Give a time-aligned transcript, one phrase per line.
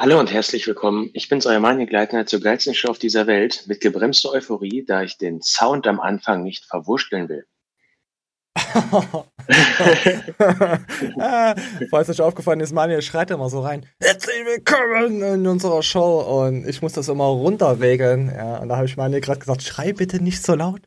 [0.00, 1.10] Hallo und herzlich willkommen.
[1.12, 5.18] Ich bin's, euer Maniegleitner zur geilsten Show auf dieser Welt mit gebremster Euphorie, da ich
[5.18, 7.44] den Sound am Anfang nicht verwurschteln will.
[11.18, 11.54] Ah,
[11.90, 13.84] Falls euch aufgefallen ist, Manuel schreit immer so rein.
[14.00, 16.20] Herzlich willkommen in unserer Show.
[16.20, 18.32] Und ich muss das immer runterregeln.
[18.34, 20.80] Ja, und da habe ich Manuel gerade gesagt, schrei bitte nicht so laut.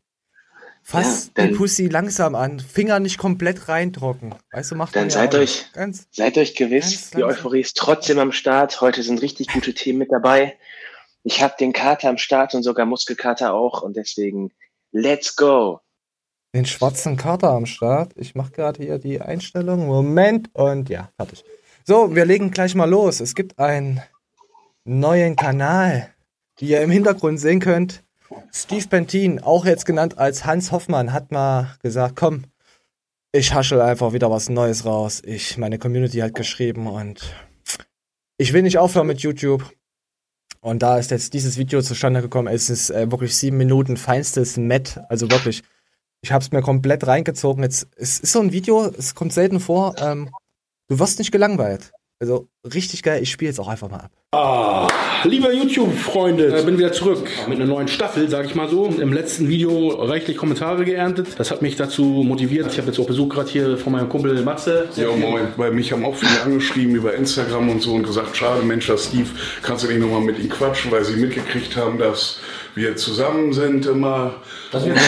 [0.86, 2.60] Fass Ja, den dann- Pussy langsam an.
[2.60, 4.34] Finger nicht komplett reindrucken.
[4.52, 6.06] Weißt du, macht Dann ja seid euch- Ganz.
[6.12, 7.30] Seid euch Ganz gewiss, die langsam.
[7.38, 8.80] Euphorie ist trotzdem am Start.
[8.82, 10.58] Heute sind richtig gute Themen mit dabei.
[11.22, 14.52] Ich habe den Kater am Start und sogar Muskelkater auch und deswegen
[14.92, 15.80] let's go.
[16.54, 18.12] Den schwarzen Kater am Start.
[18.16, 19.86] Ich mache gerade hier die Einstellung.
[19.86, 20.50] Moment.
[20.52, 21.44] Und ja, fertig.
[21.84, 23.20] So, wir legen gleich mal los.
[23.20, 24.02] Es gibt einen
[24.84, 26.10] neuen Kanal,
[26.60, 28.03] die ihr im Hintergrund sehen könnt.
[28.52, 32.44] Steve Pentin, auch jetzt genannt als Hans Hoffmann, hat mal gesagt, komm,
[33.32, 35.20] ich haschel einfach wieder was Neues raus.
[35.24, 37.34] Ich, meine Community hat geschrieben und
[38.38, 39.64] ich will nicht aufhören mit YouTube.
[40.60, 42.48] Und da ist jetzt dieses Video zustande gekommen.
[42.48, 45.00] Es ist äh, wirklich sieben Minuten feinstes Met.
[45.08, 45.62] Also wirklich,
[46.22, 47.62] ich habe es mir komplett reingezogen.
[47.62, 49.94] Jetzt, es ist so ein Video, es kommt selten vor.
[49.98, 50.30] Ähm,
[50.88, 51.92] du wirst nicht gelangweilt.
[52.20, 53.22] Also richtig geil.
[53.22, 54.10] Ich spiele jetzt auch einfach mal ab.
[54.32, 54.88] Ah,
[55.24, 58.86] lieber YouTube-Freunde, äh, bin wieder zurück mit einer neuen Staffel, sage ich mal so.
[58.86, 61.28] Im letzten Video reichlich Kommentare geerntet.
[61.38, 62.66] Das hat mich dazu motiviert.
[62.72, 64.88] Ich habe jetzt auch Besuch gerade hier von meinem Kumpel Matze.
[64.96, 65.48] Ja, moin.
[65.56, 69.28] Bei mich haben auch viele angeschrieben über Instagram und so und gesagt, schade, Mensch, Steve,
[69.62, 72.38] kannst du nicht nochmal mit ihm quatschen, weil sie mitgekriegt haben, dass
[72.74, 74.34] wir zusammen sind immer.
[74.72, 74.98] Das wird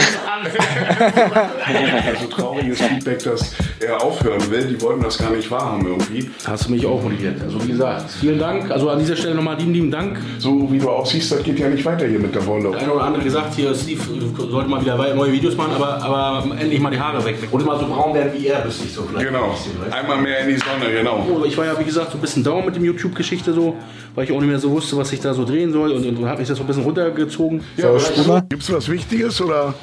[2.06, 4.66] Also trauriges Feedback, dass er aufhören will.
[4.66, 6.30] Die wollten das gar nicht wahrhaben irgendwie.
[6.46, 7.42] Hast du mich auch motiviert.
[7.42, 8.70] Also wie gesagt, vielen Dank.
[8.70, 10.18] Also an dieser Stelle nochmal lieben, lieben Dank.
[10.38, 12.70] So wie du aussiehst, das geht ja nicht weiter hier mit der Wolle.
[12.70, 14.00] Der eine oder andere gesagt, hier Steve
[14.36, 17.36] du sollte mal wieder neue Videos machen, aber, aber endlich mal die Haare weg.
[17.50, 19.26] Und mal so braun werden wie er, müsste ich so vielleicht.
[19.26, 19.54] Genau.
[19.90, 21.26] Einmal mehr in die Sonne, genau.
[21.28, 23.76] Oh, Ich war ja, wie gesagt, so ein bisschen down mit dem YouTube-Geschichte so,
[24.14, 26.26] weil ich auch nicht mehr so wusste, was ich da so drehen soll und, und,
[26.26, 27.55] habe mich das so ein bisschen runtergezogen.
[27.76, 28.42] Ja, spul mal.
[28.48, 29.74] Gibt's was Wichtiges oder?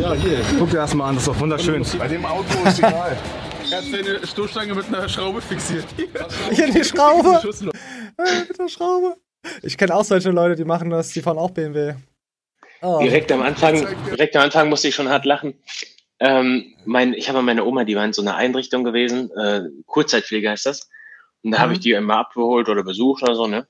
[0.00, 0.40] Ja, hier.
[0.58, 1.84] Guck dir das mal an, das ist doch wunderschön.
[1.98, 3.16] Bei dem Auto ist egal.
[3.70, 5.84] Er hat seine Stoßstange mit einer Schraube fixiert.
[6.50, 7.40] Hier die Schraube.
[8.20, 9.14] Äh, mit der Schraube.
[9.62, 11.94] Ich kenne auch solche Leute, die machen das, die fahren auch BMW.
[12.82, 12.98] Oh.
[13.00, 15.54] Direkt am Anfang, direkt am Anfang musste ich schon hart lachen.
[16.18, 20.50] Ähm, mein, ich habe meine Oma, die war in so einer Einrichtung gewesen, äh, Kurzzeitpflege
[20.50, 20.88] heißt das.
[21.42, 23.68] Und da habe ich die immer abgeholt oder besucht oder so, ne?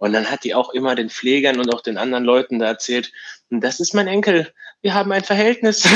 [0.00, 3.12] Und dann hat die auch immer den Pflegern und auch den anderen Leuten da erzählt,
[3.50, 4.50] das ist mein Enkel,
[4.80, 5.84] wir haben ein Verhältnis.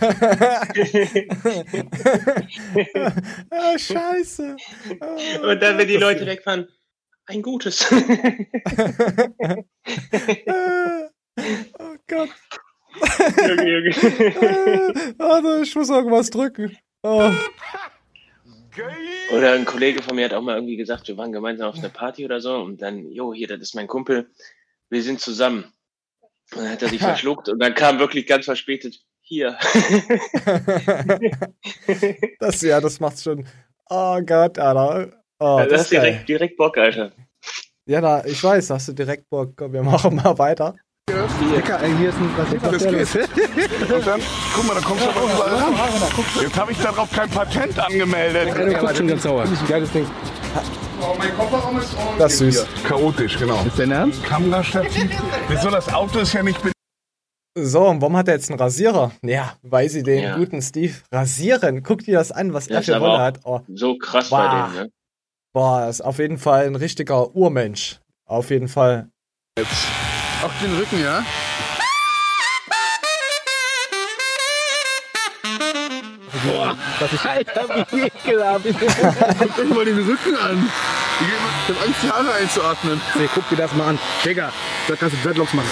[3.50, 4.56] ah, scheiße.
[5.42, 6.68] und dann, wenn die Leute wegfahren,
[7.26, 7.90] ein gutes.
[7.90, 8.46] Äh,
[11.78, 12.28] oh Gott.
[13.38, 13.94] Junge, Junge.
[15.16, 16.76] Warte, ich muss irgendwas drücken.
[17.02, 17.30] Oh.
[19.32, 21.88] Oder ein Kollege von mir hat auch mal irgendwie gesagt, wir waren gemeinsam auf einer
[21.88, 24.30] Party oder so und dann, jo, hier, das ist mein Kumpel,
[24.90, 25.72] wir sind zusammen.
[26.54, 29.56] Und dann hat er sich verschluckt und dann kam wirklich ganz verspätet, hier.
[32.38, 33.46] Das, ja, das macht's schon.
[33.88, 35.12] Oh Gott, Alter.
[35.38, 36.00] Oh, das das geil.
[36.02, 37.12] direkt, direkt Bock, Alter.
[37.86, 39.52] Ja, da, ich weiß, hast du direkt Bock.
[39.56, 40.74] Komm, wir machen mal weiter.
[41.54, 43.28] Dicker, ey, hier ist ein was Das geht.
[43.94, 44.20] Und dann,
[44.54, 45.74] guck mal, da kommst du aber überall ran.
[46.42, 48.56] Jetzt habe ich darauf kein Patent angemeldet.
[48.56, 49.44] Der guckt schon ganz sauer.
[49.68, 50.06] Geiles Ding.
[51.18, 52.66] Mein Kofferraum ist ordentlich Das ist süß.
[52.84, 53.62] Chaotisch, genau.
[53.66, 54.24] Ist dein Ernst?
[54.24, 55.10] Kamerastativ.
[55.48, 56.58] Wieso, das Auto ist ja nicht
[57.56, 59.12] So, und warum hat er jetzt einen Rasierer?
[59.22, 60.36] Ja, weil sie den Ja.
[60.36, 61.82] guten Steve rasieren.
[61.82, 63.40] Guck dir das an, was Das er für auch- hat.
[63.44, 64.38] Oh, So krass Wow.
[64.38, 64.90] bei dem, ne?
[65.52, 68.00] boah, ist auf jeden Fall ein richtiger Urmensch.
[68.26, 69.08] Auf jeden Fall.
[69.58, 71.22] Auf den Rücken, ja?
[77.00, 78.64] Was ich Alter, wie ekelhaft.
[79.38, 80.70] Guck euch mal den Rücken an.
[81.20, 83.00] Ich hab Angst, die Haare einzuatmen.
[83.14, 83.98] Nee, guck dir das mal an.
[84.24, 84.52] Digga,
[84.88, 85.68] da kannst du Dreadlocks machen.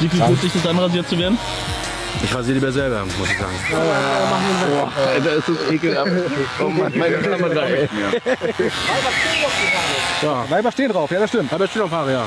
[0.00, 1.38] Wie viel tut sich das an, rasiert zu werden?
[2.24, 3.52] Ich rasiere lieber selber, muss ich sagen.
[3.70, 6.10] Boah, Alter, ist das ekelhaft.
[6.60, 7.88] Oh Mann, meine Klammer rein.
[10.22, 11.52] Ja, Weiber stehen drauf, ja, das stimmt.
[11.52, 12.26] Aber steht auf Haare, ja.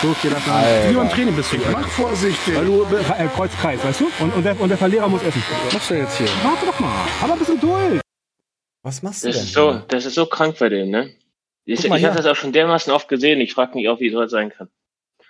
[0.00, 0.64] Guck dir das an.
[0.88, 1.56] Wie beim Training bist du.
[1.72, 2.54] Mach vorsichtig.
[2.56, 4.10] Weil du äh, Kreuz, Kreis, weißt du?
[4.20, 5.42] Und, und, der, und der Verlierer muss essen.
[5.64, 6.28] Was machst du jetzt hier?
[6.42, 6.92] Warte doch mal.
[7.20, 8.00] Hab ein bisschen Geduld.
[8.82, 9.44] Was machst du Das denn?
[9.46, 11.10] ist so, das ist so krank bei dem, ne?
[11.64, 14.30] Ich, ich habe das auch schon dermaßen oft gesehen, ich frage mich auch, wie sowas
[14.32, 14.68] sein kann.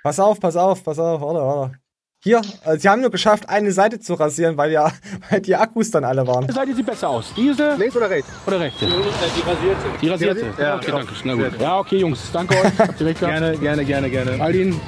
[0.02, 1.81] Pass auf, pass auf, pass auf, warte, warte.
[2.24, 4.92] Hier, äh, sie haben nur geschafft, eine Seite zu rasieren, weil ja
[5.30, 6.46] weil die Akkus dann alle waren.
[6.46, 7.32] Die Seite sieht besser aus.
[7.36, 8.30] Diese Links oder rechts?
[8.46, 8.86] oder rechte?
[10.00, 10.46] Die rasierte.
[10.56, 10.98] Ja, okay, doch.
[10.98, 11.14] danke.
[11.24, 11.60] Na gut.
[11.60, 12.30] Ja, okay, Jungs.
[12.32, 12.78] Danke euch.
[12.78, 13.38] Habt ihr recht gehabt.
[13.38, 14.40] Gerne, gerne, gerne, gerne.
[14.40, 14.80] Aldin,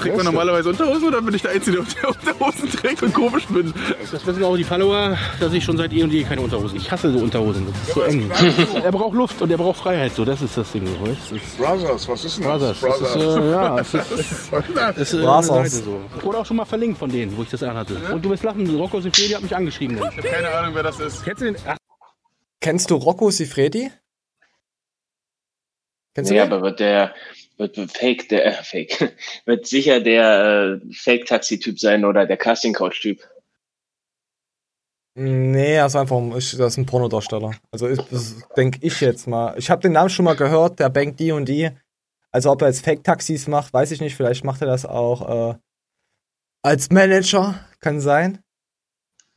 [0.00, 3.72] Trägt man normalerweise Unterhosen oder bin ich der Einzige, der Unterhosen trägt und komisch bin?
[4.10, 6.76] Das wissen auch die Follower, dass ich schon seit eh und je keine Unterhosen.
[6.76, 7.66] Ich hasse so Unterhosen.
[7.66, 8.30] Das ist so eng.
[8.84, 10.12] er braucht Luft und er braucht Freiheit.
[10.14, 10.84] So, das ist das Ding.
[11.00, 11.20] Weißt?
[11.30, 12.80] Das ist Brothers, was ist denn Brothers.
[12.82, 12.98] das?
[12.98, 15.84] Das ist, äh, ja, es ist, es ist äh, Brothers.
[15.84, 16.00] so.
[16.22, 17.96] Wurde auch schon mal verlinkt von denen, wo ich das anhatte.
[18.12, 19.96] Und du wirst lachen, Rocco Sifredi hat mich angeschrieben.
[19.98, 21.24] Ich habe keine Ahnung, wer das ist.
[21.24, 21.56] Kennst du den?
[21.66, 21.76] Ach,
[22.60, 23.90] Kennst du Rocco Sifredi?
[26.14, 26.52] Kennst du Ja, den?
[26.52, 27.14] aber wird der,
[27.58, 29.14] wird Fake, der, äh, Fake,
[29.44, 33.20] wird sicher der äh, Fake-Taxi-Typ sein oder der Casting-Couch-Typ.
[35.14, 37.52] Nee, er ist einfach ein- ich, das ist ein Pornodarsteller.
[37.72, 39.58] Also das denke ich jetzt mal.
[39.58, 41.70] Ich habe den Namen schon mal gehört, der bankt die und die.
[42.30, 44.14] Also ob er jetzt Fake-Taxis macht, weiß ich nicht.
[44.14, 45.58] Vielleicht macht er das auch äh,
[46.62, 48.38] als Manager, kann sein.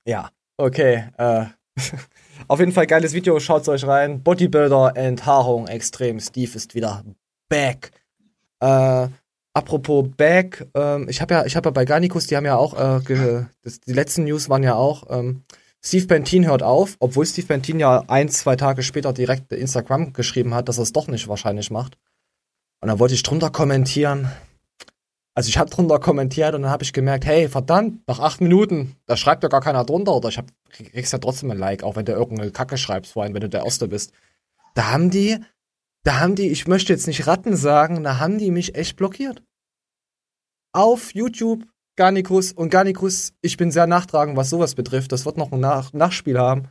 [0.05, 1.09] Ja, okay.
[1.17, 1.45] Äh,
[2.47, 4.21] auf jeden Fall geiles Video, schaut's euch rein.
[4.21, 6.19] Bodybuilder, Enthaarung extrem.
[6.19, 7.03] Steve ist wieder
[7.49, 7.91] back.
[8.61, 9.07] Äh,
[9.53, 13.45] apropos back, ähm, ich habe ja, ich ja bei Garnicus, die haben ja auch, äh,
[13.63, 15.43] das, die letzten News waren ja auch, ähm,
[15.83, 20.53] Steve Bentin hört auf, obwohl Steve Bentin ja ein, zwei Tage später direkt Instagram geschrieben
[20.53, 21.97] hat, dass er es doch nicht wahrscheinlich macht.
[22.81, 24.31] Und dann wollte ich drunter kommentieren.
[25.33, 28.95] Also ich habe drunter kommentiert und dann habe ich gemerkt, hey, verdammt, nach acht Minuten,
[29.07, 31.95] da schreibt ja gar keiner drunter oder ich hab, kriegst ja trotzdem ein Like, auch
[31.95, 34.11] wenn du irgendeine Kacke schreibst, vor allem wenn du der Erste bist.
[34.75, 35.39] Da haben die,
[36.03, 39.43] da haben die, ich möchte jetzt nicht Ratten sagen, da haben die mich echt blockiert.
[40.73, 41.65] Auf YouTube,
[41.95, 45.11] Garnicus und Garnicus, ich bin sehr nachtragend, was sowas betrifft.
[45.11, 46.69] Das wird noch ein Nach Nachspiel haben.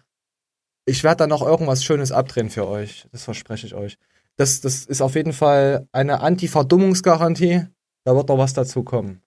[0.87, 3.07] Ich werde da noch irgendwas Schönes abdrehen für euch.
[3.13, 3.99] Das verspreche ich euch.
[4.37, 7.67] Das, das ist auf jeden Fall eine Anti-Verdummungsgarantie.
[8.05, 9.23] Da wird noch was dazu kommen.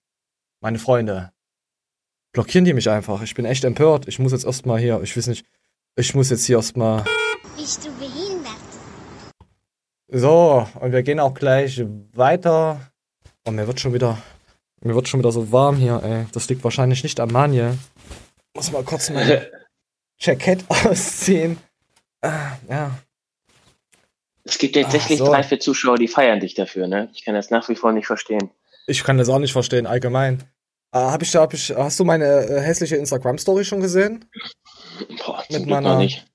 [0.59, 1.31] Meine Freunde.
[2.33, 3.21] Blockieren die mich einfach.
[3.21, 4.07] Ich bin echt empört.
[4.07, 5.45] Ich muss jetzt erstmal hier, ich weiß nicht,
[5.95, 7.05] ich muss jetzt hier erstmal.
[7.55, 8.22] Bist du behindert?
[10.15, 11.81] So, und wir gehen auch gleich
[12.13, 12.79] weiter.
[13.45, 14.19] Oh, mir wird schon wieder,
[14.81, 16.25] mir wird schon wieder so warm hier, ey.
[16.33, 17.77] Das liegt wahrscheinlich nicht am Maniel.
[18.55, 19.41] Muss mal kurz mein
[20.19, 21.57] Jackett ausziehen.
[22.21, 22.91] Ah, ja.
[24.43, 25.31] Es gibt tatsächlich Ach so.
[25.31, 27.09] drei, vier Zuschauer, die feiern dich dafür, ne?
[27.15, 28.51] Ich kann das nach wie vor nicht verstehen.
[28.85, 30.43] Ich kann das auch nicht verstehen, allgemein.
[30.93, 34.25] Äh, hab ich, hab ich, hast du meine äh, hässliche Instagram-Story schon gesehen?
[35.25, 36.25] Boah, Mit zum Glück meiner- noch nicht.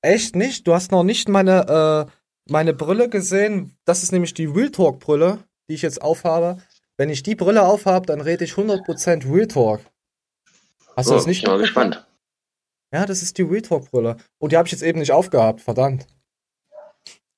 [0.00, 0.66] Echt nicht?
[0.66, 2.17] Du hast noch nicht meine, äh,
[2.50, 3.76] meine Brille gesehen.
[3.84, 6.58] Das ist nämlich die Real Talk Brille, die ich jetzt aufhabe.
[6.96, 9.80] Wenn ich die Brille aufhabe, dann rede ich 100% Real Talk.
[10.96, 12.04] Hast du Oh, das nicht ich bin mal gespannt.
[12.92, 14.16] Ja, das ist die Real Talk Brille.
[14.38, 16.06] Und die habe ich jetzt eben nicht aufgehabt, verdammt.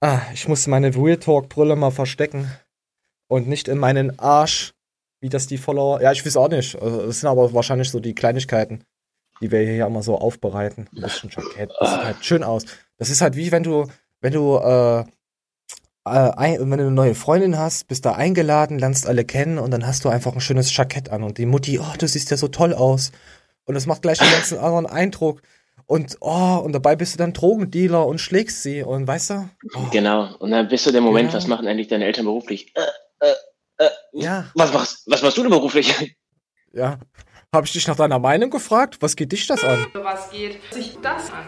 [0.01, 2.51] Ah, ich muss meine Real Talk Brille mal verstecken.
[3.29, 4.73] Und nicht in meinen Arsch,
[5.21, 6.01] wie das die Follower.
[6.01, 6.81] Ja, ich weiß auch nicht.
[6.81, 8.85] Also, Das sind aber wahrscheinlich so die Kleinigkeiten,
[9.41, 10.89] die wir hier immer so aufbereiten.
[10.95, 11.71] Ein bisschen Jackett.
[11.79, 12.65] Das sieht halt schön aus.
[12.97, 13.87] Das ist halt wie wenn du,
[14.21, 15.05] wenn du, äh, äh,
[16.05, 19.87] ein, wenn du eine neue Freundin hast, bist da eingeladen, lernst alle kennen und dann
[19.87, 22.49] hast du einfach ein schönes Jackett an und die Mutti, oh, du siehst ja so
[22.49, 23.13] toll aus.
[23.65, 25.43] Und das macht gleich einen ganzen anderen Eindruck.
[25.87, 29.51] Und, oh, und dabei bist du dann Drogendealer und schlägst sie und weißt du?
[29.75, 30.35] Oh, Genau.
[30.37, 31.37] Und dann bist du der Moment, Genau.
[31.39, 32.73] was machen eigentlich deine Eltern beruflich?
[32.77, 34.51] Äh, äh, äh, Ja.
[34.55, 36.17] Was machst, was machst du denn beruflich?
[36.73, 36.99] ja.
[37.53, 38.99] Habe ich dich nach deiner Meinung gefragt?
[39.01, 39.85] Was geht dich das an?
[39.95, 41.47] Was geht sich das an?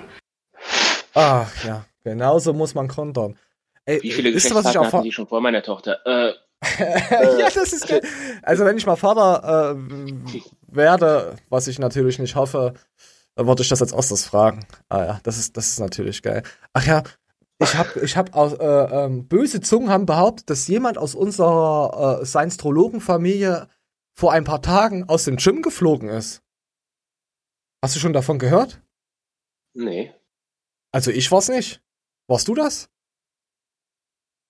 [1.14, 3.38] Ach ja, genauso muss man kontern.
[3.84, 5.98] Ey, Wie viele Geschlechtspartner hatten die schon vor meiner Tochter?
[6.78, 8.00] Äh, ja, das ist geil.
[8.42, 12.74] Also wenn ich mal Vater äh, werde, was ich natürlich nicht hoffe,
[13.34, 14.64] dann würde ich das als erstes fragen.
[14.88, 16.44] Ah ja, das ist, das ist natürlich geil.
[16.72, 17.02] Ach ja,
[17.62, 22.20] ich habe, ich habe aus äh, ähm, böse Zungen haben behauptet, dass jemand aus unserer
[22.20, 23.68] äh, Science-Trologen-Familie
[24.14, 26.42] vor ein paar Tagen aus dem Gym geflogen ist.
[27.82, 28.80] Hast du schon davon gehört?
[29.74, 30.12] nee.
[30.94, 31.82] Also ich war's nicht.
[32.28, 32.88] Warst du das?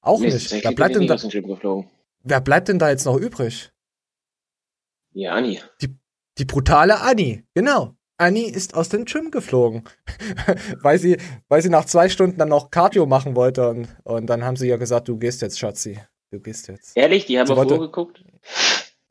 [0.01, 0.51] Auch nee, nicht.
[0.51, 1.17] Wer bleibt, denn da,
[2.23, 3.71] wer bleibt denn da jetzt noch übrig?
[5.13, 5.61] Ja, Anni.
[6.39, 7.95] Die brutale Annie, genau.
[8.17, 9.85] Annie ist aus dem Gym geflogen,
[10.83, 14.45] weil sie, weil sie nach zwei Stunden dann noch Cardio machen wollte und, und dann
[14.45, 16.01] haben sie ja gesagt, du gehst jetzt, Schatzi,
[16.31, 16.97] du gehst jetzt.
[16.97, 18.25] Ehrlich, die haben Sie auf wollte- Uhr geguckt?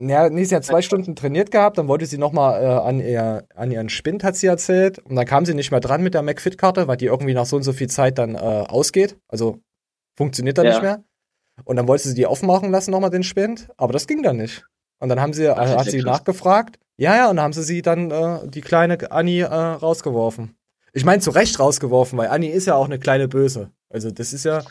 [0.08, 3.46] Ja, nee, sie hat zwei Stunden trainiert gehabt, dann wollte sie nochmal äh, an, ihr,
[3.54, 4.98] an ihren Spind, hat sie erzählt.
[4.98, 7.56] Und dann kam sie nicht mehr dran mit der McFit-Karte, weil die irgendwie nach so
[7.56, 9.16] und so viel Zeit dann äh, ausgeht.
[9.28, 9.60] Also
[10.16, 10.72] funktioniert dann Ja.
[10.72, 11.04] nicht mehr.
[11.64, 14.64] Und dann wollte sie die aufmachen lassen, nochmal den Spind, aber das ging dann nicht.
[14.98, 16.78] Und dann haben sie, Ach, äh, hat sie nachgefragt.
[16.96, 20.56] Ja, ja, und dann haben sie sie dann, äh, die kleine Annie, äh, rausgeworfen.
[20.94, 23.70] Ich meine, zu Recht rausgeworfen, weil Annie ist ja auch eine kleine Böse.
[23.88, 24.62] Also das ist ja,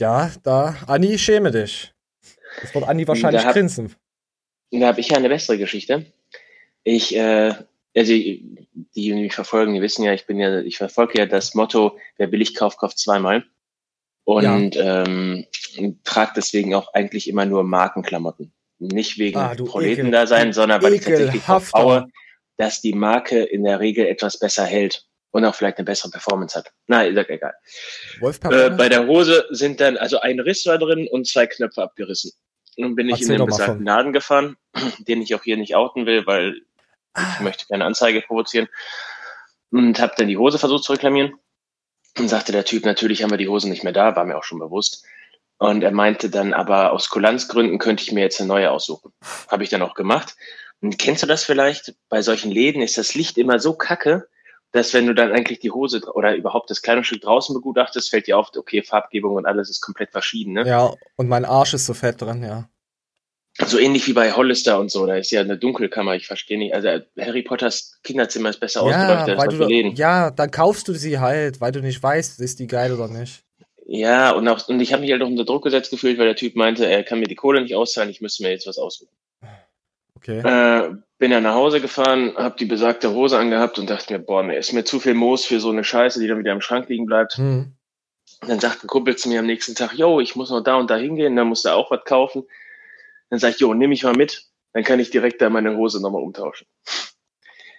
[0.00, 1.92] ja, da, Annie, schäme dich.
[2.62, 3.94] Das wird Annie wahrscheinlich Da hab- grinsen.
[4.80, 6.06] Da habe ich ja eine bessere Geschichte.
[6.82, 7.54] Ich, äh,
[7.96, 11.54] also die, die mich verfolgen, die wissen ja, ich bin ja, ich verfolge ja das
[11.54, 13.44] Motto, wer billig kauft, kauft zweimal.
[14.24, 15.46] Und ähm,
[16.02, 18.52] trage deswegen auch eigentlich immer nur Markenklamotten.
[18.78, 22.06] nicht wegen Ah, Proleten da sein, sondern weil ich tatsächlich vertraue,
[22.56, 26.56] dass die Marke in der Regel etwas besser hält und auch vielleicht eine bessere Performance
[26.56, 26.72] hat.
[26.86, 27.54] Na, ist doch egal.
[28.20, 32.32] Äh, bei der Hose sind dann, also ein Riss war drin und zwei Knöpfe abgerissen.
[32.76, 33.84] Nun bin ich Erzähl in den besagten.
[33.84, 34.56] Laden gefahren,
[34.98, 36.60] den ich auch hier nicht outen will, weil
[37.16, 37.34] Ah.
[37.36, 38.68] ich möchte keine Anzeige provozieren.
[39.70, 41.34] Und habe dann die Hose versucht zu reklamieren.
[42.18, 44.44] Und sagte der Typ, natürlich haben wir die Hose nicht mehr da, war mir auch
[44.44, 45.04] schon bewusst.
[45.58, 49.12] Und er meinte dann, aber aus Kulanzgründen könnte ich mir jetzt eine neue aussuchen.
[49.48, 50.34] Habe ich dann auch gemacht.
[50.80, 51.94] Und kennst du das vielleicht?
[52.08, 54.28] Bei solchen Läden ist das Licht immer so kacke,
[54.74, 58.36] dass wenn du dann eigentlich die Hose oder überhaupt das Kleidungsstück draußen begutachtest, fällt dir
[58.36, 60.52] auf, okay, Farbgebung und alles ist komplett verschieden.
[60.52, 60.66] Ne?
[60.66, 62.68] Ja, und mein Arsch ist so fett dran, ja.
[63.64, 66.74] So ähnlich wie bei Hollister und so, da ist ja eine Dunkelkammer, ich verstehe nicht.
[66.74, 66.88] Also
[67.20, 69.94] Harry Potters Kinderzimmer ist besser Ja, ausgeleuchtet als solche Läden.
[69.94, 73.44] ja, dann kaufst du sie halt, weil du nicht weißt, ist die geil oder nicht.
[73.86, 76.34] Ja, und, auch, und ich habe mich halt auch unter Druck gesetzt gefühlt, weil der
[76.34, 79.14] Typ meinte, er kann mir die Kohle nicht auszahlen, ich müsste mir jetzt was aussuchen.
[80.26, 80.40] Okay.
[80.40, 84.42] Äh, bin dann nach Hause gefahren, habe die besagte Hose angehabt und dachte mir, boah,
[84.42, 86.88] mir ist mir zu viel Moos für so eine Scheiße, die dann wieder im Schrank
[86.88, 87.34] liegen bleibt.
[87.34, 87.76] Hm.
[88.40, 90.76] Und dann sagt ein Kumpel zu mir am nächsten Tag, yo, ich muss noch da
[90.76, 92.44] und da hingehen, dann musst du auch was kaufen.
[93.30, 96.00] Dann sag ich, jo, nimm mich mal mit, dann kann ich direkt da meine Hose
[96.00, 96.66] nochmal umtauschen.
[96.84, 97.04] Dann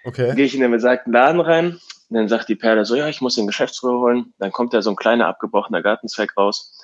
[0.06, 0.36] Okay.
[0.36, 3.36] gehe ich in den besagten Laden rein, dann sagt die Perle so, ja, ich muss
[3.36, 4.34] den Geschäftsführer holen.
[4.38, 6.78] Dann kommt da so ein kleiner abgebrochener Gartenzweig raus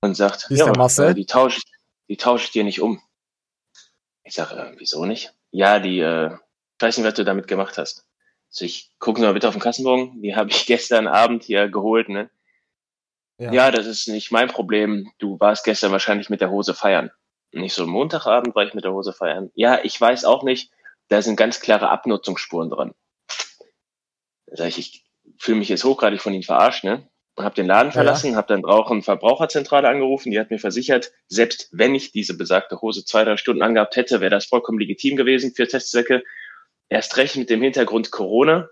[0.00, 1.60] und sagt, ja, äh, die tausche
[2.08, 3.00] die tausche ich dir nicht um.
[4.26, 5.32] Ich sage, äh, wieso nicht?
[5.52, 8.04] Ja, die, äh, ich weiß nicht, was du damit gemacht hast.
[8.50, 12.08] Also ich gucke mal bitte auf den Kassenbon, die habe ich gestern Abend hier geholt,
[12.08, 12.28] ne?
[13.38, 13.52] Ja.
[13.52, 13.70] Ja.
[13.70, 15.12] das ist nicht mein Problem.
[15.18, 17.10] Du warst gestern wahrscheinlich mit der Hose feiern.
[17.52, 19.50] Nicht so Montagabend war ich mit der Hose feiern.
[19.54, 20.72] Ja, ich weiß auch nicht.
[21.08, 22.94] Da sind ganz klare Abnutzungsspuren dran.
[24.46, 25.04] Da sag ich, ich
[25.38, 27.08] fühle mich jetzt hochgradig von Ihnen verarscht, ne?
[27.38, 31.12] Habe den Laden Ja, verlassen, habe dann auch eine Verbraucherzentrale angerufen, die hat mir versichert,
[31.28, 35.16] selbst wenn ich diese besagte Hose zwei, drei Stunden angehabt hätte, wäre das vollkommen legitim
[35.16, 36.22] gewesen für Testzwecke.
[36.88, 38.68] Erst recht mit dem Hintergrund Corona.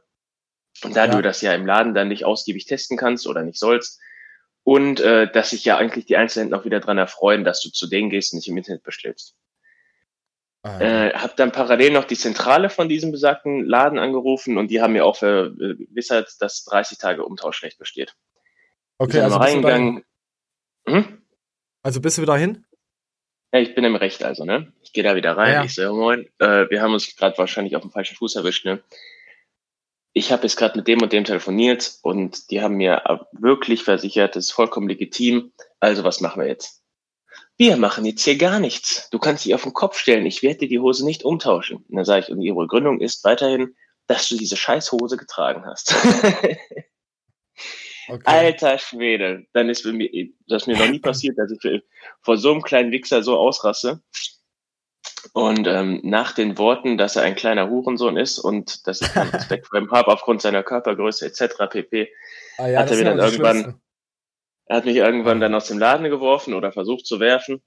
[0.83, 1.17] Und da Ja.
[1.17, 4.01] du das ja im Laden dann nicht ausgiebig testen kannst oder nicht sollst,
[4.65, 7.87] und äh, dass sich ja eigentlich die Einzelhändler auch wieder dran erfreuen, dass du zu
[7.87, 9.37] denen gehst und nicht im Internet bestellst.
[10.63, 14.81] Ah, Äh, habe dann parallel noch die Zentrale von diesem besagten Laden angerufen und die
[14.81, 18.15] haben mir auch verwissert, dass 30 Tage Umtauschrecht besteht.
[18.99, 20.05] Okay, also reingegangen.
[20.87, 21.23] Hm?
[21.83, 22.65] also bist du wieder hin?
[23.53, 24.73] Ja, ich bin im Recht also, ne?
[24.83, 25.53] Ich gehe da wieder rein.
[25.53, 25.65] Ja.
[25.65, 28.83] Ich sage, moin, äh, wir haben uns gerade wahrscheinlich auf dem falschen Fuß erwischt, ne?
[30.13, 34.37] Ich habe jetzt gerade mit dem und dem telefoniert und die haben mir wirklich versichert,
[34.37, 35.53] das ist vollkommen legitim.
[35.81, 36.83] Also was machen wir jetzt?
[37.57, 39.09] Wir machen jetzt hier gar nichts.
[39.11, 40.27] Du kannst dich auf den Kopf stellen.
[40.27, 41.85] Ich werde dir die Hose nicht umtauschen.
[41.89, 45.65] Und dann sage ich, und ihre Begründung ist weiterhin, dass du diese scheiß Hose getragen
[45.65, 45.95] hast.
[48.09, 48.23] Okay.
[48.25, 49.47] Alter Schwede.
[49.53, 50.09] Dann ist mir,
[50.47, 51.83] das ist mir noch nie passiert, dass ich
[52.21, 54.03] vor so einem kleinen Wichser so ausrasse.
[55.33, 59.31] Und ähm, nach den Worten, dass er ein kleiner Hurensohn ist und dass ich keinen
[59.31, 61.55] Respekt vor ihm habe aufgrund seiner Körpergröße etc.
[61.71, 62.09] pp.
[62.59, 63.81] ah, ja, hat er mir dann irgendwann-.
[64.67, 67.63] Er hat mich irgendwann dann aus dem Laden geworfen oder versucht zu werfen.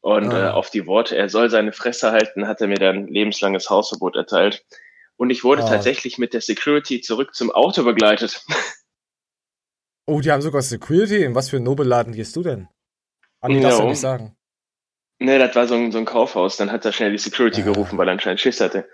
[0.00, 0.48] Und Ah.
[0.48, 4.16] äh, auf die Worte, er soll seine Fresse halten, hat er mir dann lebenslanges Hausverbot
[4.16, 4.64] erteilt.
[5.16, 5.68] Und ich wurde Ah.
[5.68, 8.44] tatsächlich mit der Security zurück zum Auto begleitet.
[10.06, 11.24] Oh, die haben sogar Security.
[11.24, 12.68] In was für einen Nobelladen gehst du denn?
[13.40, 14.36] Ah, nee, darfst du nicht sagen.
[15.18, 16.56] Ne, das war so ein, so ein Kaufhaus.
[16.56, 17.64] Dann hat er schnell die Security Ah.
[17.64, 18.86] gerufen, weil er anscheinend Schiss hatte.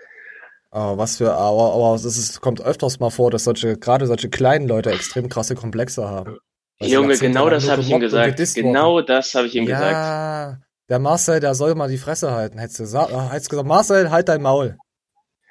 [0.71, 4.29] Oh, was für, aber, aber das ist, kommt öfters mal vor, dass solche, gerade solche
[4.29, 6.37] kleinen Leute extrem krasse Komplexe haben.
[6.79, 8.39] Junge, genau das habe ich ihm gesagt.
[8.55, 9.91] Genau das habe ich ihm gesagt.
[9.91, 12.57] ja, der Marcel, der soll mal die Fresse halten.
[12.57, 14.77] Hättest du gesagt, äh, gesagt, Marcel, halt dein Maul.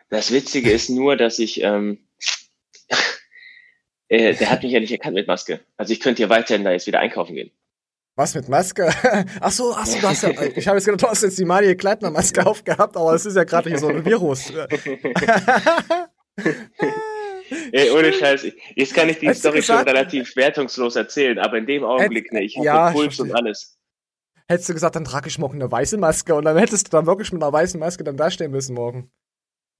[0.08, 1.98] Das Witzige ist nur, dass ich, ähm,
[4.10, 5.60] äh, der hat mich ja nicht erkannt mit Maske.
[5.76, 7.50] Also ich könnte ja weiterhin da jetzt wieder einkaufen gehen.
[8.16, 8.92] Was mit Maske?
[9.40, 11.44] ach so, ach so, du hast ja, ich habe jetzt gedacht, du hast jetzt die
[11.44, 14.52] Marie Kleitner Maske aufgehabt, aber es ist ja gerade hier so ein Virus.
[17.72, 18.46] Ey, ohne Scheiß.
[18.74, 22.42] Jetzt kann ich die du Story schon relativ wertungslos erzählen, aber in dem Augenblick, ne,
[22.42, 23.78] ich hatte Ja, Puls und alles.
[24.48, 27.06] Hättest du gesagt, dann trage ich morgen eine weiße Maske und dann hättest du dann
[27.06, 29.12] wirklich mit einer weißen Maske dann dastehen müssen morgen.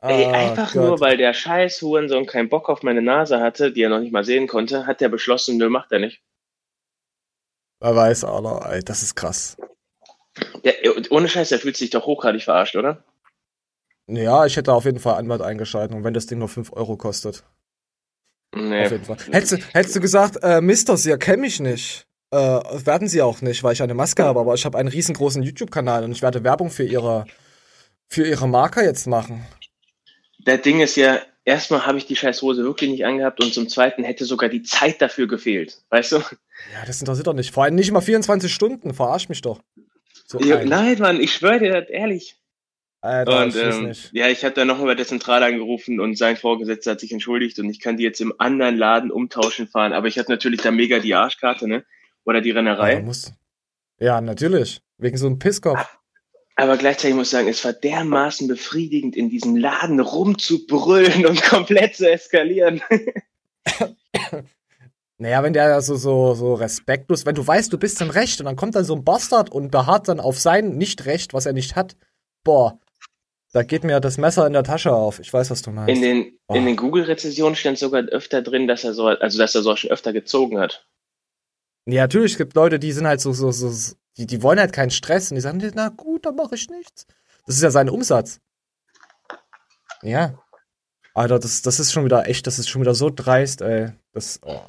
[0.02, 0.83] Ey, Ah, einfach Gott.
[0.83, 4.12] nur, weil der scheiß Hurensohn keinen Bock auf meine Nase hatte, die er noch nicht
[4.12, 6.23] mal sehen konnte, hat der beschlossen, nö, macht er nicht.
[7.80, 9.57] Wer weiß, Alter, ey, das ist krass.
[10.64, 10.75] Der,
[11.11, 13.04] ohne Scheiß, der fühlt sich doch hochgradig verarscht, oder?
[14.07, 16.97] Ja, ich hätte auf jeden Fall Anwalt eingeschaltet, und wenn das Ding nur 5 Euro
[16.97, 17.45] kostet.
[18.54, 18.85] Nee.
[18.87, 19.16] Auf jeden Fall.
[19.30, 22.07] Hättest, du- hättest du gesagt, äh, Mister, Sie erkennen mich nicht.
[22.33, 25.42] Äh, werden Sie auch nicht, weil ich eine Maske habe, aber ich habe einen riesengroßen
[25.42, 27.26] YouTube-Kanal und ich werde Werbung für Ihre,
[28.09, 29.47] für Ihre Marke jetzt machen.
[30.44, 33.68] Das Ding ist ja, erstmal habe ich die scheiß Hose wirklich nicht angehabt und zum
[33.68, 35.82] zweiten hätte sogar die Zeit dafür gefehlt.
[35.90, 36.16] Weißt du?
[36.18, 37.52] Ja, das interessiert doch nicht.
[37.52, 39.61] Vor allem nicht mal 24 Stunden, verarsch mich doch.
[40.26, 42.37] So Ja, ein- nein, Mann, ich schwöre dir das ehrlich.
[43.02, 44.11] Alter, Und ähm, nicht.
[44.12, 47.59] ja, ich habe dann noch bei der Zentrale angerufen und sein Vorgesetzter hat sich entschuldigt
[47.59, 49.94] und ich kann die jetzt im anderen Laden umtauschen fahren.
[49.94, 51.85] Aber ich hatte natürlich da mega die Arschkarte, ne?
[52.25, 53.00] Oder die Ja, Rennerei.
[53.00, 53.32] muss.
[53.99, 54.82] ja, natürlich.
[54.99, 55.78] Wegen so einem Pisskopf.
[56.57, 61.97] Aber gleichzeitig muss ich sagen, es war dermaßen befriedigend, in diesem Laden rumzubrüllen und komplett
[61.97, 62.83] zu eskalieren.
[65.19, 68.47] Naja, wenn der so, so, so respektlos, wenn du weißt, du bist im Recht und
[68.47, 71.76] dann kommt dann so ein Bastard und beharrt dann auf sein Nicht-Recht, was er nicht
[71.76, 71.95] hat.
[72.42, 72.80] Boah,
[73.52, 75.19] da geht mir das Messer in der Tasche auf.
[75.21, 75.95] Ich weiß, was du meinst.
[75.95, 79.61] In den, in den Google-Rezensionen stand sogar öfter drin, dass er so, also dass er
[79.61, 80.87] so schon öfter gezogen hat.
[81.85, 84.73] Ja, natürlich, es gibt Leute, die sind halt so, so, so- die, die wollen halt
[84.73, 87.07] keinen Stress und die sagen, na gut, dann mache ich nichts.
[87.47, 88.40] Das ist ja sein Umsatz.
[90.02, 90.38] Ja.
[91.14, 93.93] Alter, das, das ist schon wieder echt, das ist schon wieder so dreist, ey.
[94.12, 94.61] Das, oh.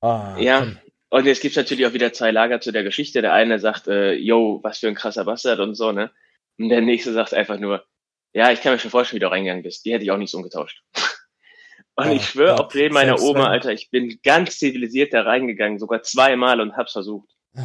[0.00, 0.60] Ah, Ja.
[0.60, 0.78] komm.
[1.08, 3.22] Und jetzt gibt's natürlich auch wieder zwei Lager zu der Geschichte.
[3.22, 6.10] Der eine sagt, äh, yo, was für ein krasser Bastard und so, ne?
[6.58, 7.84] Und der nächste sagt einfach nur,
[8.32, 9.84] ja, ich kann mir schon vorstellen, wie du reingegangen bist.
[9.84, 10.82] Die hätte ich auch nicht so umgetauscht.
[11.94, 15.22] Und Ja, ich schwöre ja, auf den meiner Oma, Alter, ich bin ganz zivilisiert da
[15.22, 17.30] reingegangen, sogar zweimal und hab's versucht.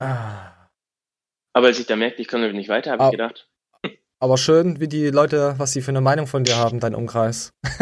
[0.00, 0.68] Ah.
[1.52, 3.06] Aber als ich da merkte, ich komme nicht weiter, habe Ah.
[3.08, 3.48] ich gedacht,
[4.22, 7.52] Aber schön, wie die Leute, was sie für eine Meinung von dir haben, dein Umkreis.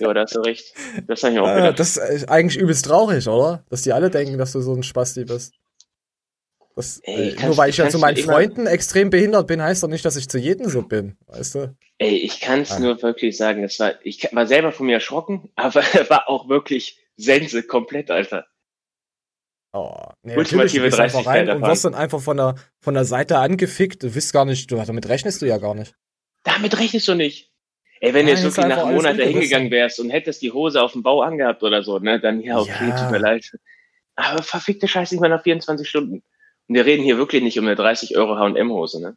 [0.00, 0.74] ja, da hast du recht.
[1.06, 1.78] Das habe ich auch Äh, gedacht.
[1.78, 3.64] das ist eigentlich übelst traurig, oder?
[3.70, 5.54] Dass die alle denken, dass du so ein Spasti bist.
[6.76, 9.62] Das, Ey, äh, kannst- nur weil ich ja kannst zu meinen Freunden extrem behindert bin,
[9.62, 11.16] heißt doch nicht, dass ich zu jedem so bin.
[11.26, 11.76] Weißt du?
[11.98, 12.80] Ey, ich kann es Ah.
[12.80, 16.98] nur wirklich sagen, das war, ich war selber von mir erschrocken, aber war auch wirklich
[17.16, 18.46] Sense komplett, Alter.
[19.76, 24.04] Oh, nee, Ultimative Dreistigkeit rein und wirst dann einfach von der, von der Seite angefickt.
[24.04, 25.96] Du wisst gar nicht, du, damit rechnest du ja gar nicht.
[26.44, 27.50] Damit rechnest du nicht.
[28.00, 30.52] Ey, wenn Nein, du jetzt wirklich nach einem Monat da hingegangen wärst und hättest die
[30.52, 32.96] Hose auf dem Bau angehabt oder so, ne, dann ja, okay, Ja.
[33.02, 33.50] tut mir leid.
[34.14, 36.22] Aber verfickte Scheiße nicht mal nach 24 Stunden.
[36.68, 39.16] Und wir reden hier wirklich nicht um eine 30 Euro H&M-Hose, ne?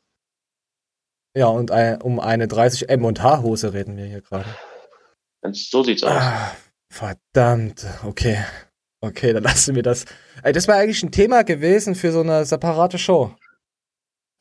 [1.36, 4.46] Ja, und ein, um eine 30 M und H Hose reden wir hier gerade.
[5.52, 6.14] So sieht's aus.
[6.14, 6.56] Ah,
[6.92, 7.86] verdammt.
[8.04, 8.40] Okay.
[9.08, 10.06] Okay, dann lassen wir das.
[10.43, 13.34] Ey, das wäre eigentlich ein Thema gewesen für so eine separate Show.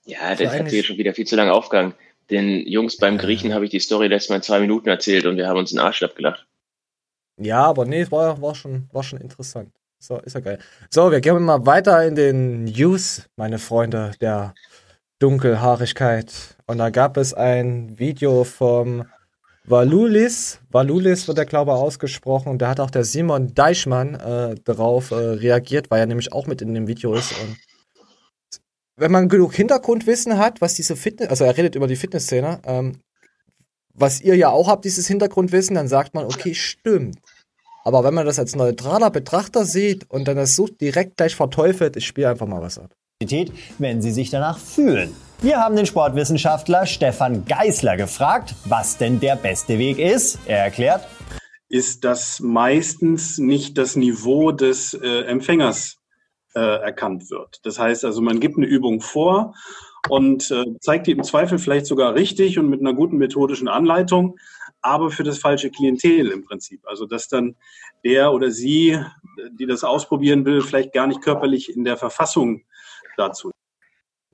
[0.04, 1.94] Ja, das so hat jetzt schon wieder viel zu lange aufgegangen.
[2.30, 5.36] Den Jungs beim Griechen habe ich die Story letztes Mal in zwei Minuten erzählt und
[5.36, 6.46] wir haben uns den Arsch abgelacht.
[7.38, 9.70] Ja, aber nee, es war, war, schon, war schon interessant.
[9.98, 10.58] So, ist ja geil.
[10.90, 14.54] So, wir gehen mal weiter in den News, meine Freunde der
[15.20, 16.56] Dunkelhaarigkeit.
[16.66, 19.04] Und da gab es ein Video vom
[19.68, 20.60] Valulis.
[20.70, 22.58] Valulis wird der glaube ausgesprochen.
[22.58, 26.62] Da hat auch der Simon Deichmann äh, darauf äh, reagiert, weil er nämlich auch mit
[26.62, 27.32] in dem Video ist.
[27.32, 27.56] Und
[28.96, 33.00] wenn man genug Hintergrundwissen hat, was diese Fitness, also er redet über die Fitnessszene, ähm,
[33.92, 37.18] was ihr ja auch habt, dieses Hintergrundwissen, dann sagt man, okay, stimmt.
[37.84, 41.96] Aber wenn man das als neutraler Betrachter sieht und dann das so direkt gleich verteufelt,
[41.96, 42.92] ich spiele einfach mal was ab.
[43.78, 45.14] wenn sie sich danach fühlen.
[45.42, 50.38] Wir haben den Sportwissenschaftler Stefan Geißler gefragt, was denn der beste Weg ist.
[50.46, 51.06] Er erklärt,
[51.68, 55.98] ist, dass meistens nicht das Niveau des äh, Empfängers
[56.54, 57.60] äh, erkannt wird.
[57.64, 59.54] Das heißt also, man gibt eine Übung vor
[60.08, 64.38] und äh, zeigt die im Zweifel vielleicht sogar richtig und mit einer guten methodischen Anleitung,
[64.80, 66.80] aber für das falsche Klientel im Prinzip.
[66.86, 67.56] Also dass dann
[68.04, 68.98] der oder sie,
[69.50, 72.62] die das ausprobieren will, vielleicht gar nicht körperlich in der Verfassung
[73.18, 73.50] dazu.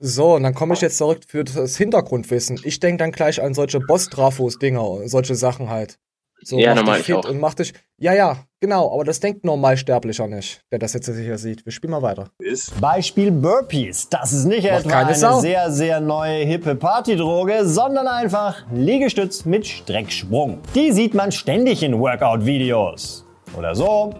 [0.05, 2.59] So, und dann komme ich jetzt zurück für das Hintergrundwissen.
[2.65, 5.97] Ich denke dann gleich an solche Boss-Trafos-Dinger, solche Sachen halt.
[6.41, 7.29] So, Ja, mach normal, dich ich fit auch.
[7.29, 7.73] und mach dich.
[7.97, 11.65] Ja, ja, genau, aber das denkt Normalsterblicher nicht, der das jetzt sicher sieht.
[11.65, 12.31] Wir spielen mal weiter.
[12.39, 12.77] Ist.
[12.81, 14.09] Beispiel Burpees.
[14.09, 15.39] Das ist nicht Macht etwa eine Sau.
[15.39, 20.59] sehr, sehr neue hippe Partydroge, sondern einfach Liegestütz mit Strecksprung.
[20.75, 23.25] Die sieht man ständig in Workout-Videos.
[23.57, 24.13] Oder so.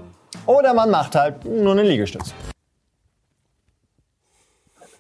[0.46, 2.34] Oder man macht halt nur einen Liegestütz.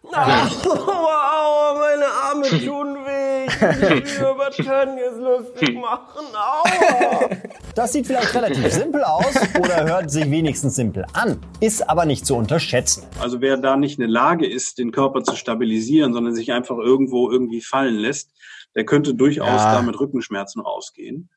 [0.13, 3.46] Aua, meine Arme tun weh.
[3.46, 6.26] Ich will was kann jetzt lustig machen.
[6.36, 7.30] Aua.
[7.76, 12.26] Das sieht vielleicht relativ simpel aus oder hört sich wenigstens simpel an, ist aber nicht
[12.26, 13.04] zu unterschätzen.
[13.20, 16.78] Also wer da nicht in der Lage ist, den Körper zu stabilisieren, sondern sich einfach
[16.78, 18.32] irgendwo irgendwie fallen lässt,
[18.76, 19.76] der könnte durchaus Ja.
[19.76, 21.30] da mit Rückenschmerzen rausgehen.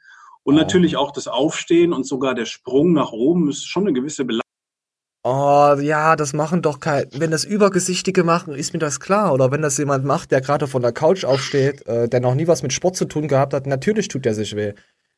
[0.42, 4.24] Und natürlich auch das Aufstehen und sogar der Sprung nach oben ist schon eine gewisse
[4.24, 4.45] Belastung.
[5.28, 7.06] Oh, ja, das machen doch kein.
[7.12, 9.32] Wenn das Übergesichtige machen, ist mir das klar.
[9.32, 12.46] Oder wenn das jemand macht, der gerade von der Couch aufsteht, äh, der noch nie
[12.46, 14.74] was mit Sport zu tun gehabt hat, natürlich tut der sich weh.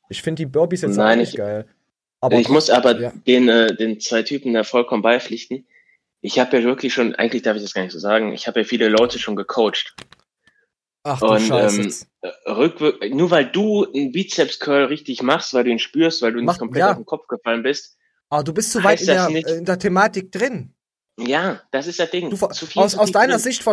[0.09, 1.67] Ich finde die Burpees jetzt Nein, nicht ich- geil.
[2.31, 3.13] ich muss aber ja.
[3.27, 5.67] den, äh, den zwei Typen da vollkommen beipflichten.
[6.23, 8.61] Ich habe ja wirklich schon, eigentlich darf ich das gar nicht so sagen, ich habe
[8.61, 9.95] ja viele Leute schon gecoacht.
[11.03, 11.77] Ach du Und Scheiße.
[11.77, 12.09] ähm, jetzt.
[12.23, 16.39] äh, rückwirk nur weil du einen Bizeps-Curl richtig machst, weil du ihn spürst, weil du
[16.39, 16.91] nicht Mach- komplett ja.
[16.93, 17.98] auf den Kopf gefallen bist,
[18.31, 20.75] Aber du bist zu weit in der, nicht- in der Thematik drin.
[21.19, 22.31] Ja, das ist das Ding.
[22.31, 23.43] Du, Zu viel, aus, zu aus, deiner drin.
[23.43, 23.65] Sicht,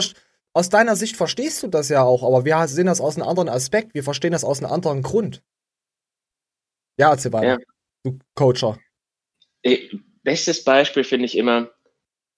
[0.53, 3.49] aus deiner Sicht verstehst du das ja auch, aber wir sehen das aus einem anderen
[3.49, 3.93] Aspekt.
[3.93, 5.43] Wir verstehen das aus einem anderen Grund.
[6.97, 7.47] Ja, erzähl weiter.
[7.47, 7.57] Ja.
[8.03, 8.79] Du Coacher.
[9.63, 9.89] Äh,
[10.23, 11.69] Bestes Beispiel finde ich immer,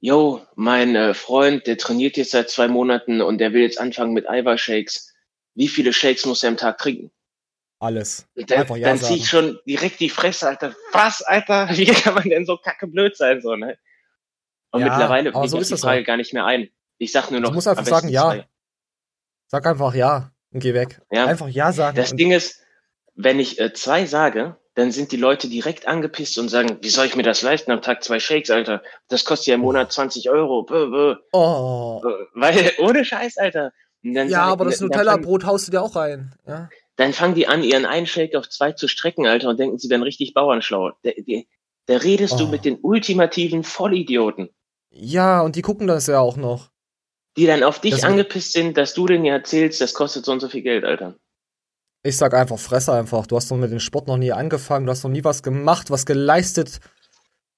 [0.02, 4.12] yo, mein äh, Freund, der trainiert jetzt seit zwei Monaten und der will jetzt anfangen
[4.14, 5.14] mit Eiweißshakes.
[5.56, 7.12] Wie viele Shakes muss er am Tag trinken?
[7.80, 8.28] Alles.
[8.36, 9.16] Dann, Einfach ja dann zieh sagen.
[9.16, 10.76] ich schon direkt die Fresse, Alter.
[10.94, 11.70] Was, Alter?
[11.72, 13.78] Wie kann man denn so kacke blöd sein, so, ne?
[14.72, 16.06] Und Ja, mittlerweile aber so ist die das Frage ja.
[16.06, 16.70] gar nicht mehr ein.
[16.98, 17.50] Ich sag nur noch.
[17.50, 18.24] Du musst einfach sagen, ja.
[18.24, 18.48] zwei.
[19.48, 21.02] Sag einfach ja und geh weg.
[21.12, 21.26] Ja.
[21.26, 21.96] Einfach ja sagen.
[21.96, 22.64] Das Ding ist,
[23.16, 27.06] wenn ich äh, zwei sage, dann sind die Leute direkt angepisst und sagen, wie soll
[27.06, 28.84] ich mir das leisten am Tag zwei Shakes, Alter?
[29.08, 30.64] Das kostet ja im Monat 20 Euro.
[30.64, 31.16] Bö, bö.
[31.32, 32.02] oh.
[32.34, 33.72] Weil, ohne Scheiß, Alter.
[34.02, 36.36] Ja, aber das Nutella-Brot haust du dir auch rein.
[36.46, 36.70] Ja.
[36.98, 39.90] Dann fangen die an, ihren einen Shake auf zwei zu strecken, Alter, und denken, sie
[39.90, 40.92] wären richtig bauernschlau.
[41.04, 41.12] Da,
[41.86, 42.48] da redest du Oh.
[42.48, 44.50] mit den ultimativen Vollidioten,
[44.90, 46.70] ja, und die gucken das ja auch noch.
[47.38, 50.32] die dann auf dich Das- angepisst sind, dass du denen ja erzählst, das kostet so
[50.32, 51.16] und so viel Geld, Alter.
[52.04, 53.28] Ich sag einfach, fresse einfach.
[53.28, 55.92] Du hast doch mit dem Sport noch nie angefangen, du hast noch nie was gemacht,
[55.92, 56.80] was geleistet.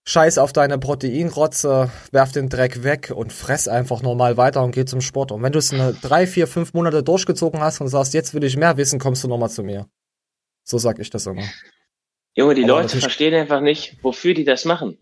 [0.09, 4.83] Scheiß auf deine Proteinrotze, werf den Dreck weg und fress einfach normal weiter und geh
[4.83, 5.31] zum Sport.
[5.31, 8.43] Und wenn du es eine drei, vier, fünf Monate durchgezogen hast und sagst, jetzt will
[8.43, 9.87] ich mehr wissen, kommst du nochmal zu mir.
[10.63, 11.43] So sag ich das immer.
[12.33, 14.97] Junge, die Aber Leute verstehen einfach nicht, wofür die das machen.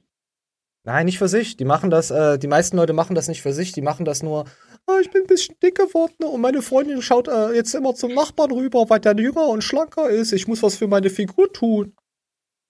[0.83, 1.55] Nein, nicht für sich.
[1.55, 4.23] Die machen das, äh, die meisten Leute machen das nicht für sich, die machen das
[4.23, 4.43] nur,
[4.87, 8.13] ah, ich bin ein bisschen dick geworden und meine Freundin schaut äh, jetzt immer zum
[8.13, 10.33] Nachbarn rüber, weil der jünger und schlanker ist.
[10.33, 11.95] Ich muss was für meine Figur tun.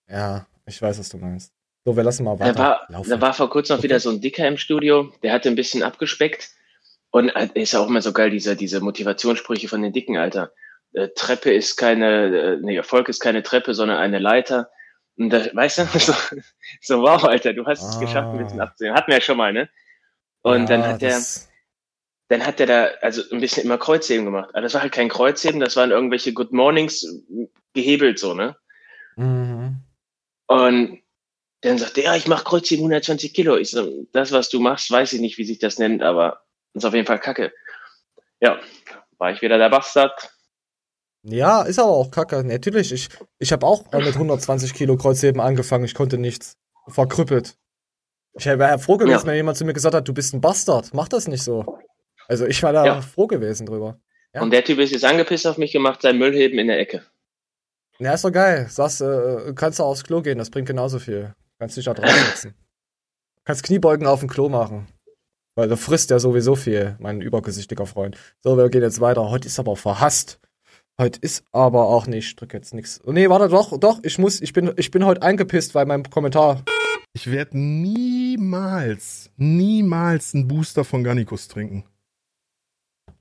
[0.08, 1.57] Ja, ich weiß, was du meinst.
[1.88, 3.10] So, wir lassen mal Da weiter war, laufen.
[3.10, 5.84] da war vor kurzem noch wieder so ein Dicker im Studio, der hatte ein bisschen
[5.84, 6.50] abgespeckt.
[7.12, 10.52] Und äh, ist ja auch immer so geil, diese, diese Motivationssprüche von den Dicken, Alter.
[10.92, 14.70] Äh, Treppe ist keine, äh, nee, Erfolg ist keine Treppe, sondern eine Leiter.
[15.16, 16.14] Und da, weißt du, so,
[16.82, 18.00] so wow, Alter, du hast es Ah.
[18.02, 18.94] geschafft, ein bisschen abzusehen.
[18.94, 19.70] Hatten wir ja schon mal, ne?
[20.42, 21.22] Und dann Ja, hat der,
[22.28, 24.50] dann hat der da, also ein bisschen immer Kreuzheben gemacht.
[24.52, 27.08] Aber das war halt kein Kreuzheben, das waren irgendwelche Good Mornings
[27.74, 28.58] gehebelt, so, ne?
[29.16, 29.78] Mhm.
[30.48, 31.00] Und
[31.62, 33.58] dann sagt er, ja, ich mache Kreuzheben 120 Kilo.
[33.58, 36.42] Ich so, das, was du machst, weiß ich nicht, wie sich das nennt, aber
[36.74, 37.52] ist auf jeden Fall Kacke.
[38.40, 38.60] Ja,
[39.18, 40.32] war ich wieder der Bastard.
[41.24, 42.44] Ja, ist aber auch kacke.
[42.44, 45.84] Natürlich, ich, ich habe auch mit 120 Kilo Kreuzheben angefangen.
[45.84, 46.56] Ich konnte nichts.
[46.88, 47.56] Verkrüppelt.
[48.38, 49.26] Ich wäre froh gewesen, Ja.
[49.26, 50.94] wenn jemand zu mir gesagt hat, du bist ein Bastard.
[50.94, 51.80] Mach das nicht so.
[52.28, 53.02] Also ich war da Ja.
[53.02, 54.00] froh gewesen drüber.
[54.34, 54.42] Ja.
[54.42, 57.04] Und der Typ ist jetzt angepisst auf mich gemacht, sein Müllheben in der Ecke.
[58.00, 58.68] Ja, ist doch geil.
[58.70, 61.34] Sagst, äh, kannst du aufs Klo gehen, das bringt genauso viel.
[61.60, 62.54] Kannst dich da draufsetzen.
[63.44, 64.88] kannst Kniebeugen auf dem Klo machen.
[65.56, 68.18] Weil du frisst ja sowieso viel, mein übergesichtiger Freund.
[68.44, 69.30] So, wir gehen jetzt weiter.
[69.30, 70.40] Heute ist aber verhasst.
[71.00, 73.02] Heute ist aber auch nicht, ich drück jetzt nichts.
[73.04, 76.04] Oh, nee, warte, doch, doch, ich muss, ich bin, ich bin heute eingepisst, weil mein
[76.04, 76.64] Kommentar.
[77.14, 81.86] Ich werde niemals, niemals einen Booster von Garnicus trinken.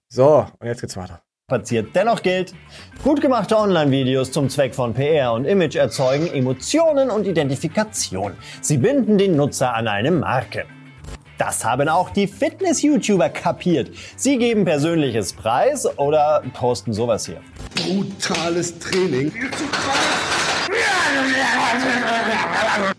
[0.09, 1.26] So, und jetzt geht's weiter.
[1.49, 2.55] Passiert dennoch gilt,
[3.05, 8.33] gut gemachte Online-Videos zum Zweck von PR und Image erzeugen Emotionen und Identifikation.
[8.61, 10.65] Sie binden den Nutzer an eine Marke.
[11.39, 13.93] Das haben auch die Fitness-YouTuber kapiert.
[14.17, 17.41] Sie geben persönliches Preis oder posten sowas hier.
[17.77, 19.33] Brutales Training.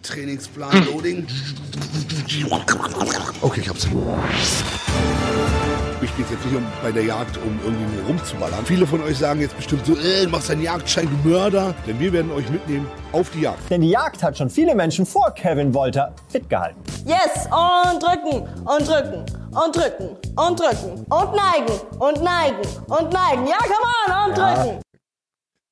[0.04, 1.28] Trainingsplan, Loading.
[3.42, 3.88] Okay, ich hab's.
[6.00, 8.64] Mich geht jetzt nicht um bei der Jagd, um irgendwie rumzuballern.
[8.66, 11.74] Viele von euch sagen jetzt bestimmt so, äh, du machst einen Jagdschein, du Mörder.
[11.88, 13.68] Denn wir werden euch mitnehmen auf die Jagd.
[13.70, 16.80] Denn die Jagd hat schon viele Menschen vor Kevin Wolter fit gehalten.
[17.06, 23.48] Yes, und drücken, und drücken, und drücken, und drücken, und neigen, und neigen, und neigen.
[23.48, 24.54] Ja, come on, und Ja.
[24.56, 24.87] drücken.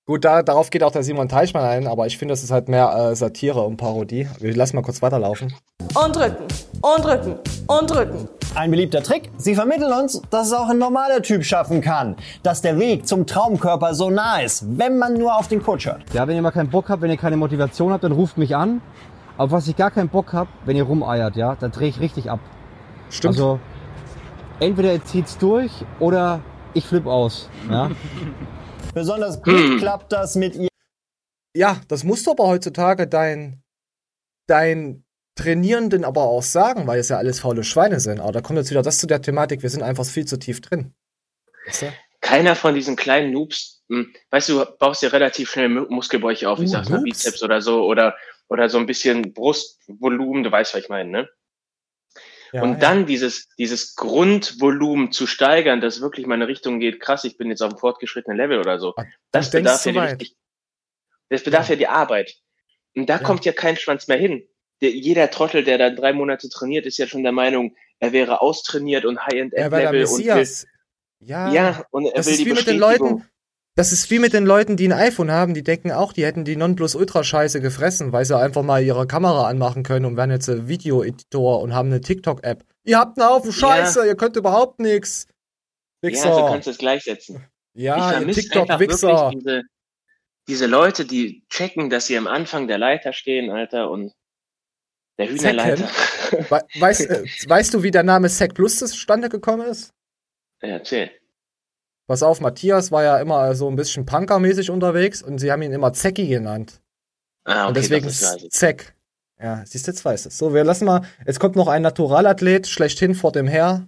[0.07, 2.69] Gut, da, darauf geht auch der Simon Teichmann ein, aber ich finde, das ist halt
[2.69, 4.27] mehr äh, Satire und Parodie.
[4.39, 5.51] Wir lassen mal kurz weiterlaufen.
[5.95, 6.43] Und drücken,
[6.81, 8.29] und drücken, und drücken.
[8.53, 12.17] Ein beliebter Trick, sie vermitteln uns, dass es auch ein normaler Typ schaffen kann.
[12.43, 16.03] Dass der Weg zum Traumkörper so nah ist, wenn man nur auf den Coach hört.
[16.13, 18.55] Ja, wenn ihr mal keinen Bock habt, wenn ihr keine Motivation habt, dann ruft mich
[18.55, 18.81] an.
[19.39, 22.29] Aber was ich gar keinen Bock hab, wenn ihr rumeiert, ja, dann drehe ich richtig
[22.29, 22.41] ab.
[23.09, 23.33] Stimmt.
[23.33, 23.59] Also,
[24.59, 26.41] entweder ihr zieht's durch oder
[26.75, 27.49] ich flipp aus.
[27.71, 27.89] Ja?
[28.95, 29.77] Besonders gut Hm.
[29.77, 30.69] klappt das mit ihr.
[31.55, 33.61] Ja, das musst du aber heutzutage dein,
[34.47, 35.05] dein
[35.37, 38.19] Trainierenden aber auch sagen, weil es ja alles faule Schweine sind.
[38.21, 40.61] Aber da kommt jetzt wieder das zu der Thematik, wir sind einfach viel zu tief
[40.61, 40.93] drin.
[41.67, 41.93] Weißt du?
[42.21, 46.49] Keiner von diesen kleinen Noobs, hm, weißt du, du baust dir relativ schnell Mu- Muskelbäuche
[46.49, 47.03] auf, ich Uh, sag's mal?
[47.03, 48.15] Bizeps oder so, oder,
[48.47, 51.29] oder so ein bisschen Brustvolumen, du weißt, was ich meine, ne?
[52.51, 52.79] Ja, und ja.
[52.79, 57.37] dann dieses, dieses Grundvolumen zu steigern, dass wirklich mal in eine Richtung geht, krass, ich
[57.37, 58.93] bin jetzt auf einem fortgeschrittenen Level oder so.
[59.31, 60.35] Das denkst bedarf ja, die richtig,
[61.29, 61.75] das bedarf ja.
[61.75, 62.35] die Arbeit.
[62.95, 64.47] Und da kommt ja kein Schwanz mehr hin.
[64.81, 68.41] der, jeder Trottel, der da drei Monate trainiert, ist ja schon der Meinung, er wäre
[68.41, 70.67] austrainiert und Er High-End-Level und will, Messias.
[71.19, 72.77] Ja, ja, und er das will ist die wie mit den.
[72.77, 73.25] Leuten.
[73.77, 76.45] Das ist wie mit den Leuten, die ein iPhone haben, die denken auch, die hätten
[76.45, 80.69] die Nonplusultra-Scheiße gefressen, weil sie einfach mal ihre Kamera anmachen können und werden jetzt ein
[80.69, 82.63] Video-Editor und haben eine TikTok-App.
[82.85, 85.27] Ihr habt einen Haufen Scheiße, ihr könnt überhaupt nichts.
[86.01, 87.45] Ja, so kannst du es gleichsetzen.
[87.73, 89.31] Ja, TikTok-Wichser.
[89.33, 89.63] diese,
[90.47, 94.13] diese Leute, die checken, dass sie am Anfang der Leiter stehen, Alter, und
[95.17, 95.89] der Hühnerleiter.
[96.49, 99.91] We weißt, äh, weißt du, wie der Name Sec Plus zustande gekommen ist?
[100.61, 101.11] Ja, erzähl.
[102.07, 105.71] Pass auf, Matthias war ja immer so ein bisschen punkermäßig unterwegs und sie haben ihn
[105.71, 106.81] immer Zecki genannt.
[107.45, 108.51] Ah, okay, und deswegen weiß ich.
[108.51, 108.95] Zeck.
[109.41, 110.37] Ja, siehst du, jetzt weißt du es.
[110.37, 111.01] So, wir lassen mal.
[111.25, 113.87] Jetzt kommt noch ein Naturalathlet schlechthin vor dem her.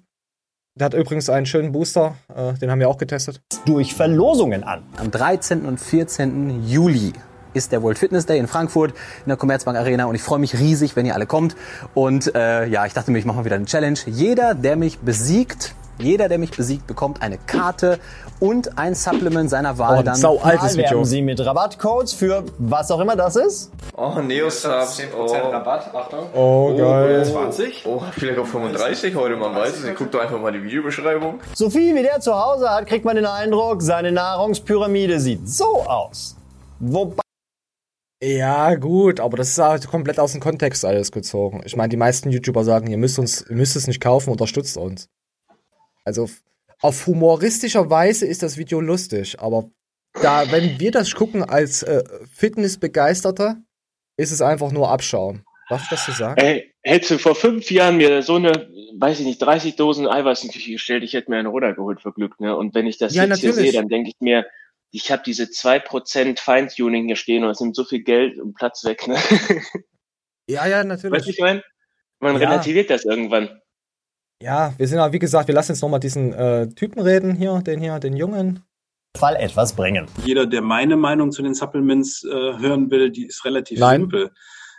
[0.75, 3.41] Der hat übrigens einen schönen Booster, äh, den haben wir auch getestet.
[3.65, 4.83] Durch Verlosungen an.
[4.97, 5.65] Am 13.
[5.65, 6.67] und 14.
[6.67, 7.13] Juli
[7.53, 10.59] ist der World Fitness Day in Frankfurt in der Commerzbank Arena und ich freue mich
[10.59, 11.55] riesig, wenn ihr alle kommt.
[11.95, 13.97] Und äh, ja, ich dachte mir, ich mache mal wieder eine Challenge.
[14.05, 17.99] Jeder, der mich besiegt, jeder, der mich besiegt, bekommt eine Karte
[18.39, 19.99] und ein Supplement seiner Wahl.
[19.99, 21.03] Und dann sau altes Video.
[21.03, 23.71] Sie mit Rabattcodes für was auch immer das ist.
[23.95, 24.99] Oh, Neosubs.
[24.99, 25.25] 10% oh.
[25.25, 26.27] Rabatt, Achtung.
[26.33, 27.25] Oh, geil.
[27.25, 27.85] 20?
[27.85, 29.97] Oh, vielleicht auch 35 heute, man weiß es nicht.
[29.97, 31.39] Guckt doch einfach mal die Videobeschreibung.
[31.53, 35.83] So viel wie der zu Hause hat, kriegt man den Eindruck, seine Nahrungspyramide sieht so
[35.83, 36.35] aus.
[36.79, 37.21] Wobei
[38.21, 41.61] Ja, gut, aber das ist halt komplett aus dem Kontext alles gezogen.
[41.65, 44.77] Ich meine, die meisten YouTuber sagen, ihr müsst uns, ihr müsst es nicht kaufen, unterstützt
[44.77, 45.09] uns.
[46.07, 46.29] Also
[46.81, 49.69] auf humoristischer Weise ist das Video lustig, aber
[50.13, 53.61] da, wenn wir das gucken als äh, Fitnessbegeisterter,
[54.15, 55.43] ist es einfach nur Abschaum.
[55.69, 56.39] Darf ich das so sagen?
[56.39, 60.43] Ey, hättest du vor fünf Jahren mir so eine, weiß ich nicht, 30 Dosen Eiweiß
[60.43, 62.55] in die Küche gestellt, ich hätte mir eine runtergeholt für Glück, ne?
[62.55, 63.71] Und wenn ich das Ja, jetzt hier natürlich.
[63.71, 64.45] sehe, dann denke ich mir,
[64.91, 68.85] ich habe diese 2% Feintuning hier stehen und es nimmt so viel Geld und Platz
[68.85, 69.17] weg, ne?
[70.49, 71.27] Ja, ja, Weißt du, natürlich.
[71.27, 71.61] ich meine?
[72.19, 72.47] Man Ja.
[72.47, 73.59] relativiert das irgendwann.
[74.41, 77.59] Ja, wir sind ja, wie gesagt, wir lassen jetzt nochmal diesen äh, Typen reden hier,
[77.61, 78.63] den hier, den Jungen.
[79.17, 80.07] Fall etwas bringen.
[80.25, 84.01] Jeder, der meine Meinung zu den Supplements äh, hören will, die ist relativ Nein.
[84.01, 84.31] simpel.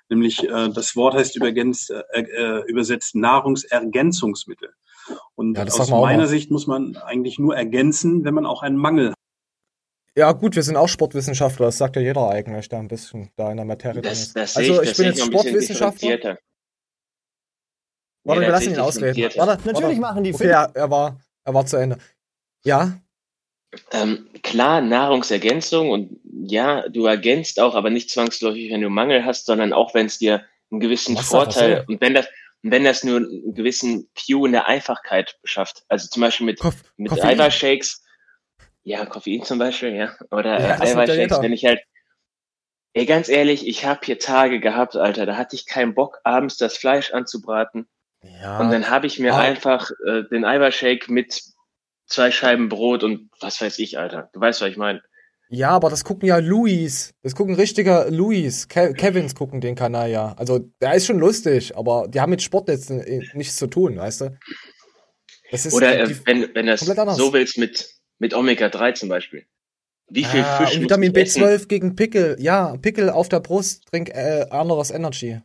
[0.09, 4.71] Nämlich äh, das Wort heißt äh, äh, übersetzt Nahrungsergänzungsmittel.
[5.35, 6.29] Und Ja, aus meiner mal.
[6.29, 9.15] Sicht muss man eigentlich nur ergänzen, wenn man auch einen Mangel hat.
[10.17, 13.51] Ja, gut, wir sind auch Sportwissenschaftler, das sagt ja jeder eigentlich, der ein bisschen da
[13.51, 14.37] in der Materie drin Das, ist.
[14.37, 16.39] das Also, ich das bin jetzt noch Sportwissenschaftler.
[18.29, 19.23] Warte, Nee, wir das lassen ihn ausreden.
[19.37, 20.01] Warte, Natürlich warte.
[20.01, 21.99] machen die Okay, Fit- er, war, er war zu Ende.
[22.65, 22.99] Ja,
[23.91, 29.45] Ähm, klar, Nahrungsergänzung und ja, du ergänzt auch, aber nicht zwangsläufig, wenn du Mangel hast,
[29.47, 32.27] sondern auch, wenn es dir einen gewissen Was Vorteil und wenn das
[32.63, 35.85] und wenn das nur einen gewissen Cue in der Einfachkeit beschafft.
[35.89, 37.39] Also zum Beispiel mit, Koff- mit Koffein.
[37.41, 38.03] Eiweißshakes,
[38.83, 41.81] ja, Koffein zum Beispiel, ja, oder Ja, äh, ja Eiweißshakes, wenn ich halt,
[42.95, 46.57] ey, ganz ehrlich, ich habe hier Tage gehabt, Alter, da hatte ich keinen Bock, abends
[46.57, 47.87] das Fleisch anzubraten.
[48.23, 48.59] Ja.
[48.61, 49.41] Und dann habe ich mir Ah.
[49.41, 51.41] einfach äh, den Eiweißshake mit
[52.07, 54.31] zwei Scheiben Brot und was weiß ich, Alter.
[54.33, 55.03] Du weißt, was ich meine.
[55.51, 57.15] Ja, aber das gucken ja Louis.
[57.23, 58.69] Das gucken richtiger Louis.
[58.69, 60.35] Ke Kevins gucken den Kanal ja.
[60.37, 63.97] Also, der ist schon lustig, aber die haben mit Sport jetzt äh, nichts zu tun,
[63.97, 64.39] weißt du?
[65.73, 69.47] Oder äh, wenn, wenn das so willst mit, mit Omega-3 zum Beispiel.
[70.11, 71.43] Wie viel ah, Fisch und Vitamin ich essen?
[71.43, 72.37] B12 gegen Pickel.
[72.39, 75.41] Ja, Pickel auf der Brust, trink äh, anderes Energy.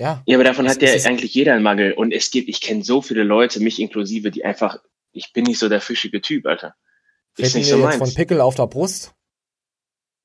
[0.00, 0.22] Ja.
[0.26, 1.92] Ja, aber davon Das hat ja eigentlich jeder einen Mangel.
[1.92, 4.78] Und es gibt, ich kenne so viele Leute, mich inklusive, die einfach,
[5.12, 6.74] ich bin nicht so der fischige Typ, Alter.
[7.36, 7.96] Ist nicht so meins.
[7.96, 9.12] von Pickel auf der Brust?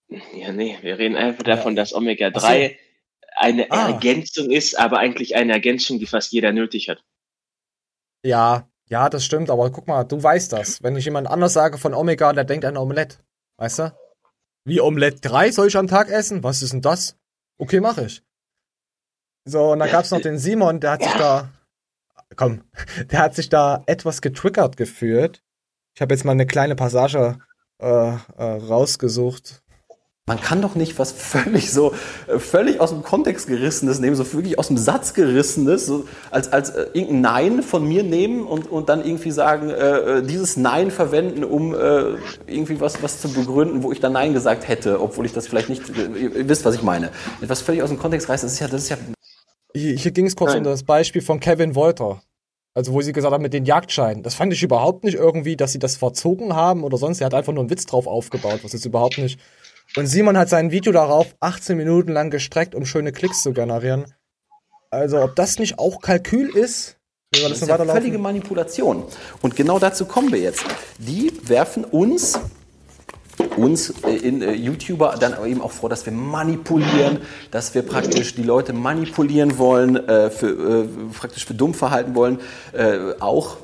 [0.07, 2.75] Ja, nee, wir reden einfach davon, dass Ach Omega-3 so.
[3.35, 3.89] eine Ah.
[3.91, 7.03] Ergänzung ist, aber eigentlich eine Ergänzung, die fast jeder nötig hat.
[8.23, 10.81] Ja, ja, das stimmt, aber guck mal, du weißt das.
[10.83, 13.17] Wenn ich jemand anders sage von Omega, der denkt an Omelette.
[13.57, 13.97] Weißt du?
[14.63, 16.43] Wie Omelette 3 soll ich am Tag essen?
[16.43, 17.17] Was ist denn das?
[17.57, 18.23] Okay, mache ich.
[19.45, 21.49] So, und dann gab's noch den Simon, der hat sich da.
[22.35, 22.63] Komm,
[23.11, 25.43] der hat sich da etwas getriggert gefühlt.
[25.93, 27.37] Ich habe jetzt mal eine kleine Passage
[27.79, 29.61] äh, äh, rausgesucht.
[30.27, 31.93] Man kann doch nicht was völlig so,
[32.25, 36.51] äh, völlig aus dem Kontext gerissenes nehmen, so wirklich aus dem Satz gerissenes, so als,
[36.51, 40.57] als äh, irgendein Nein von mir nehmen und, und dann irgendwie sagen, äh, äh, dieses
[40.57, 42.15] Nein verwenden, um äh,
[42.47, 45.69] irgendwie was, was zu begründen, wo ich dann Nein gesagt hätte, obwohl ich das vielleicht
[45.69, 47.11] nicht, äh, ihr, ihr wisst, was ich meine.
[47.41, 48.97] Etwas völlig aus dem Kontext reißen, das ist ja, das ist ja
[49.75, 50.59] Hier, hier ging es kurz Nein.
[50.59, 52.21] um das Beispiel von Kevin Wolter.
[52.73, 54.23] Also, wo sie gesagt haben, mit den Jagdscheinen.
[54.23, 57.21] Das fand ich überhaupt nicht irgendwie, dass sie das verzogen haben oder sonst.
[57.21, 59.39] Er hat einfach nur einen Witz drauf aufgebaut, was jetzt überhaupt nicht.
[59.95, 64.05] Und Simon hat sein Video darauf 18 Minuten lang gestreckt, um schöne Klicks zu generieren.
[64.89, 66.97] Also, ob das nicht auch Kalkül ist,
[67.31, 68.17] das Das ist ja völlige?
[68.17, 69.03] Manipulation.
[69.41, 70.63] Und genau dazu kommen wir jetzt.
[70.99, 72.39] Die werfen uns
[73.57, 77.19] uns äh, in äh, YouTuber dann aber eben auch vor, dass wir manipulieren,
[77.51, 80.47] dass wir praktisch die Leute manipulieren wollen, äh, für,
[80.83, 82.39] äh, praktisch für dumm verhalten wollen,
[82.73, 83.57] äh, auch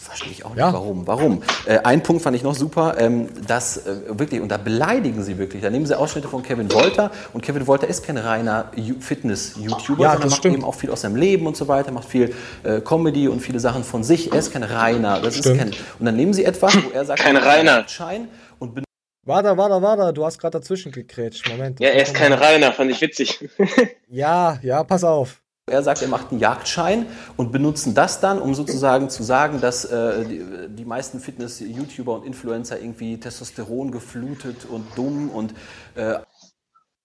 [0.00, 1.06] verstehe ich auch nicht, warum.
[1.06, 1.42] Warum?
[1.66, 5.36] Äh, ein Punkt fand ich noch super, ähm, dass äh, wirklich, und da beleidigen sie
[5.38, 10.02] wirklich, da nehmen sie Ausschnitte von Kevin Wolter und Kevin Wolter ist kein reiner Fitness-YouTuber,
[10.02, 10.54] Ja, sondern macht stimmt.
[10.56, 13.60] eben auch viel aus seinem Leben und so weiter, macht viel äh, Comedy und viele
[13.60, 14.32] Sachen von sich.
[14.32, 15.56] Er ist kein reiner, das Stimmt.
[15.56, 17.88] ist kein, und dann nehmen sie etwas, wo er sagt, Kein er hat einen reiner.
[17.88, 18.28] Schein
[18.58, 18.87] und benutzt
[19.28, 21.46] Warte, warte, warte, du hast gerade dazwischen gegrätscht.
[21.50, 21.80] Moment.
[21.80, 23.46] Ja, er ist kein Reiner, fand ich witzig.
[24.08, 25.42] Ja, ja, pass auf.
[25.66, 27.04] Er sagt, er macht einen Jagdschein
[27.36, 32.24] und benutzen das dann, um sozusagen zu sagen, dass äh, die, die meisten Fitness-YouTuber und
[32.24, 35.52] Influencer irgendwie Testosteron geflutet und dumm und
[35.94, 36.20] äh,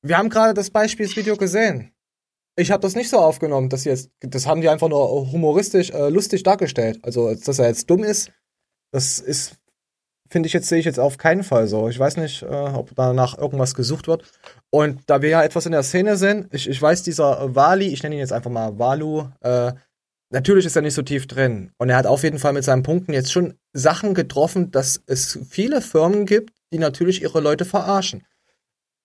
[0.01, 1.91] Wir haben gerade das Beispielsvideo gesehen.
[2.55, 5.89] Ich habe das nicht so aufgenommen, dass sie jetzt, das haben die einfach nur humoristisch,
[5.89, 6.99] äh, lustig dargestellt.
[7.03, 8.31] Also, dass er jetzt dumm ist,
[8.91, 9.57] das ist,
[10.33, 11.87] finde ich jetzt, sehe ich jetzt auf keinen Fall so.
[11.87, 14.23] Ich weiß nicht, äh, ob danach irgendwas gesucht wird.
[14.69, 18.03] Und da wir ja etwas in der Szene sind, ich, ich weiß, dieser Wali, ich
[18.03, 19.71] nenne ihn jetzt einfach mal Walu, äh,
[20.29, 21.71] natürlich ist er nicht so tief drin.
[21.77, 25.39] Und er hat auf jeden Fall mit seinen Punkten jetzt schon Sachen getroffen, dass es
[25.49, 28.25] viele Firmen gibt, die natürlich ihre Leute verarschen.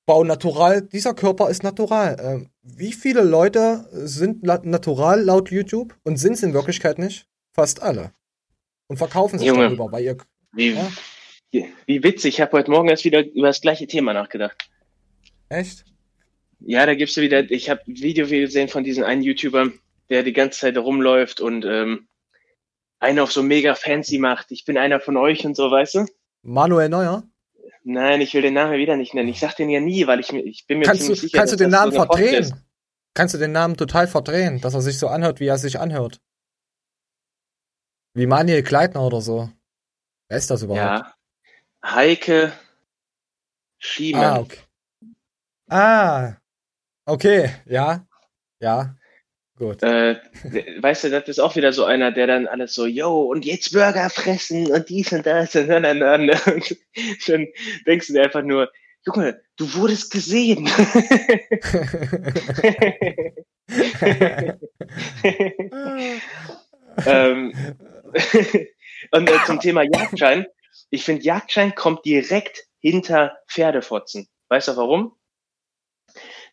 [0.07, 2.17] Bau natural, dieser Körper ist natural.
[2.19, 7.27] Ähm, wie viele Leute sind la- natural laut YouTube und sind es in Wirklichkeit nicht?
[7.53, 8.12] Fast alle.
[8.88, 9.64] Und verkaufen sich Junge.
[9.64, 10.17] darüber, weil ihr.
[10.53, 10.88] Wie, Ja.
[11.53, 14.69] Wie, witzig, ich habe heute Morgen erst wieder über das gleiche Thema nachgedacht.
[15.49, 15.85] Echt?
[16.61, 19.71] Ja, da gibt's ja wieder, ich habe ein Video gesehen von diesem einen YouTuber,
[20.11, 22.09] der die ganze Zeit rumläuft und ähm,
[22.99, 24.51] einen auf so mega fancy macht.
[24.51, 26.07] Ich bin einer von euch und so, weißt du?
[26.43, 27.23] Manuel Neuer?
[27.85, 29.29] Nein, ich will den Namen wieder nicht nennen.
[29.29, 31.39] Ich sag den ja nie, weil ich, mir- ich bin mir Kannst du, ziemlich sicher,
[31.39, 32.43] kannst du den Namen so verdrehen?
[32.43, 32.55] ist.
[33.15, 36.21] Kannst du den Namen total verdrehen, dass er sich so anhört, wie er sich anhört?
[38.15, 39.49] Wie Manuel Kleitner oder so.
[40.29, 41.07] Wer ist das überhaupt?
[41.07, 41.15] Ja.
[41.85, 42.53] Heike
[43.79, 44.25] Schiemann.
[44.25, 44.59] Ah, okay.
[45.71, 46.33] Ah,
[47.05, 48.07] okay, ja,
[48.61, 48.97] ja,
[49.57, 49.83] gut.
[49.83, 50.17] Äh,
[50.81, 53.73] weißt du, das ist auch wieder so einer, der dann alles so, yo, und jetzt
[53.73, 56.31] Burger fressen und dies und das und dann, dann, dann.
[56.31, 56.77] Und
[57.29, 57.47] dann
[57.87, 58.71] denkst du dir einfach nur,
[59.07, 60.69] Junge, du wurdest gesehen.
[67.07, 67.53] ähm,
[69.12, 70.47] und äh, zum Thema Jagdschein.
[70.90, 74.29] Ich finde, Jagdschein kommt direkt hinter Pferdefotzen.
[74.48, 75.14] Weißt du warum?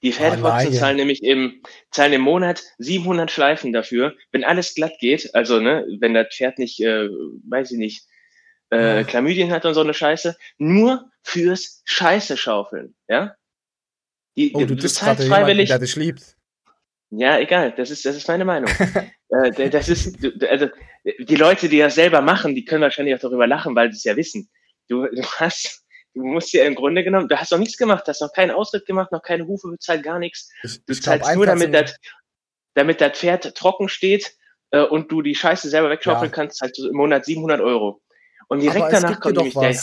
[0.01, 0.73] Die Pferdefotzen nein.
[0.73, 5.85] zahlen nämlich im, zahlen im Monat 700 Schleifen dafür, wenn alles glatt geht, also ne,
[5.99, 7.07] wenn das Pferd nicht, äh,
[7.47, 8.05] weiß ich nicht,
[8.69, 13.35] äh, Chlamydien hat und so eine Scheiße, nur fürs Scheiße schaufeln, ja?
[14.37, 16.34] Die, Oh, du du bist zahlst freiwillig, der dich liebt.
[17.17, 18.69] Ja, egal, das ist, das ist meine Meinung.
[19.30, 20.17] äh, das ist,
[20.49, 20.67] also,
[21.19, 24.04] die Leute, die das selber machen, die können wahrscheinlich auch darüber lachen, weil sie es
[24.04, 24.49] ja wissen.
[24.88, 28.21] Du, du hast, du musst ja im Grunde genommen, du hast noch nichts gemacht, hast
[28.21, 30.49] noch keinen Ausritt gemacht, noch keine Hufe bezahlt, gar nichts.
[30.63, 31.95] Ich, Du ich zahlst nur, damit das,
[32.73, 34.36] damit das Pferd trocken steht
[34.71, 36.36] äh, und du die Scheiße selber wegschaufeln Ja.
[36.36, 38.01] kannst, zahlst du im Monat 700 Euro.
[38.47, 39.75] Und direkt danach kommt nämlich der,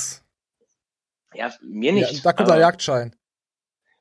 [1.35, 2.25] ja, mir Ja, nicht.
[2.25, 3.15] da kommt aber- der Jagdschein.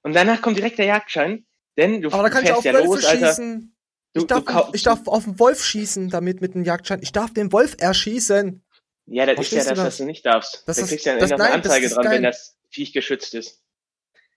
[0.04, 1.46] Und danach kommt direkt der Jagdschein,
[1.77, 3.75] denn du Aber da kann ich auf ja Wölfe los, schießen.
[4.13, 6.99] Du, Ich darf, du ich darf auf den Wolf schießen damit mit dem Jagdschein.
[7.01, 8.62] Ich darf den Wolf erschießen.
[9.07, 9.86] Ja, das ist Verstehst ja du das, das?
[9.93, 10.63] was du nicht darfst.
[10.67, 12.31] Das da ist- kriegst du ja das- eine nein, Anzeige ist dran, wenn geil.
[12.31, 13.60] das Viech geschützt ist.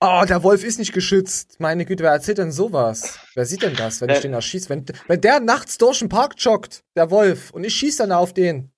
[0.00, 1.56] Oh, der Wolf ist nicht geschützt.
[1.60, 3.18] Meine Güte, wer erzählt denn sowas?
[3.34, 4.22] Wer sieht denn das, wenn ich Äh.
[4.22, 4.68] den erschieße?
[4.68, 8.32] Wenn, wenn der nachts durch den Park joggt, der Wolf, und ich schieße dann auf
[8.34, 8.70] den.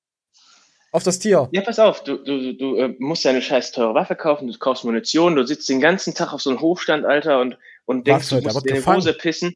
[0.93, 1.49] Auf das Tier.
[1.53, 4.47] Ja, pass auf, du, du, du, du äh, musst ja eine scheiß teure Waffe kaufen,
[4.47, 8.07] du kaufst Munition, du sitzt den ganzen Tag auf so einem Hofstand, Alter, und, und
[8.07, 8.87] denkst, du musst dir in die.
[8.87, 9.55] Hose pissen.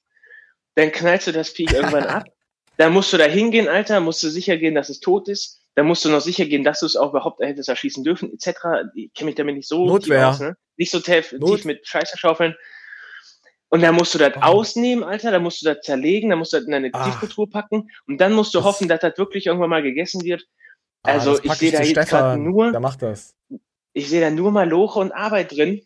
[0.76, 2.24] Dann knallst du das Viech irgendwann ab.
[2.78, 5.60] Dann musst du da hingehen, Alter, musst du sicher gehen, dass es tot ist.
[5.74, 8.58] Dann musst du noch sicher gehen, dass du es auch überhaupt hättest erschießen dürfen, etc.
[8.94, 10.18] Ich kenne mich damit nicht so Notwehr.
[10.18, 10.56] tief aus, ne?
[10.76, 12.54] Nicht so tief, tief mit Scheiße schaufeln.
[13.68, 16.56] Und dann musst du das ausnehmen, Alter, dann musst du das zerlegen, dann musst du
[16.56, 17.04] das in eine Ah.
[17.04, 20.42] Tiefkühltruhe packen und dann musst du hoffen, dass das wirklich irgendwann mal gegessen wird.
[21.02, 23.36] Ah, Also das ich sehe da jetzt gerade nur, Der macht das.
[23.92, 25.82] ich sehe da nur mal Loche und Arbeit drin.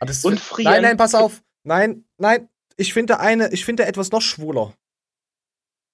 [0.00, 0.72] Ah, das Und frieren.
[0.72, 1.42] Nein, nein, pass auf.
[1.64, 2.48] Nein, nein.
[2.76, 4.74] Ich finde eine, ich finde etwas noch schwuler.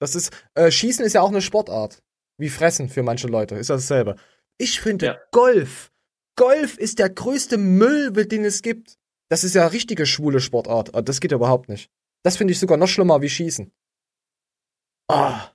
[0.00, 2.02] Das ist, äh, Schießen ist ja auch eine Sportart.
[2.38, 3.56] Wie Fressen für manche Leute.
[3.56, 4.16] Ist das dasselbe.
[4.58, 5.18] Ich finde Ja.
[5.32, 5.90] Golf.
[6.36, 8.96] Golf ist der größte Müll, den es gibt.
[9.28, 10.94] Das ist ja richtige schwule Sportart.
[10.94, 11.90] Ah, Das geht ja überhaupt nicht.
[12.22, 13.72] Das finde ich sogar noch schlimmer wie Schießen.
[15.08, 15.50] Ah,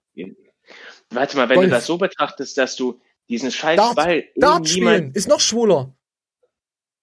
[1.10, 1.68] Warte mal, wenn Golf.
[1.70, 3.00] du das so betrachtest, dass du
[3.30, 5.96] diesen scheiß Dart, Ball Dart spielen ist noch schwuler.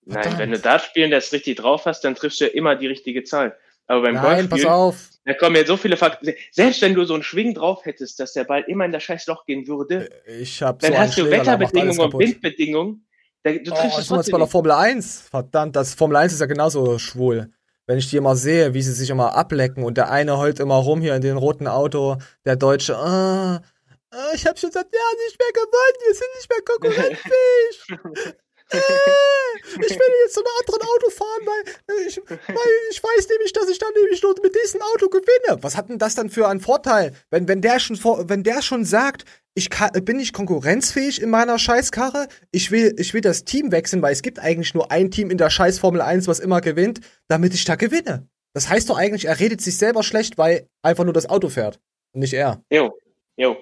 [0.07, 2.86] Nein, wenn du Dart spielen das richtig drauf hast, dann triffst du ja immer die
[2.86, 3.57] richtige Zahl.
[3.86, 5.09] Aber beim Nein, pass auf.
[5.24, 6.34] da kommen jetzt so viele Faktoren.
[6.53, 9.26] Selbst wenn du so einen Schwing drauf hättest, dass der Ball immer in das scheiß
[9.26, 12.18] Loch gehen würde, Ich habe dann so hast du Schläger, Wetterbedingungen und.
[12.18, 13.07] Windbedingungen,
[13.42, 14.48] Da, du Oh, triffst ich es jetzt bei der trotzdem.
[14.48, 15.20] Formel 1.
[15.30, 17.51] Verdammt, das Formel 1 ist ja genauso schwul.
[17.86, 20.76] Wenn ich die immer sehe, wie sie sich immer ablecken und der eine heult immer
[20.76, 23.61] rum hier in dem roten Auto, der Deutsche, ah,
[24.12, 26.62] ah, ich habe schon seit Jahren nicht mehr gewonnen, wir sind nicht mehr
[28.05, 28.34] konkurrenzfähig.
[28.72, 28.78] äh,
[29.86, 33.52] ich will jetzt zu einem anderen Auto fahren, weil äh, ich, weil ich weiß nämlich,
[33.52, 35.62] dass ich dann nämlich nur mit diesem Auto gewinne.
[35.62, 38.62] Was hat denn das dann für einen Vorteil, wenn, wenn, der, schon vor, wenn der
[38.62, 43.44] schon sagt, ich kann, bin nicht konkurrenzfähig in meiner Scheißkarre, ich will, ich will das
[43.44, 46.38] Team wechseln, weil es gibt eigentlich nur ein Team in der Scheiß Formel 1, was
[46.38, 48.28] immer gewinnt, damit ich da gewinne.
[48.52, 51.80] Das heißt doch eigentlich, er redet sich selber schlecht, weil einfach nur das Auto fährt
[52.12, 52.62] und nicht er.
[52.70, 52.96] Jo,
[53.36, 53.56] jo.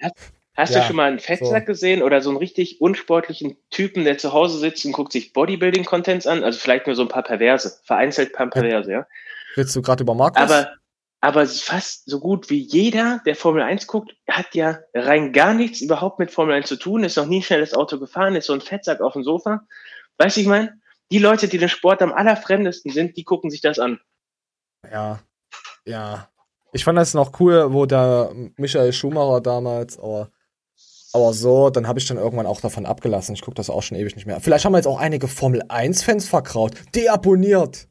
[0.00, 0.14] Hast,
[0.58, 4.18] hast Ja, du schon mal einen Fettsack gesehen oder so einen richtig unsportlichen Typen, der
[4.18, 6.42] zu Hause sitzt und guckt sich Bodybuilding-Contents an?
[6.42, 9.06] Also vielleicht nur so ein paar Perverse, vereinzelt ein paar Perverse, ja.
[9.54, 10.42] Willst du gerade über Markus?
[10.42, 10.72] Aber,
[11.20, 15.80] aber fast so gut wie jeder, der Formel 1 guckt, hat ja rein gar nichts
[15.80, 18.52] überhaupt mit Formel 1 zu tun, ist noch nie schnell das Auto gefahren, ist so
[18.52, 19.62] ein Fettsack auf dem Sofa.
[20.18, 20.80] Weißt du, ich meine?
[21.12, 24.00] Die Leute, die den Sport am allerfremdesten sind, die gucken sich das an.
[24.90, 25.20] Ja,
[25.86, 26.28] ja.
[26.72, 30.30] Ich fand das noch cool, wo der Michael Schumacher damals, aber,
[31.12, 33.34] aber so, dann habe ich dann irgendwann auch davon abgelassen.
[33.34, 34.40] Ich gucke das auch schon ewig nicht mehr.
[34.40, 36.74] Vielleicht haben wir jetzt auch einige Formel 1-Fans verkraut.
[36.94, 37.88] Deabonniert!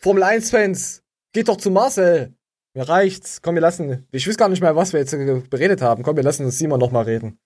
[0.00, 1.02] Formel 1-Fans!
[1.32, 2.34] Geht doch zu Marcel!
[2.74, 3.42] Mir reicht's.
[3.42, 4.06] Komm, wir lassen.
[4.12, 5.10] Ich weiß gar nicht mehr, was wir jetzt
[5.50, 6.02] beredet haben.
[6.02, 7.38] Komm, wir lassen Simon noch mal reden.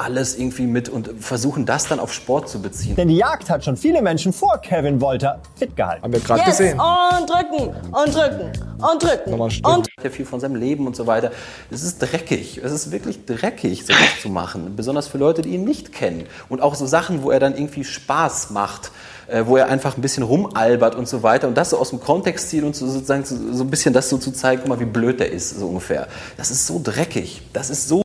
[0.00, 2.96] Alles irgendwie mit und versuchen das dann auf Sport zu beziehen.
[2.96, 6.02] Denn die Jagd hat schon viele Menschen vor Kevin Wolter fit gehalten.
[6.02, 6.80] Haben wir gerade Yes, gesehen.
[6.80, 9.30] und drücken, und drücken, und drücken.
[9.30, 9.50] Nochmal.
[9.78, 11.30] Und ja viel von seinem Leben und so weiter.
[11.70, 12.58] Es ist dreckig.
[12.62, 14.74] Es ist wirklich dreckig, sowas zu machen.
[14.76, 16.24] Besonders für Leute, die ihn nicht kennen.
[16.48, 18.90] Und auch so Sachen, wo er dann irgendwie Spaß macht,
[19.28, 21.48] äh, wo er einfach ein bisschen rumalbert und so weiter.
[21.48, 24.08] Und das so aus dem Kontext zieht und so, sozusagen so, so ein bisschen das
[24.08, 26.06] so zu zeigen, guck mal, wie blöd der ist, so ungefähr.
[26.36, 27.42] Das ist so dreckig.
[27.52, 28.02] Das ist so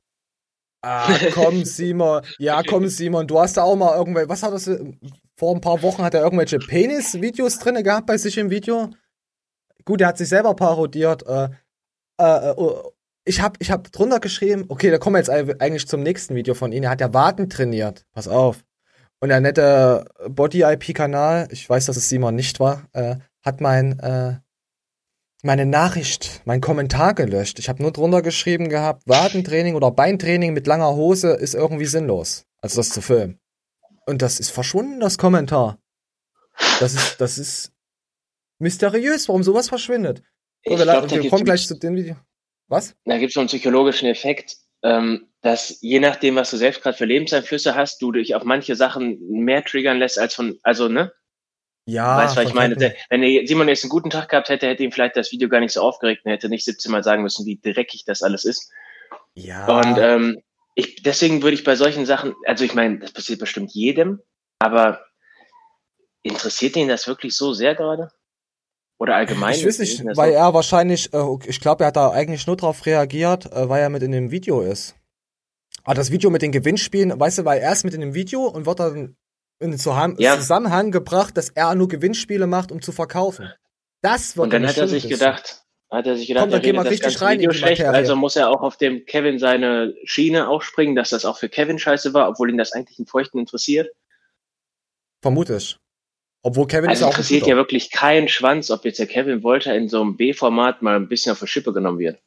[0.82, 2.22] Ah, komm, Simon.
[2.38, 3.26] Ja, komm, Simon.
[3.26, 4.28] Du hast da auch mal irgendwelche.
[4.28, 4.66] Was hat das?
[4.66, 4.92] äh,
[5.36, 8.90] Vor ein paar Wochen hat er irgendwelche Penis-Videos drin gehabt bei sich im Video.
[9.84, 11.24] Gut, er hat sich selber parodiert.
[11.26, 11.48] Äh,
[12.20, 12.92] äh, äh, oh,
[13.24, 16.54] ich hab, ich hab drunter geschrieben, okay, da kommen wir jetzt eigentlich zum nächsten Video
[16.54, 16.82] von ihm.
[16.82, 18.04] Er hat ja Waden trainiert.
[18.12, 18.64] Pass auf.
[19.20, 24.38] Und der nette Body-IP-Kanal, ich weiß, dass es Simon nicht war, äh, hat mein, äh,
[25.42, 27.58] meine Nachricht, mein Kommentar gelöscht.
[27.58, 32.46] Ich habe nur drunter geschrieben gehabt, Wadentraining oder Beintraining mit langer Hose ist irgendwie sinnlos.
[32.60, 33.40] Also das zu filmen.
[34.06, 35.78] Und das ist verschwunden, das Kommentar.
[36.80, 37.72] Das ist, das ist
[38.58, 40.22] mysteriös, warum sowas verschwindet.
[40.64, 42.16] So, Ich wir, glaub, wir kommen gleich zu dem Video.
[42.68, 42.94] Was?
[43.04, 46.96] Da gibt es so einen psychologischen Effekt, ähm, dass je nachdem, was du selbst gerade
[46.96, 51.12] für Lebenseinflüsse hast, du dich auf manche Sachen mehr triggern lässt als von, also, ne?
[51.84, 52.16] Ja.
[52.18, 52.76] weißt du, was ich meine?
[52.76, 55.60] Der, wenn Simon jetzt einen guten Tag gehabt hätte, hätte ihm vielleicht das Video gar
[55.60, 58.70] nicht so aufgeregt und hätte nicht 17 Mal sagen müssen, wie dreckig das alles ist.
[59.34, 59.66] Ja.
[59.66, 60.42] Und ähm,
[60.74, 64.20] ich, deswegen würde ich bei solchen Sachen, also ich meine, das passiert bestimmt jedem,
[64.58, 65.04] aber
[66.22, 68.10] interessiert ihn das wirklich so sehr gerade?
[68.98, 69.54] Oder allgemein?
[69.54, 70.36] Ich weiß nicht, weil so?
[70.36, 73.88] er wahrscheinlich, äh, ich glaube, er hat da eigentlich nur drauf reagiert, äh, weil er
[73.90, 74.94] mit in dem Video ist.
[75.82, 78.46] Aber das Video mit den Gewinnspielen, weißt du, weil er ist mit in dem Video
[78.46, 79.16] und wird dann
[79.62, 80.36] in Zuham- Ja.
[80.36, 83.50] Zusammenhang gebracht, dass er nur Gewinnspiele macht, um zu verkaufen.
[84.02, 85.10] Das wird Und dann hat er sich ist.
[85.10, 88.16] gedacht, hat er sich gedacht, Komm, er redet das ganze rein in Video schlecht, also
[88.16, 92.12] muss er auch auf dem Kevin seine Schiene aufspringen, dass das auch für Kevin scheiße
[92.14, 93.90] war, obwohl ihn das eigentlich einen Feuchten interessiert.
[95.20, 95.78] Vermute ich.
[96.44, 99.44] Obwohl Kevin ist Also ja auch interessiert ja wirklich keinen Schwanz, ob jetzt der Kevin
[99.44, 102.20] Wolter in so einem B-Format mal ein bisschen auf die Schippe genommen wird.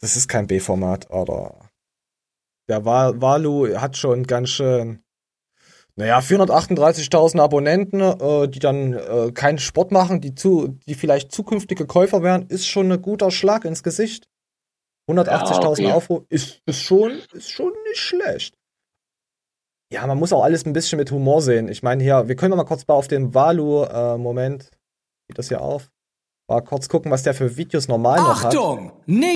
[0.00, 1.68] Das ist kein B-Format, oder?
[2.68, 5.02] Der Wa- Walu hat schon ganz schön,
[5.98, 11.86] naja, 438.000 Abonnenten, äh, die dann äh, keinen Sport machen, die zu, die vielleicht zukünftige
[11.86, 14.28] Käufer wären, ist schon ein guter Schlag ins Gesicht.
[15.10, 15.92] 180.000 Ja, okay.
[15.92, 18.58] Aufrufe ist, ist schon, ist schon nicht schlecht.
[19.90, 21.68] Ja, man muss auch alles ein bisschen mit Humor sehen.
[21.68, 24.70] Ich meine hier, wir können mal kurz mal auf den Walu-Moment,
[25.28, 25.90] geht das hier auf,
[26.48, 28.52] mal kurz gucken, was der für Videos normal noch hat.
[29.06, 29.35] Nee.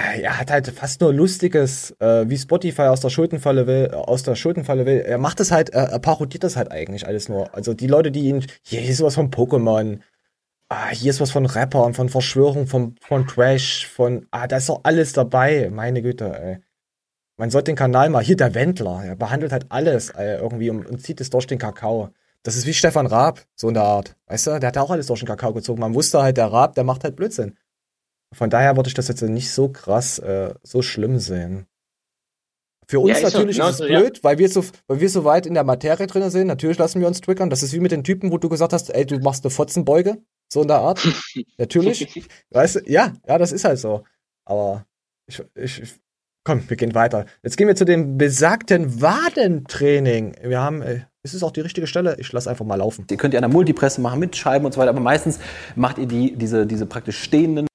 [0.00, 3.94] Äh, Er hat halt fast nur lustiges, äh, wie Spotify aus der Schuldenfalle will, äh,
[3.96, 5.00] aus der Schuldenfalle will.
[5.00, 7.54] Er macht es halt, er, er parodiert das halt eigentlich alles nur.
[7.54, 10.00] Also die Leute, die ihn, hier ist was von Pokémon,
[10.68, 14.68] ah, hier ist was von Rappern, von Verschwörung, von, von Trash, von, ah, da ist
[14.68, 15.70] doch alles dabei.
[15.72, 16.58] Meine Güte, ey.
[17.36, 20.86] Man sollte den Kanal mal, hier der Wendler, er behandelt halt alles ey, irgendwie und,
[20.86, 22.10] und zieht es durch den Kakao.
[22.42, 24.16] Das ist wie Stefan Raab, so in der Art.
[24.26, 25.80] Weißt du, der hat ja auch alles durch den Kakao gezogen.
[25.80, 27.56] Man wusste halt, der Raab, der macht halt Blödsinn.
[28.34, 31.66] Von daher würde ich das jetzt nicht so krass, äh, so schlimm sehen.
[32.88, 34.00] Für uns Ja, ist so, natürlich ist es genauso, ja.
[34.00, 36.46] blöd, weil wir, so, weil wir so weit in der Materie drin sind.
[36.48, 37.50] Natürlich lassen wir uns triggern.
[37.50, 40.18] Das ist wie mit den Typen, wo du gesagt hast, ey, du machst eine Fotzenbeuge.
[40.52, 41.06] So in der Art.
[41.58, 42.28] natürlich.
[42.50, 44.04] Weißt du, ja, ja, das ist halt so.
[44.44, 44.86] Aber
[45.26, 45.94] ich, ich, ich
[46.42, 47.26] Komm, wir gehen weiter.
[47.42, 50.36] Jetzt gehen wir zu dem besagten Wadentraining.
[50.42, 52.16] Wir haben, äh, ist es auch die richtige Stelle?
[52.18, 53.06] Ich lasse einfach mal laufen.
[53.08, 55.38] Die könnt ihr an der Multipresse machen mit Scheiben und so weiter, aber meistens
[55.76, 57.66] macht ihr die, diese, diese praktisch stehenden.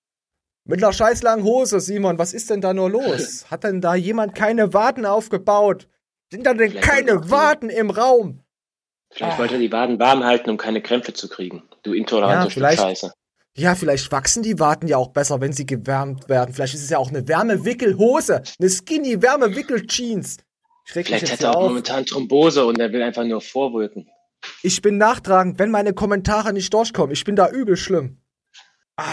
[0.67, 3.45] Mit einer scheiß langen Hose, Simon, was ist denn da nur los?
[3.51, 5.87] Hat denn da jemand keine Waden aufgebaut?
[6.31, 8.41] Sind da denn Vielleicht keine Waden im Raum?
[9.11, 11.63] Vielleicht wollte er die Waden warm halten, um keine Krämpfe zu kriegen.
[11.83, 13.13] Du intolerante Ja, Stück Scheiße.
[13.57, 16.53] Ja, vielleicht wachsen die Waden ja auch besser, wenn sie gewärmt werden.
[16.53, 20.37] Vielleicht ist es ja auch eine Wärmewickelhose, eine skinny Wärmewickel-Jeans.
[20.83, 21.67] Vielleicht hat er auch auf.
[21.69, 24.09] momentan Thrombose und er will einfach nur vorwirken.
[24.61, 27.11] Ich bin nachtragend, wenn meine Kommentare nicht durchkommen.
[27.11, 28.17] Ich bin da übel schlimm.
[28.97, 29.03] Ah,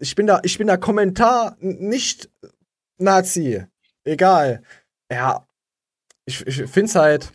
[0.00, 2.28] ich bin da, ich bin da Kommentar nicht
[2.98, 3.64] Nazi.
[4.04, 4.62] Egal.
[5.10, 5.46] Ja,
[6.24, 7.32] ich, ich find's halt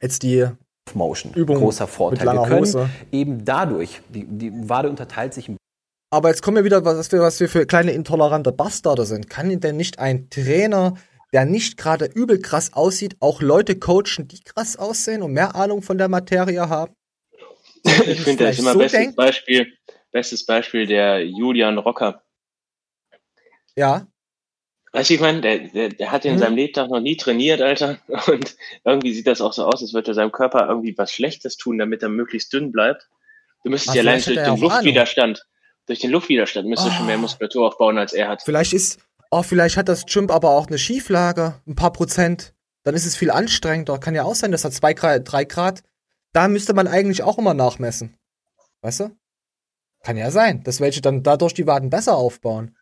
[0.00, 0.46] jetzt die
[0.92, 1.32] Motion.
[1.34, 2.26] Übung Großer Vorteil.
[2.26, 2.90] Wir können Hose.
[3.12, 5.56] eben dadurch, die, die Wade unterteilt sich in
[6.10, 9.30] Aber jetzt kommen wir wieder, was wir, was wir für kleine intolerante Bastarde sind.
[9.30, 10.94] Kann denn nicht ein Trainer,
[11.32, 15.82] der nicht gerade übel krass aussieht, auch Leute coachen, die krass aussehen und mehr Ahnung
[15.82, 16.94] von der Materie haben?
[17.84, 19.16] Ich finde das immer so bestes denkt?
[19.16, 19.66] Beispiel,
[20.14, 22.22] bestes Beispiel der Julian Rocker.
[23.76, 24.06] Ja.
[24.92, 26.38] Weißt du, ich meine, der, der, der hat in Mhm.
[26.38, 27.98] seinem Lebtag noch nie trainiert, Alter.
[28.28, 31.56] Und irgendwie sieht das auch so aus, als würde er seinem Körper irgendwie was Schlechtes
[31.56, 33.08] tun, damit er möglichst dünn bleibt.
[33.64, 34.60] Du müsstest ja allein durch den auch Ahnung.
[34.60, 35.46] Luftwiderstand,
[35.86, 37.20] durch den Luftwiderstand müsstest du schon mehr Ah.
[37.20, 38.42] Muskulatur aufbauen, als er hat.
[38.44, 39.00] Vielleicht ist,
[39.32, 42.54] oh, vielleicht hat das Jump aber auch eine Schieflage, ein paar Prozent.
[42.84, 43.98] Dann ist es viel anstrengender.
[43.98, 45.82] Kann ja auch sein, dass er zwei Grad, drei Grad.
[46.32, 48.16] Da müsste man eigentlich auch immer nachmessen.
[48.82, 49.16] Weißt du?
[50.04, 52.76] Kann ja sein, dass welche dann dadurch die Waden besser aufbauen.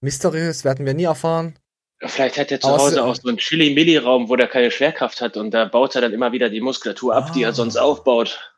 [0.00, 1.58] Mysteriös werden wir nie erfahren.
[2.00, 5.52] Vielleicht hat er zu Hause auch so einen Chili-Milli-Raum, wo der keine Schwerkraft hat und
[5.52, 7.52] da baut er dann immer wieder die Muskulatur ab, die er Ah.
[7.52, 8.52] sonst aufbaut.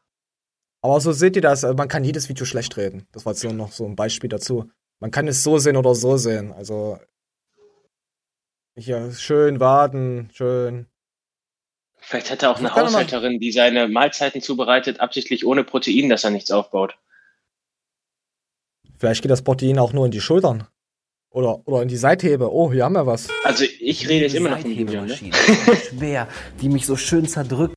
[0.82, 3.06] Aber so seht ihr das, äh, man kann jedes Video schlecht reden.
[3.12, 4.70] Das war jetzt nur noch so ein Beispiel dazu.
[5.00, 6.52] Man kann es so sehen oder so sehen.
[6.52, 6.98] Also
[8.76, 10.86] hier schön Waden, schön.
[11.98, 12.74] Vielleicht hat er auch eine.
[12.74, 16.96] Haushälterin, die seine Mahlzeiten zubereitet, absichtlich ohne Protein, dass er nichts aufbaut.
[18.98, 20.66] Vielleicht geht das Protein auch nur in die Schultern.
[21.30, 22.50] Oder, oder in die Seithebe.
[22.50, 23.28] Oh, hier haben wir was.
[23.44, 25.16] Also ich rede jetzt immer noch von Julian, ne?
[25.90, 26.28] schwer,
[26.60, 27.74] die mich so schön zerdrückt.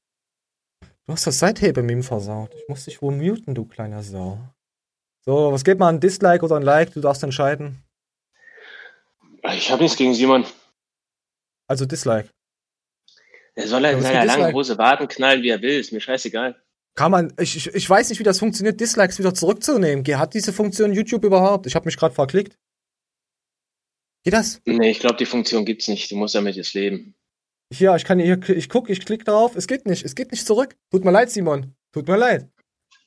[1.06, 2.54] Du hast das Seithebe-Meme versaut.
[2.56, 4.40] Ich muss dich wohl muten, du kleiner Sau.
[5.26, 6.94] So, was geht mal ein Dislike oder ein Like?
[6.94, 7.84] Du darfst entscheiden.
[9.54, 10.46] Ich habe nichts gegen Simon.
[11.68, 12.30] Also Dislike.
[13.56, 14.54] Er soll halt Ja, in seiner langen?
[14.54, 15.80] Hose Waden knallen, wie er will.
[15.80, 16.56] Ist mir scheißegal.
[17.00, 20.06] Kann man, ich, ich, ich weiß nicht, wie das funktioniert, Dislikes wieder zurückzunehmen.
[20.18, 21.66] Hat diese Funktion YouTube überhaupt?
[21.66, 22.58] Ich habe mich gerade verklickt.
[24.26, 24.62] Geht das?
[24.66, 26.12] Nee, ich glaube, die Funktion gibt's nicht.
[26.12, 27.16] Du musst damit jetzt leben.
[27.74, 29.56] Hier, ich kann hier, ich guck, ich klick drauf.
[29.56, 30.04] Es geht nicht.
[30.04, 30.76] Es geht nicht zurück.
[30.92, 31.74] Tut mir leid, Simon.
[31.94, 32.50] Tut mir leid.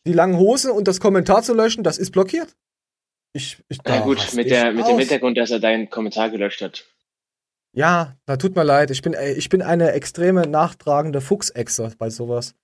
[0.07, 2.57] Die langen Hosen und das Kommentar zu löschen, das ist blockiert.
[3.34, 4.99] Ich, ich, Na gut, mit, der, mit dem.
[4.99, 6.86] Hintergrund, dass er deinen Kommentar gelöscht hat.
[7.74, 8.90] Ja, da tut mir leid.
[8.90, 12.55] Ich bin, ich bin eine extreme nachtragende Fuchsechse bei sowas.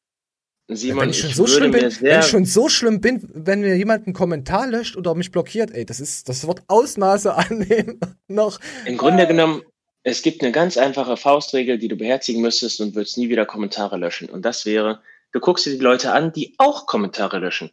[0.70, 3.62] Simon, wenn ich schon ich so schlimm bin, wenn ich schon so schlimm bin, wenn
[3.62, 7.98] mir jemand einen Kommentar löscht oder mich blockiert, ey, das ist, das wird Ausmaße annehmen
[8.28, 8.60] noch.
[8.84, 9.62] Im Grunde genommen,
[10.02, 13.96] es gibt eine ganz einfache Faustregel, die du beherzigen müsstest und würdest nie wieder Kommentare
[13.96, 14.28] löschen.
[14.28, 15.00] Und das wäre,
[15.32, 17.70] du guckst dir die Leute an, die auch Kommentare löschen.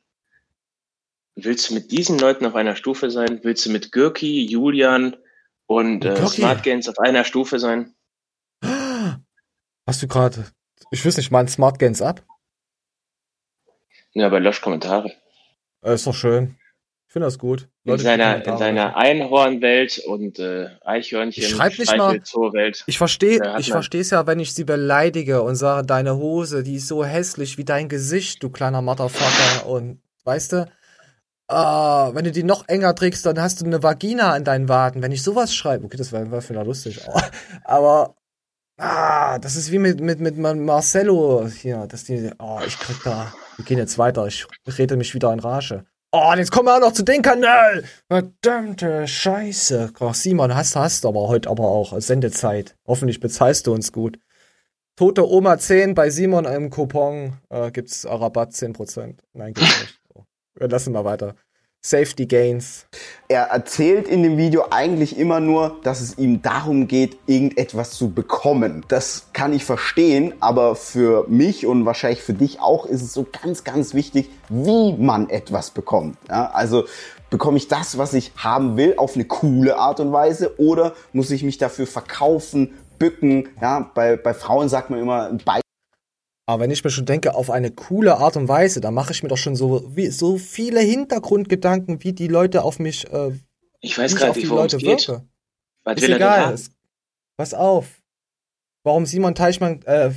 [1.36, 3.42] Willst du mit diesen Leuten auf einer Stufe sein?
[3.44, 5.18] Willst du mit Gürki, Julian
[5.68, 6.26] und äh?
[6.28, 7.94] Smart Gains auf einer Stufe sein?
[9.86, 10.46] Hast du gerade,
[10.92, 12.26] ich weiß nicht, mal ein Smart Gains ab?
[14.16, 15.12] Ja, aber lösch Kommentare.
[15.84, 16.58] Äh, ist doch schön.
[17.08, 17.68] Ich finde das gut.
[17.84, 22.22] In Leute, die seiner, in seiner Einhornwelt und äh, Eichhörnchen, Ich schreib nicht mal-.
[22.88, 26.76] Ich verstehe, ich verstehe es ja, wenn ich sie beleidige und sage, deine Hose, die
[26.76, 29.68] ist so hässlich wie dein Gesicht, du kleiner Motherfucker.
[29.68, 30.72] Und weißt du,
[31.48, 35.02] ah, wenn du die noch enger trägst, dann hast du eine Vagina an deinen Waden.
[35.02, 37.02] Wenn ich sowas schreibe, okay, das wäre wär vielleicht lustig.
[37.66, 38.16] Aber
[38.78, 43.34] ah, das ist wie mit, mit, mit Marcello hier, dass die, oh, ich krieg da,
[43.58, 44.46] wir gehen jetzt weiter, ich
[44.78, 45.86] rede mich wieder in Rage.
[46.12, 47.84] Oh, und jetzt kommen wir auch noch zu dem Kanal.
[48.08, 49.92] Verdammte Scheiße.
[50.00, 52.78] Ach, Simon, hast, hast aber heute aber auch Sendezeit.
[52.88, 54.18] Hoffentlich bezahlst du uns gut.
[54.96, 59.16] Tote Oma 10 bei Simon im Coupon äh, gibt's Rabatt 10%.
[59.34, 60.00] Nein, gibt's nicht.
[60.14, 60.26] So.
[60.56, 61.36] Wir lassen mal weiter.
[61.86, 62.88] Safety Gains.
[63.28, 68.10] Er erzählt in dem Video eigentlich immer nur, dass es ihm darum geht, irgendetwas zu
[68.10, 68.84] bekommen.
[68.88, 73.28] Das kann ich verstehen, aber für mich und wahrscheinlich für dich auch ist es so
[73.44, 76.18] ganz, ganz wichtig, wie man etwas bekommt.
[76.28, 76.86] Ja, also
[77.30, 81.30] bekomme ich das, was ich haben will, auf eine coole Art und Weise oder muss
[81.30, 83.50] ich mich dafür verkaufen, bücken?
[83.62, 85.40] Ja, bei, bei Frauen sagt man immer ein.
[86.48, 89.24] Aber wenn ich mir schon denke, auf eine coole Art und Weise, da mache ich
[89.24, 93.32] mir doch schon so, wie, so viele Hintergrundgedanken, wie die Leute auf mich, äh,
[93.82, 95.08] Ich weiß gerade auf nicht, die worum es Leute geht.
[95.08, 95.28] wirke.
[95.84, 96.54] Was ist egal.
[96.54, 96.72] Es,
[97.38, 98.02] pass auf.
[98.84, 100.12] Warum Simon Teichmann, äh,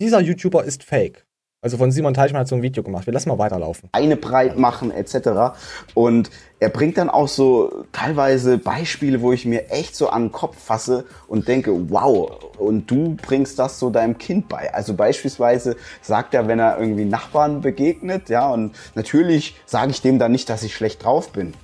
[0.00, 1.26] dieser YouTuber ist fake.
[1.60, 3.06] Also von Simon Teichmann hat so ein Video gemacht.
[3.06, 3.88] Wir lassen mal weiterlaufen.
[3.90, 5.58] Beine breit machen etc.
[5.92, 6.30] Und
[6.60, 10.56] er bringt dann auch so teilweise Beispiele, wo ich mir echt so an den Kopf
[10.56, 14.72] fasse und denke, wow, und du bringst das so deinem Kind bei.
[14.72, 20.20] Also beispielsweise sagt er, wenn er irgendwie Nachbarn begegnet, ja, und natürlich sage ich dem
[20.20, 21.54] dann nicht, dass ich schlecht drauf bin.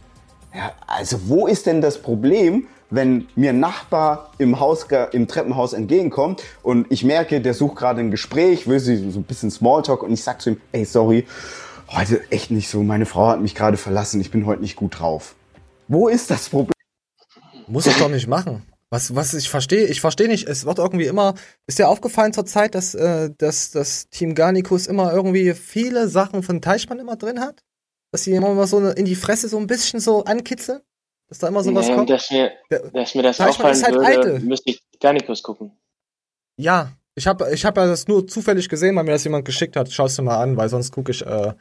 [0.53, 5.73] Ja, also wo ist denn das Problem, wenn mir ein Nachbar im Haus, im Treppenhaus
[5.73, 10.03] entgegenkommt und ich merke, der sucht gerade ein Gespräch, will sie so ein bisschen Smalltalk
[10.03, 11.27] und ich sag zu ihm, ey, sorry,
[11.89, 14.99] heute echt nicht so, meine Frau hat mich gerade verlassen, ich bin heute nicht gut
[14.99, 15.35] drauf.
[15.89, 16.73] Wo ist das Problem?
[17.67, 18.63] Muss ich doch nicht machen.
[18.91, 21.35] Was, was ich verstehe, ich verstehe nicht, es wird irgendwie immer,
[21.67, 26.43] ist dir aufgefallen zur Zeit, dass, äh, dass das Team Garnicus immer irgendwie viele Sachen
[26.43, 27.65] von Teichmann immer drin hat?
[28.13, 30.81] Dass sie immer mal so in die Fresse so ein bisschen so ankitzeln?
[31.35, 32.11] Dass da immer sowas Nee, kommt?
[32.11, 32.53] dass, mir,
[32.93, 34.41] dass mir das Teichmann auffallen ist halt würde, eitel.
[34.41, 35.73] müsste ich Garnicus gucken.
[36.57, 39.75] Ja, ich habe ich hab ja das nur zufällig gesehen, weil mir das jemand geschickt
[39.75, 39.91] hat.
[39.91, 41.53] Schaust du mal an, weil sonst gucke ich äh,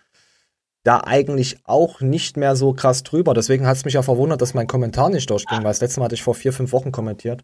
[0.83, 3.33] da eigentlich auch nicht mehr so krass drüber.
[3.33, 6.05] Deswegen hat es mich ja verwundert, dass mein Kommentar nicht durchging, weil das letzte Mal
[6.05, 7.43] hatte ich vor vier, fünf Wochen kommentiert.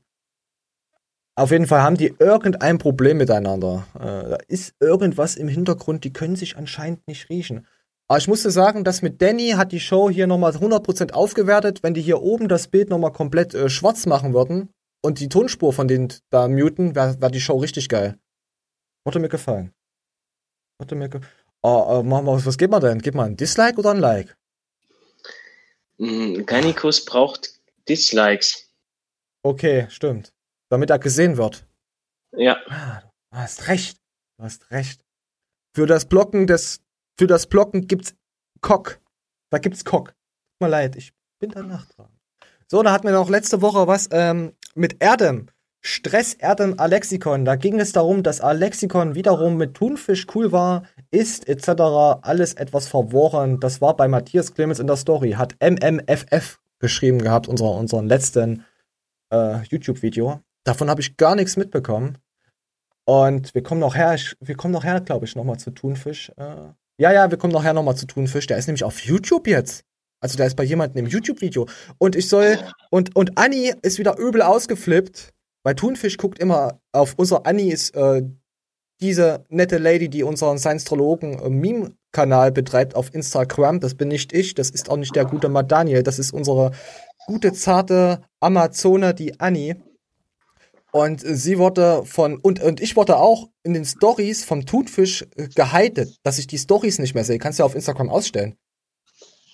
[1.34, 3.88] Auf jeden Fall haben die irgendein Problem miteinander.
[3.96, 7.66] Äh, da ist irgendwas im Hintergrund, die können sich anscheinend nicht riechen.
[8.10, 11.84] Aber ich musste sagen, dass mit Danny hat die Show hier nochmal 100% aufgewertet.
[11.84, 15.74] Wenn die hier oben das Bild nochmal komplett äh, schwarz machen würden und die Tonspur
[15.74, 18.18] von denen da muten, wäre wär die Show richtig geil.
[19.06, 19.74] Würde mir gefallen.
[20.80, 21.22] Würde mir ge
[21.62, 23.00] oh, machen wir, was geht man denn?
[23.00, 24.36] Gibt man ein Dislike oder ein Like?
[26.00, 28.72] Mm, Garnicus braucht Dislikes.
[29.44, 30.34] Okay, stimmt.
[30.70, 31.68] Damit er gesehen wird.
[32.36, 32.58] Ja.
[33.32, 33.98] Du hast recht.
[34.38, 35.06] Du hast recht.
[35.76, 36.82] Für das Blocken des,
[37.20, 38.16] für das Blocken gibt's
[38.62, 39.02] Cock.
[39.50, 40.08] Da gibt's Cock.
[40.08, 41.12] Tut mir leid, ich
[41.42, 42.18] bin da nachtragend.
[42.66, 45.48] So, da hatten wir noch letzte Woche was ähm, mit Erdem.
[45.82, 47.44] Stress Erdem Alexikon.
[47.44, 52.22] Da ging es darum, dass Alexikon wiederum mit Thunfisch cool war, ist etc.
[52.22, 53.60] Alles etwas verworren.
[53.60, 55.32] Das war bei Matthias Clemens in der Story.
[55.32, 58.64] Hat MMFF geschrieben gehabt, unser, unseren letzten
[59.30, 60.40] äh, YouTube-Video.
[60.64, 62.18] Davon habe ich gar nichts mitbekommen.
[63.04, 66.32] Und wir kommen noch her, wir kommen noch her, glaube ich, nochmal zu Thunfisch.
[66.38, 66.70] Äh,
[67.00, 68.46] ja, ja, wir kommen noch her nochmal zu Thunfisch.
[68.48, 69.84] Der ist nämlich auf YouTube jetzt.
[70.22, 71.66] Also der ist bei jemandem im YouTube-Video.
[71.98, 72.58] Und ich soll,
[72.92, 75.34] und, und Anni ist wieder übel ausgeflippt,
[75.64, 78.24] weil Thunfisch guckt immer auf unser Anni ist äh,
[79.00, 83.80] diese nette Lady, die unseren Science-Trologen äh, Meme-Kanal betreibt auf Instagram.
[83.80, 86.72] Das bin nicht ich, das ist auch nicht der gute Matt Daniel, das ist unsere
[87.28, 89.76] gute, zarte Amazone, die Anni.
[90.92, 95.48] Und sie wurde von, und, und ich wurde auch in den Stories vom Thunfisch äh,
[95.50, 97.38] gehatet, dass ich die Stories nicht mehr sehe.
[97.38, 98.58] Kannst du ja auf Instagram ausstellen.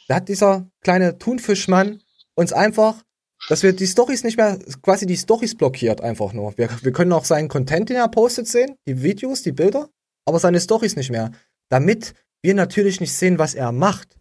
[0.07, 2.01] Da hat dieser kleine Thunfischmann
[2.35, 3.03] uns einfach,
[3.49, 6.57] dass wir die Stories nicht mehr, quasi die Stories blockiert einfach nur.
[6.57, 9.89] Wir, wir können auch seinen Content, den er postet, sehen, die Videos, die Bilder,
[10.25, 11.31] aber seine Stories nicht mehr.
[11.69, 14.17] Damit wir natürlich nicht sehen, was er macht.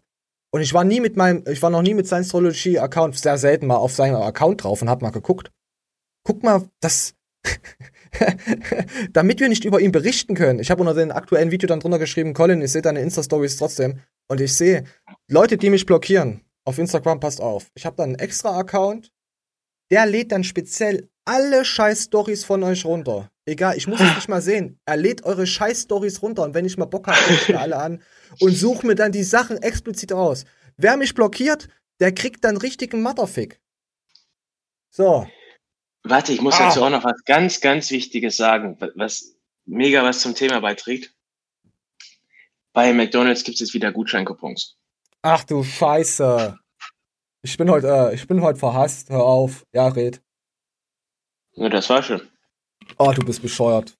[0.51, 3.67] Und ich war nie mit meinem, ich war noch nie mit seinem Astrology-Account, sehr selten
[3.67, 5.51] mal auf seinem Account drauf und hab mal geguckt.
[6.25, 7.13] Guck mal, das,
[9.13, 10.59] damit wir nicht über ihn berichten können.
[10.59, 14.01] Ich habe unter dem aktuellen Video dann drunter geschrieben, Colin, ich sehe deine Insta-Stories trotzdem.
[14.27, 14.85] Und ich sehe,
[15.29, 17.69] Leute, die mich blockieren, auf Instagram, passt auf.
[17.75, 19.13] Ich habe dann einen extra Account,
[19.91, 23.29] der lädt dann speziell alle Scheiß-Stories von euch runter.
[23.45, 24.79] Egal, ich muss es nicht mal sehen.
[24.85, 27.77] Er lädt eure Scheiß-Stories runter und wenn ich mal Bock habe, gucke ich mir alle
[27.77, 28.01] an
[28.39, 30.45] und suche mir dann die Sachen explizit aus.
[30.77, 31.67] Wer mich blockiert,
[31.99, 33.61] der kriegt dann richtigen Motherfick.
[34.89, 35.27] So.
[36.07, 36.67] Warte, ich muss Ah.
[36.67, 39.35] dazu auch noch was ganz, ganz Wichtiges sagen, wa- was
[39.65, 41.13] mega was zum Thema beiträgt.
[42.73, 44.77] Bei McDonalds gibt es jetzt wieder Gutscheincoupons.
[45.21, 46.59] Ach du Scheiße.
[47.41, 49.09] Ich bin heute, äh, ich bin heute verhasst.
[49.09, 49.65] Hör auf.
[49.73, 50.21] Ja, red.
[51.53, 52.21] Ja, das war schon.
[52.97, 53.95] Oh, du bist bescheuert.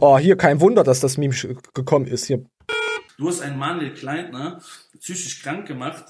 [0.00, 1.34] Oh, hier kein Wunder, dass das Meme
[1.74, 2.26] gekommen ist.
[2.26, 2.44] Hier.
[3.16, 4.60] Du hast einen Manuel Kleintner
[4.98, 6.08] psychisch krank gemacht.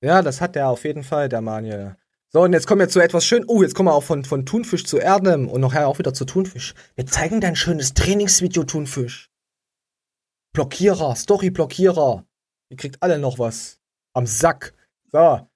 [0.00, 1.96] Ja, das hat der auf jeden Fall, der Maniel.
[2.34, 3.44] So, und jetzt kommen wir zu etwas schön.
[3.46, 6.24] Oh, jetzt kommen wir auch von, von Thunfisch zu Erdem und nachher auch wieder zu
[6.24, 6.72] Thunfisch.
[6.94, 9.30] Wir zeigen dein schönes Trainingsvideo, Thunfisch.
[10.54, 12.24] Blockierer, Story-Blockierer.
[12.70, 13.80] Ihr kriegt alle noch was.
[14.14, 14.72] Am Sack.
[15.10, 15.46] So.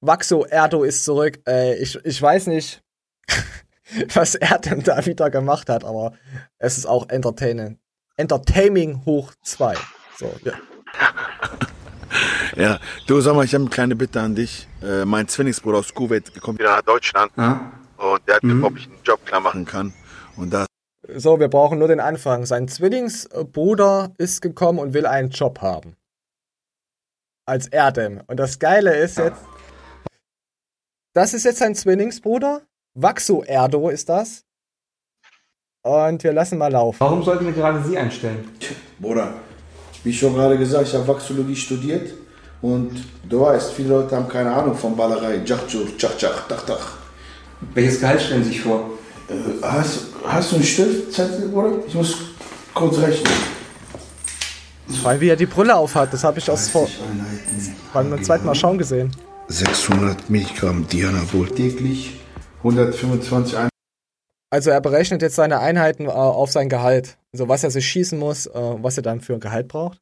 [0.00, 1.42] Waxo Erdo ist zurück.
[1.46, 2.82] Äh, ich, ich weiß nicht,
[4.14, 6.14] was Erdem da wieder gemacht hat, aber
[6.56, 7.78] es ist auch entertaining.
[8.16, 9.76] Entertaining hoch zwei.
[10.16, 10.54] So, ja.
[12.56, 14.68] Ja, du sag mal, ich habe eine kleine Bitte an dich.
[14.82, 18.86] Äh, mein Zwillingsbruder aus Kuwait kommt wieder nach Deutschland und der hat gefragt, ob ich
[18.86, 19.92] einen Job klar machen kann.
[20.36, 20.66] Und da
[21.14, 22.46] So, wir brauchen nur den Anfang.
[22.46, 25.96] Sein Zwillingsbruder ist gekommen und will einen Job haben.
[27.46, 28.20] Als Erdem.
[28.26, 29.42] Und das Geile ist jetzt,
[31.14, 32.62] das ist jetzt sein Zwillingsbruder
[32.94, 34.44] Vaxo Erdo ist das.
[35.82, 37.00] Und wir lassen mal laufen.
[37.00, 38.48] Warum sollten wir gerade Sie einstellen?
[39.00, 39.34] Bruder,
[40.04, 42.12] wie schon gerade gesagt, ich habe Waxologie studiert
[42.60, 42.90] und
[43.28, 45.42] du weißt, viele Leute haben keine Ahnung von Ballerei.
[45.44, 46.92] Jachchur, Chach, Chach, Tach.
[47.74, 48.90] Welches Gehalt stellen Sie sich vor?
[49.28, 51.78] Äh, hast, hast du einen Stift, Zettel, Bruder?
[51.86, 52.16] Ich muss
[52.74, 53.32] kurz rechnen.
[55.02, 56.88] Weil wie er die Brille aufhat, das habe ich aus vor
[57.92, 59.10] beim zweiten Mal schauen gesehen.
[59.48, 62.20] 600 Milligramm Dianabol täglich,
[62.58, 63.68] 125 Einheiten.
[64.50, 67.16] Also er berechnet jetzt seine Einheiten äh, auf sein Gehalt.
[67.32, 69.98] Also was er sich schießen muss, äh, was er dann für ein Gehalt braucht.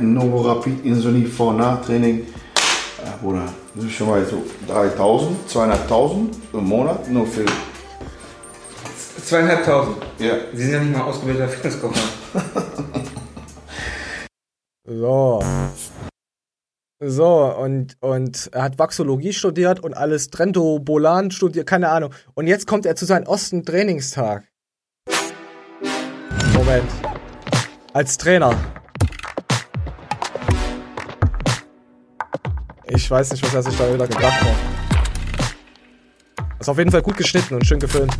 [0.00, 2.26] Novorapid Insulin vor und nach Training.
[3.22, 7.44] Bruder, das ist schon mal so 3000, 200.000 im Monat, nur für.
[9.24, 9.96] Zweieinhalbtausend.
[10.18, 10.36] Ja.
[10.52, 12.00] Sie sind ja nicht mal ausgebildeter Fitnesskocher.
[14.86, 15.40] So.
[17.02, 22.12] So, und, und er hat Waxologie studiert und alles Trentobolan studiert, keine Ahnung.
[22.34, 24.49] Und jetzt kommt er zu seinem Osten-Trainingstag.
[26.60, 26.90] Moment.
[27.94, 28.54] Als Trainer.
[32.84, 34.54] Ich weiß nicht, was er sich da wieder gedacht hat.
[36.58, 38.12] Ist auf jeden Fall gut geschnitten und schön gefilmt.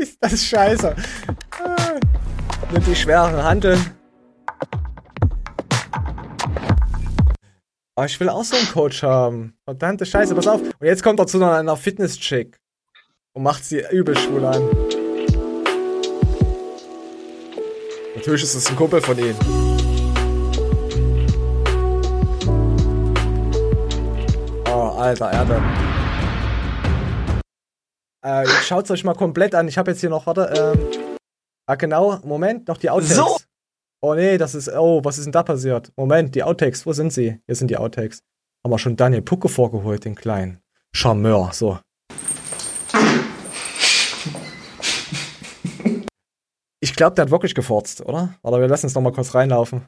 [0.00, 0.96] ist das scheiße.
[1.52, 1.92] Ah.
[2.72, 3.78] Nimmt die schweren Handeln.
[7.94, 9.56] Aber ich will auch so einen Coach haben.
[9.62, 10.60] Verdammte Scheiße, pass auf.
[10.60, 12.58] Und jetzt kommt er zu einer, einer Fitness-Chick.
[13.36, 14.62] Und macht sie übel schwul an.
[18.14, 19.34] Natürlich ist es ein Kumpel von ihm.
[24.68, 25.60] Oh, alter Erde.
[28.22, 29.66] Äh, schaut's euch mal komplett an.
[29.66, 31.10] Ich habe jetzt hier noch, warte, ähm,
[31.66, 33.16] ah genau, Moment, noch die Outtakes.
[33.16, 33.36] So.
[34.00, 35.92] Oh nee, das ist, oh, was ist denn da passiert?
[35.96, 37.40] Moment, die Outtakes, wo sind sie?
[37.46, 38.20] Hier sind die Outtakes.
[38.62, 40.60] Haben wir schon Daniel Pucke vorgeholt, den kleinen
[40.94, 41.80] Charmeur, so.
[46.84, 48.34] Ich glaube, der hat wirklich gefurzt, oder?
[48.42, 49.86] Oder wir lassen es noch mal kurz reinlaufen.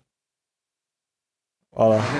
[1.73, 2.03] Oder?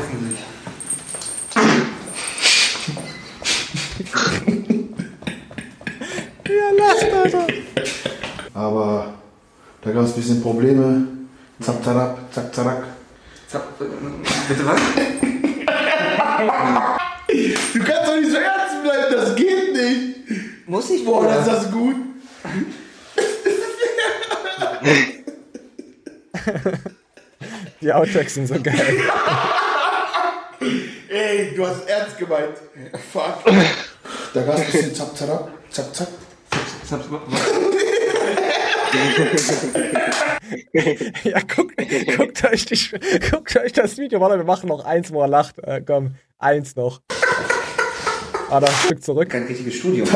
[6.47, 7.47] Ja, lacht, Alter.
[8.53, 9.15] Aber
[9.81, 11.09] da gab es ein bisschen Probleme.
[11.61, 12.85] Zap, zarab, zack, zarak.
[14.49, 14.81] Bitte was?
[17.73, 20.69] Du kannst doch nicht so ernst bleiben, das geht nicht.
[20.69, 21.29] Muss ich Boah, wohl.
[21.29, 21.97] das ist das gut.
[27.81, 29.01] Die Outtakes sind so geil.
[31.09, 32.57] Ey, du hast ernst gemeint.
[33.13, 33.45] Fuck.
[34.35, 36.09] Da gab es ein bisschen zap, zarab, zack, zack.
[41.25, 41.75] ja, guckt,
[42.17, 42.79] guckt, euch die,
[43.31, 44.21] guckt euch das Video.
[44.21, 45.59] Warte, wir machen noch eins, wo er lacht.
[45.59, 47.01] Äh, komm, eins noch.
[48.49, 49.31] Warte, ein Stück zurück.
[49.31, 50.09] Kein richtiges Studium.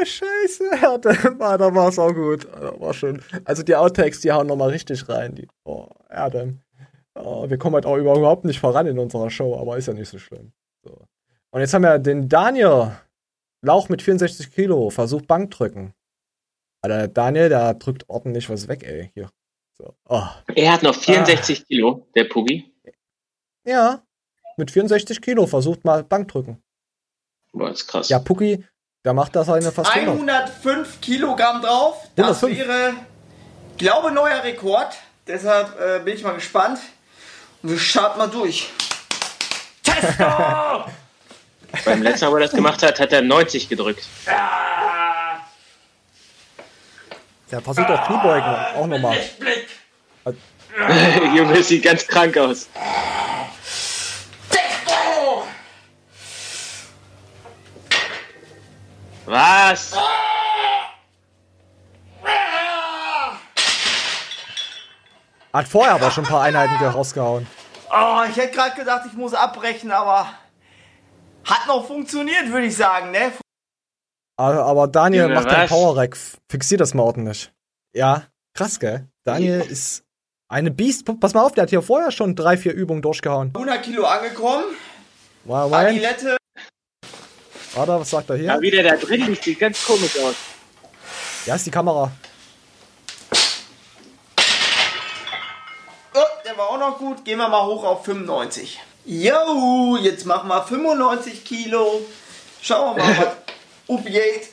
[0.00, 2.46] Ah, Scheiße, ja, da war, da war's auch gut.
[2.46, 3.22] Da war schön.
[3.44, 5.34] Also die Outtakes, die hauen nochmal richtig rein.
[5.34, 6.60] Die, oh, Erdem.
[7.14, 10.08] Oh, wir kommen halt auch überhaupt nicht voran in unserer Show, aber ist ja nicht
[10.08, 10.52] so schlimm.
[10.84, 11.06] So.
[11.50, 12.92] Und jetzt haben wir den Daniel.
[13.60, 15.92] Lauch mit 64 Kilo, versucht Bankdrücken.
[16.80, 19.10] Alter, Daniel, der drückt ordentlich was weg, ey.
[19.14, 19.30] Hier.
[19.76, 19.94] So.
[20.08, 20.22] Oh.
[20.54, 22.72] Er hat noch 64 Kilo, der Puggi.
[23.66, 24.04] Ja,
[24.58, 26.60] mit 64 Kilo versucht mal Bankdrücken.
[27.52, 28.08] Boah, ist krass.
[28.08, 28.64] Ja, Pucki,
[29.08, 30.16] da macht das eine fast 100.
[30.16, 31.96] 105 Kilogramm drauf.
[32.14, 32.58] Das 105.
[32.58, 32.92] wäre,
[33.78, 34.94] glaube neuer Rekord.
[35.26, 36.78] Deshalb äh, bin ich mal gespannt.
[37.62, 38.68] Und wir starten mal durch.
[39.82, 40.24] Testo!
[41.86, 44.04] Beim letzten Mal, wo er das gemacht hat, hat er 90 gedrückt.
[47.50, 49.16] Der versucht auch Kniebeugen, auch nochmal.
[51.34, 52.68] Junge, das sieht ganz krank aus.
[59.28, 59.94] Was?
[65.52, 67.46] Hat vorher aber schon ein paar Einheiten rausgehauen.
[67.90, 70.32] Oh, ich hätte gerade gedacht, ich muss abbrechen, aber
[71.44, 73.32] hat noch funktioniert, würde ich sagen, ne?
[74.36, 75.68] Aber, Daniel macht den?
[75.68, 76.16] Power Rack.
[76.50, 77.52] Fixier das mal ordentlich.
[77.92, 78.22] Ja,
[78.54, 79.08] krass, gell?
[79.24, 80.04] Daniel ist
[80.48, 81.04] eine Beast.
[81.20, 83.48] Pass mal auf, der hat hier vorher schon drei, vier Übungen durchgehauen.
[83.54, 84.64] 100 Kilo angekommen.
[85.44, 85.72] Wow.
[85.72, 86.38] Adilette.
[87.74, 88.46] Warte, was sagt er hier?
[88.46, 90.34] Ja, wie der da drin liegt, sieht ganz komisch aus.
[91.46, 92.10] Ja, ist die Kamera.
[96.14, 97.24] Oh, der war auch noch gut.
[97.24, 98.80] Gehen wir mal hoch auf 95.
[99.04, 102.02] Jo, jetzt machen wir 95 Kilo.
[102.60, 103.16] Schauen wir mal,
[103.88, 104.48] was upgeht.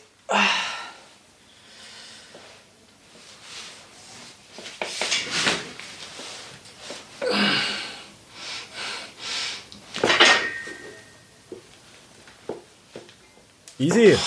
[13.79, 14.17] Easy.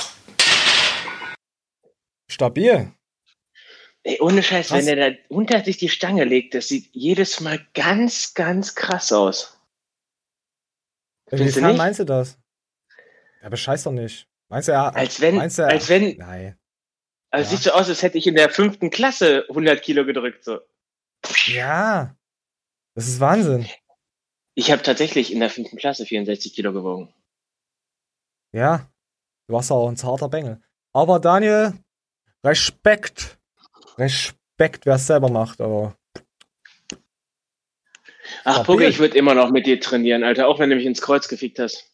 [2.31, 2.93] Stabil.
[4.05, 4.87] Ey, ohne Scheiß, Krass.
[4.87, 9.13] wenn er da unter sich die Stange legt, das sieht jedes Mal ganz, ganz krass
[9.13, 9.59] aus.
[11.31, 11.77] Inwiefern nicht?
[11.79, 12.39] meinst du das?
[13.41, 14.27] Ja, aber scheiß doch nicht.
[14.49, 16.59] Meinst du ja, Als wenn, meinst du, als wenn, Nein.
[17.31, 17.57] also Ja.
[17.57, 20.61] sieht so aus, als hätte ich in der fünften Klasse 100 Kilo gedrückt, so.
[21.47, 22.17] Ja.
[22.95, 23.67] Das ist Wahnsinn.
[24.55, 27.13] Ich habe tatsächlich in der fünften Klasse 64 Kilo gewogen.
[28.53, 28.91] Ja.
[29.49, 30.61] Du warst auch ein zarter Bengel.
[30.93, 31.73] Aber Daniel,
[32.45, 33.39] Respekt.
[33.97, 35.97] Respekt, wer es selber macht, aber.
[38.45, 38.65] Ach.
[38.65, 41.29] Pucke, ich würde immer noch mit dir trainieren, Alter, auch wenn du mich ins Kreuz
[41.29, 41.91] gefickt hast.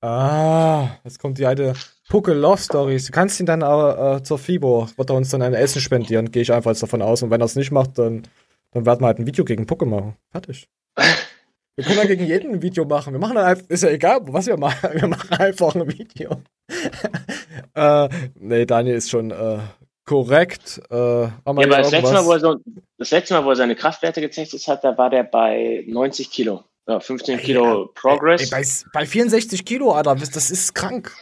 [0.00, 1.74] Ah, jetzt kommt die alte
[2.08, 3.06] Pucke Love Stories.
[3.06, 6.30] Du kannst ihn dann aber äh, zur FIBO, wird er uns dann ein Essen spendieren,
[6.30, 7.22] gehe ich einfach jetzt davon aus.
[7.22, 8.22] Und wenn er es nicht macht, dann,
[8.70, 10.16] dann werden wir halt ein Video gegen Pucke machen.
[10.30, 10.68] Fertig.
[11.76, 13.12] Wir können ja gegen jeden ein Video machen.
[13.12, 14.90] Wir machen dann einfach, ist ja egal, was wir machen.
[15.00, 16.42] Wir machen einfach ein Video.
[17.74, 19.58] äh, nee, Daniel ist schon äh,
[20.04, 20.80] korrekt.
[20.90, 22.56] Äh, Ja, aber das letzte, Mal, er so,
[22.98, 26.64] das letzte Mal, wo er seine Kraftwerte getestet hat, da war der bei 90 Kilo.
[26.86, 28.42] Ja, 15 Kilo Progress.
[28.42, 31.14] Ey, bei, bei 64 Kilo, Alter, das ist krank.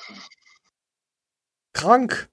[1.75, 2.29] Krank.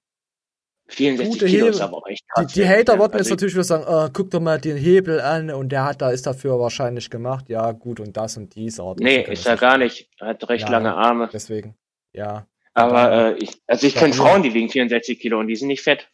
[0.87, 2.53] 64 gute Kilo ist aber echt Die, krass.
[2.53, 2.67] die ja.
[2.67, 5.69] Hater wollten jetzt also natürlich wieder sagen, äh, guck doch mal den Hebel an und
[5.69, 7.49] der hat da ist dafür wahrscheinlich gemacht.
[7.49, 8.79] Ja, gut, und das und dies.
[8.79, 10.09] Aber Nee, ist er gar nicht.
[10.19, 11.29] Er hat recht Ja, lange Arme.
[11.33, 11.75] Deswegen,
[12.13, 12.47] ja.
[12.73, 14.13] Aber äh, ich, also ich kenne.
[14.13, 16.07] Frauen, die wiegen 64 Kilo und die sind nicht fett.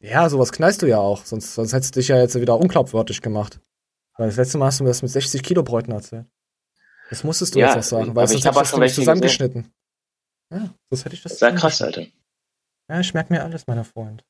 [0.00, 1.24] Ja, sowas knallst du ja auch.
[1.24, 3.60] Sonst, sonst hättest du dich ja jetzt wieder unglaubwürdig gemacht.
[4.16, 6.26] Weil das letzte Mal hast du mir das mit 60 Kilo Bräuten erzählt.
[7.08, 8.80] Das musstest du Ja, jetzt auch sagen, weil sonst hab hätte auch ich das schon
[8.80, 9.72] nämlich welche zusammengeschnitten.
[10.50, 11.82] Ja, sonst hätte ich das Das ja krass.
[11.82, 12.06] Alter.
[12.92, 14.22] Ja, ich merke mir alles, mein Freund.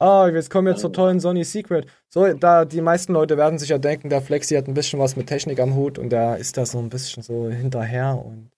[0.00, 1.86] Ah, jetzt kommen wir zur tollen Sony Secret.
[2.08, 5.14] So, da die meisten Leute werden sich ja denken, der Flexi hat ein bisschen was
[5.14, 8.50] mit Technik am Hut und der ist da so ein bisschen so hinterher und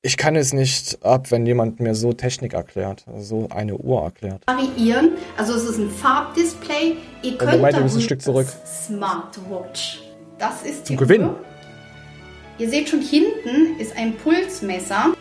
[0.00, 4.00] ich kann es nicht ab, wenn jemand mir so Technik erklärt, also so eine Uhr
[4.04, 4.44] erklärt.
[4.46, 5.10] variieren.
[5.36, 6.94] Also es ist ein Farbdisplay.
[7.22, 8.46] Ihr Und könnt wir müssen ein Stück zurück.
[8.64, 10.04] Smartwatch.
[10.38, 11.22] Das ist die Zum Gewinn.
[11.24, 11.40] Uhr.
[12.58, 15.14] Ihr seht schon hinten ist ein Pulsmesser.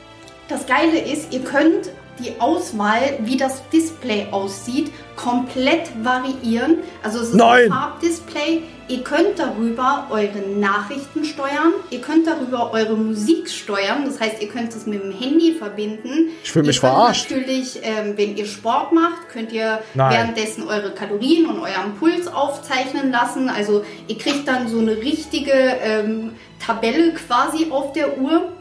[0.47, 1.89] Das Geile ist, ihr könnt
[2.19, 6.77] die Auswahl, wie das Display aussieht, komplett variieren.
[7.03, 7.65] Also es ist Nein!
[7.65, 8.61] ein Farbdisplay.
[8.89, 11.73] Ihr könnt darüber eure Nachrichten steuern.
[11.89, 14.05] Ihr könnt darüber eure Musik steuern.
[14.05, 16.29] Das heißt, ihr könnt es mit dem Handy verbinden.
[16.41, 17.29] Ich fühl mich ihr verarscht.
[17.29, 20.13] Natürlich, ähm, wenn ihr Sport macht, könnt ihr Nein.
[20.13, 23.49] währenddessen eure Kalorien und euren Puls aufzeichnen lassen.
[23.49, 26.31] Also ihr kriegt dann so eine richtige ähm,
[26.65, 28.53] Tabelle quasi auf der Uhr.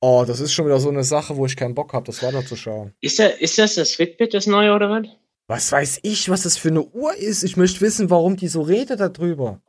[0.00, 2.94] Oh, das ist schon wieder so eine Sache, wo ich keinen Bock habe, das weiterzuschauen.
[3.00, 5.06] Ist, da, ist das das Fitbit, das neue oder was?
[5.46, 7.42] Was weiß ich, was das für eine Uhr ist?
[7.42, 9.60] Ich möchte wissen, warum die so redet darüber.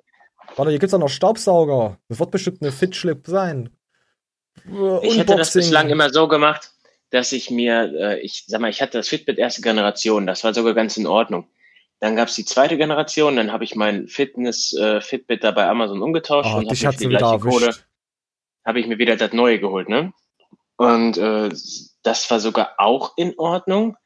[0.55, 1.97] Warte, hier gibt's auch noch Staubsauger.
[2.07, 3.69] Das wird bestimmt eine Fitschlip sein.
[4.65, 5.61] Äh, Ich hätte das Unboxing.
[5.61, 6.71] bislang immer so gemacht,
[7.09, 10.53] dass ich mir, äh, ich sag mal, ich hatte das Fitbit erste Generation, das war
[10.53, 11.47] sogar ganz in Ordnung.
[11.99, 16.01] Dann gab's die zweite Generation, dann habe ich mein Fitness äh, Fitbit da bei Amazon
[16.01, 17.75] umgetauscht Oh, und habe die gleiche Kohle
[18.65, 20.13] habe ich mir wieder das neue geholt, ne?
[20.81, 21.49] Und äh,
[22.01, 23.97] das war sogar auch in Ordnung.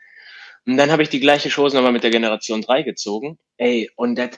[0.65, 3.39] Und dann habe ich die gleiche Chose nochmal mit der Generation 3 gezogen.
[3.55, 4.31] Ey, und das,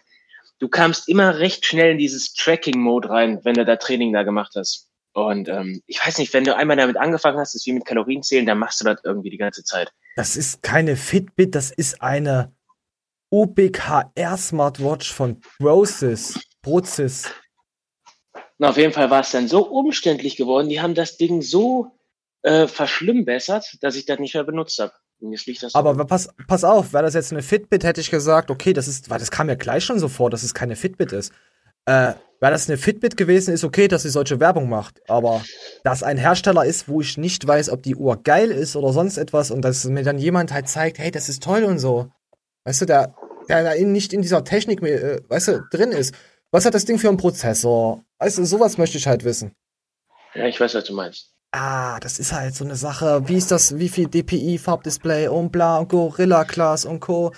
[0.59, 4.53] du kamst immer recht schnell in dieses Tracking-Mode rein, wenn du da Training da gemacht
[4.55, 4.87] hast.
[5.13, 8.45] Und ähm, ich weiß nicht, wenn du einmal damit angefangen hast, ist wie mit Kalorienzählen,
[8.45, 9.91] dann machst du das irgendwie die ganze Zeit.
[10.15, 12.53] Das ist keine Fitbit, das ist eine
[13.31, 16.39] UBKR Smartwatch von Brosys.
[16.61, 17.31] Brozis.
[18.59, 21.96] Na, auf jeden Fall war es dann so umständlich geworden, die haben das Ding so
[22.43, 24.93] äh, verschlimmbessert, dass ich das nicht mehr benutzt habe.
[25.73, 29.09] Aber pass, pass auf, wäre das jetzt eine Fitbit, hätte ich gesagt, okay, das ist,
[29.09, 31.33] weil das kam mir gleich schon so vor, dass es keine Fitbit ist.
[31.85, 35.01] Äh, wäre das eine Fitbit gewesen, ist okay, dass sie solche Werbung macht.
[35.09, 35.43] Aber
[35.83, 39.17] dass ein Hersteller ist, wo ich nicht weiß, ob die Uhr geil ist oder sonst
[39.17, 42.11] etwas und dass mir dann jemand halt zeigt, hey, das ist toll und so.
[42.65, 43.15] Weißt du, der,
[43.49, 46.13] der da nicht in dieser Technik, äh, weißt du, drin ist.
[46.51, 48.03] Was hat das Ding für einen Prozessor?
[48.19, 49.55] Weißt du, sowas möchte ich halt wissen.
[50.35, 51.36] Ja, ich weiß, was du meinst.
[51.59, 53.27] Ah, das ist halt so eine Sache.
[53.27, 57.33] Wie ist das, wie viel DPI, Farbdisplay und bla und Gorilla Glass und Co.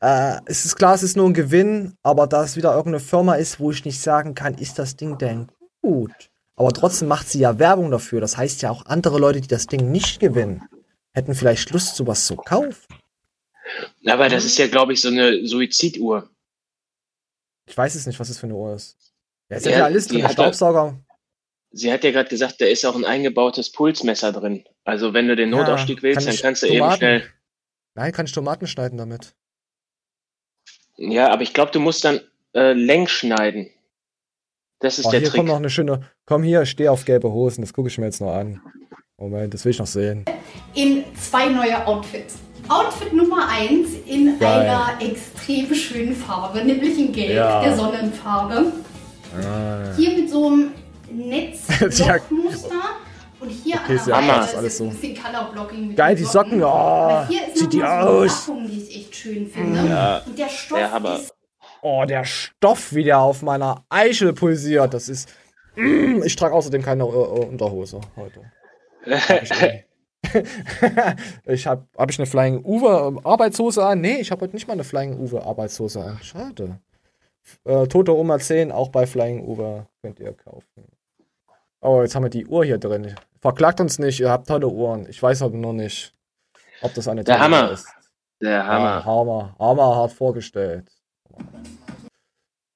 [0.00, 3.34] Äh, es ist klar, es ist nur ein Gewinn, aber da es wieder irgendeine Firma
[3.34, 5.48] ist, wo ich nicht sagen kann, ist das Ding denn
[5.82, 6.12] gut?
[6.54, 8.20] Aber trotzdem macht sie ja Werbung dafür.
[8.20, 10.62] Das heißt ja auch andere Leute, die das Ding nicht gewinnen,
[11.12, 12.94] hätten vielleicht Lust, sowas zu kaufen.
[14.06, 16.30] Aber das ist ja, glaube ich, so eine Suiziduhr.
[17.66, 18.96] Ich weiß es nicht, was es für eine Uhr ist.
[19.50, 20.96] Ja, ist ja, alles drin, der ja- Staubsauger.
[21.76, 24.64] Sie hat ja gerade gesagt, da ist auch ein eingebautes Pulsmesser drin.
[24.84, 27.22] Also wenn du den Notausstieg willst, kann dann kannst du eben Tomaten- schnell.
[27.96, 29.34] Nein, kann ich Tomaten schneiden damit.
[30.96, 32.20] Ja, aber ich glaube, du musst dann
[32.54, 33.70] äh, längs schneiden.
[34.80, 35.38] Das ist Oh, der hier Trick.
[35.38, 36.08] kommt noch eine schöne.
[36.26, 37.62] Komm hier, steh auf gelbe Hosen.
[37.62, 38.60] Das gucke ich mir jetzt noch an.
[39.16, 40.24] Moment, das will ich noch sehen.
[40.74, 42.36] in zwei neue Outfits.
[42.68, 44.68] Outfit Nummer 1 in Geil.
[44.68, 47.62] einer extrem schönen Farbe, nämlich in Gelb, Ja.
[47.62, 48.72] der Sonnenfarbe.
[49.42, 49.92] Ah.
[49.96, 50.73] Hier mit so einem
[51.14, 52.70] Netzlochmuster.
[53.40, 54.84] Und hier Okay, an ist der ja Seite krass, ist alles es so.
[54.84, 56.62] ein bisschen Colorblocking mit Geil, den die Socken.
[56.62, 58.46] Oh, hier ist sieht die so aus.
[58.46, 59.86] Packung, die ich echt schön finde.
[59.86, 60.22] Ja.
[60.24, 61.34] Und der Stoff Ja, aber ist
[61.82, 64.94] Oh, der Stoff, wie der auf meiner Eichel pulsiert.
[64.94, 65.28] Das ist.
[65.76, 68.40] Mm, ich trage außerdem keine äh, Unterhose heute.
[69.28, 69.84] Hab ich nie.
[71.52, 74.00] ich habe hab ich eine Flying Uwe ähm, Arbeitshose an?
[74.00, 76.18] Nee, ich habe heute nicht mal eine Flying Uwe Arbeitshose an.
[76.22, 76.78] Schade.
[77.64, 80.86] Äh, Tote Oma 10, auch bei Flying Uwe könnt ihr kaufen.
[81.84, 83.14] Oh, jetzt haben wir die Uhr hier drin.
[83.42, 85.06] Verklagt uns nicht, ihr habt tolle Uhren.
[85.06, 86.14] Ich weiß aber nur nicht,
[86.80, 87.72] ob das eine Der Hammer.
[87.72, 87.86] Ist.
[88.40, 88.84] Der Hammer.
[88.84, 89.54] Ja, Hammer.
[89.58, 90.88] Hammer hart vorgestellt.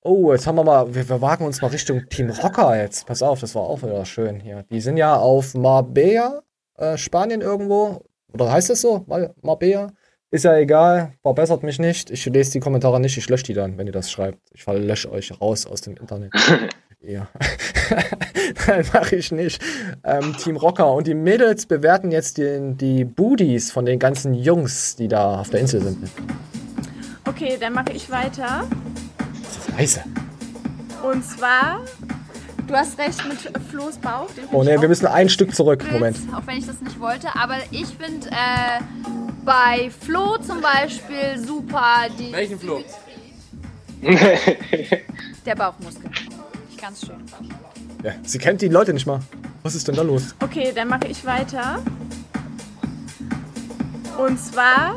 [0.02, 3.06] Oh, jetzt haben wir mal, wir, wir wagen uns mal Richtung Team Rocker jetzt.
[3.06, 4.66] Pass auf, das war auch wieder schön hier.
[4.70, 6.42] Die sind ja auf Marbella,
[6.76, 8.04] äh, Spanien irgendwo.
[8.34, 9.04] Oder heißt das so?
[9.06, 9.90] Mar Marbella?
[10.30, 12.10] Ist ja egal, verbessert mich nicht.
[12.10, 14.38] Ich lese die Kommentare nicht, ich lösche die dann, wenn ihr das schreibt.
[14.52, 16.30] Ich lösche euch raus aus dem Internet.
[17.00, 17.28] ja.
[18.66, 19.62] Nein, mache ich nicht.
[20.04, 20.92] Ähm, Team Rocker.
[20.92, 25.50] Und die Mädels bewerten jetzt den, die Booties von den ganzen Jungs, die da auf
[25.50, 26.10] der Insel sind.
[27.24, 28.66] Okay, dann mache ich weiter.
[29.76, 30.02] Scheiße.
[31.02, 31.84] Und zwar,
[32.66, 33.38] du hast recht mit
[33.70, 34.28] Flo's Bauch.
[34.52, 35.84] Oh ne, wir müssen ein Stück zurück.
[35.92, 36.16] Moment.
[36.34, 38.80] Auch wenn ich das nicht wollte, aber ich finde äh,
[39.44, 42.32] bei Flo zum Beispiel super die.
[42.32, 42.82] Welchen Flo?
[45.46, 46.10] Der Bauchmuskel.
[46.80, 47.22] Ganz schön.
[48.04, 49.20] Ja, sie kennt die Leute nicht mal.
[49.62, 50.34] Was ist denn da los?
[50.42, 51.80] Okay, dann mache ich weiter.
[54.16, 54.96] Und zwar,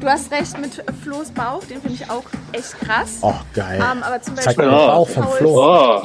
[0.00, 3.18] du hast recht mit Flo's Bauch, den finde ich auch echt krass.
[3.20, 3.76] Oh, geil.
[3.80, 6.02] Ähm, aber zum Zeig Beispiel mir den Bauch von Flo.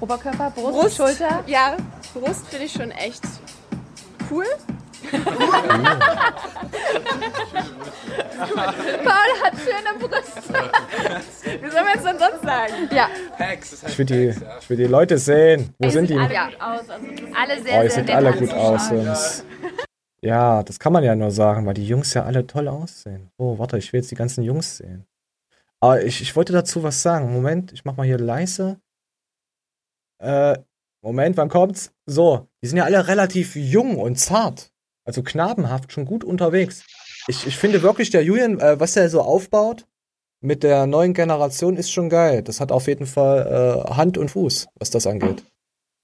[0.00, 0.96] Oberkörper, Brust, Brust.
[0.96, 1.44] Schulter.
[1.46, 1.76] Ja,
[2.14, 3.22] Brust finde ich schon echt
[4.30, 4.46] cool.
[9.04, 10.70] Paul hat schöne Brüste.
[11.62, 12.88] Wie soll man es denn sonst sagen?
[12.94, 13.08] Ja.
[13.86, 15.74] Ich will die, ich will die Leute sehen.
[15.78, 16.16] Wo sind die?
[16.18, 16.90] Alle gut aus.
[16.90, 19.44] Also alle sehr, Oh, ihr sehr seht nett alle gut aus.
[20.20, 23.30] Ja, das kann man ja nur sagen, weil die Jungs ja alle toll aussehen.
[23.38, 25.04] Oh, warte, ich will jetzt die ganzen Jungs sehen.
[25.80, 27.32] Aber ich, ich wollte dazu was sagen.
[27.32, 28.78] Moment, ich mach mal hier leise.
[30.22, 30.56] Äh,
[31.02, 31.92] Moment, wann kommt's?
[32.06, 34.71] So, die sind ja alle relativ jung und zart.
[35.04, 36.84] Also knabenhaft, schon gut unterwegs.
[37.28, 39.86] Ich, ich finde wirklich, der Julian, äh, was er so aufbaut
[40.40, 42.42] mit der neuen Generation, ist schon geil.
[42.42, 45.44] Das hat auf jeden Fall äh, Hand und Fuß, was das angeht.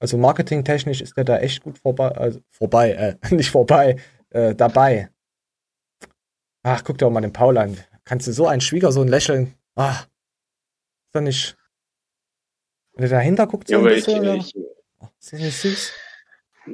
[0.01, 3.97] Also marketingtechnisch ist der da echt gut vorbei, also vorbei, äh, nicht vorbei,
[4.31, 5.11] äh, dabei.
[6.63, 7.77] Ach, guck dir auch mal den Paul an.
[8.05, 9.55] Kannst du so einen Schwiegersohn lächeln?
[9.75, 11.57] Ah, ist doch nicht.
[12.95, 14.35] Wenn der dahinter guckt, so Ja, ein ich, bisschen, oder?
[14.35, 15.93] ich, Ist das nicht süß?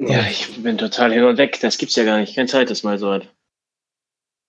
[0.01, 1.59] Ja, ich bin total hin und weg.
[1.61, 2.35] Das gibt's ja gar nicht.
[2.35, 3.29] Keine Zeit, das mal so hat.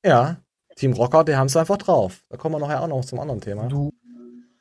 [0.05, 0.37] Ja,
[0.75, 2.23] Team Rocker, die haben es einfach drauf.
[2.29, 3.67] Da kommen wir nachher auch noch zum anderen Thema.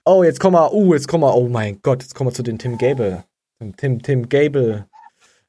[0.04, 2.42] Oh, jetzt kommen wir, uh, jetzt kommen wir, oh mein Gott, jetzt kommen wir zu
[2.42, 3.24] den Tim Gable.
[3.76, 4.86] Tim, Tim, Gable.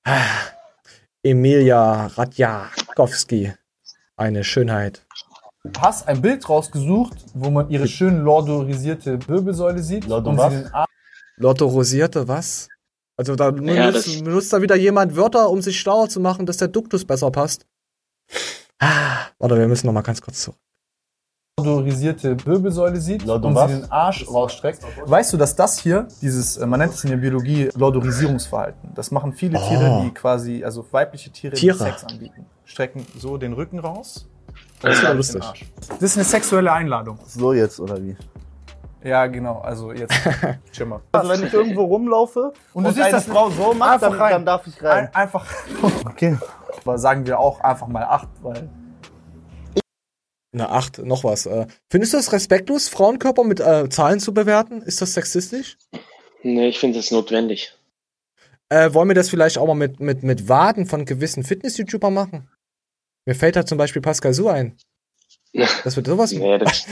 [0.03, 0.21] Ah,
[1.23, 3.53] Emilia Radjakowski.
[4.17, 5.05] Eine Schönheit.
[5.65, 10.05] Du hast ein Bild rausgesucht, wo man ihre schön lordorisierte Wirbelsäule sieht.
[10.07, 10.38] Lordo und
[12.27, 12.69] was?
[13.18, 16.57] Also da Ja, benutzt, benutzt da wieder jemand Wörter, um sich schlauer zu machen, dass
[16.57, 17.66] der Duktus besser passt.
[18.80, 20.57] Ah, warte, wir müssen noch mal ganz kurz zurück.
[21.57, 23.72] lordorisierte Wirbelsäule sieht Lordo und was?
[23.72, 24.82] sie den Arsch rausstreckt.
[25.05, 28.91] Weißt du, dass das hier, dieses, äh, man nennt es in der Biologie Lordorisierungsverhalten.
[28.95, 29.68] Das machen viele Oh.
[29.70, 31.78] Tiere, die quasi, also weibliche Tiere, Tiere.
[31.78, 32.45] die Sex anbieten.
[32.66, 34.28] Strecken so den Rücken raus.
[34.82, 35.41] Das ist ja lustig.
[35.88, 37.18] Das ist eine sexuelle Einladung.
[37.26, 38.18] So jetzt, oder wie?
[39.06, 39.60] Ja, genau.
[39.60, 40.14] Also jetzt.
[40.86, 40.99] Mal.
[41.12, 44.32] Also wenn ich irgendwo rumlaufe und, du siehst eine das Frau so macht, dann, rein.
[44.32, 45.06] dann darf ich rein.
[45.08, 45.45] Ein, einfach.
[46.06, 46.38] Okay.
[46.82, 48.68] Aber sagen wir auch einfach mal acht, weil.
[50.51, 51.45] Na, acht, noch was.
[51.45, 54.82] Äh, findest du es respektlos, Frauenkörper mit äh, Zahlen zu bewerten?
[54.82, 55.78] Ist das sexistisch?
[56.41, 57.78] Nee, ich finde das notwendig.
[58.70, 62.49] Äh, wollen wir das vielleicht auch mal mit, mit, mit Waden von gewissen Fitness-YouTuber machen?
[63.26, 64.78] Mir fällt da zum Beispiel Pascal Su ein.
[65.84, 66.32] Das wird sowas.
[66.32, 66.86] Nee, das,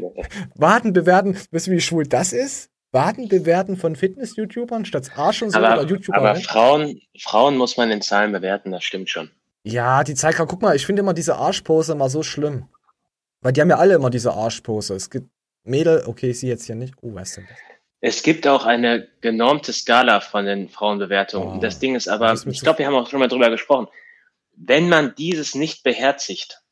[0.54, 2.70] Waden bewerten, wisst ihr, wie schwul das ist?
[2.92, 6.16] Waden bewerten von Fitness-YouTubern statt Arsch und so aber oder YouTuber.
[6.16, 6.36] aber?
[6.36, 9.30] Frauen, Frauen muss man in Zahlen bewerten, das stimmt schon.
[9.64, 12.68] Ja, die zeigen, guck mal, ich finde immer diese Arschpose immer so schlimm.
[13.40, 14.94] Weil die haben ja alle immer diese Arschpose.
[14.94, 15.28] Es gibt
[15.64, 16.94] Mädel, okay, ich sehe jetzt hier nicht.
[17.02, 17.58] Oh, was ist denn das?
[18.00, 21.48] Es gibt auch eine genormte Skala von den Frauenbewertungen.
[21.48, 23.88] Und das Ding ist aber, ist ich glaube, wir haben auch schon mal drüber gesprochen.
[24.54, 26.62] Wenn man dieses nicht beherzigt,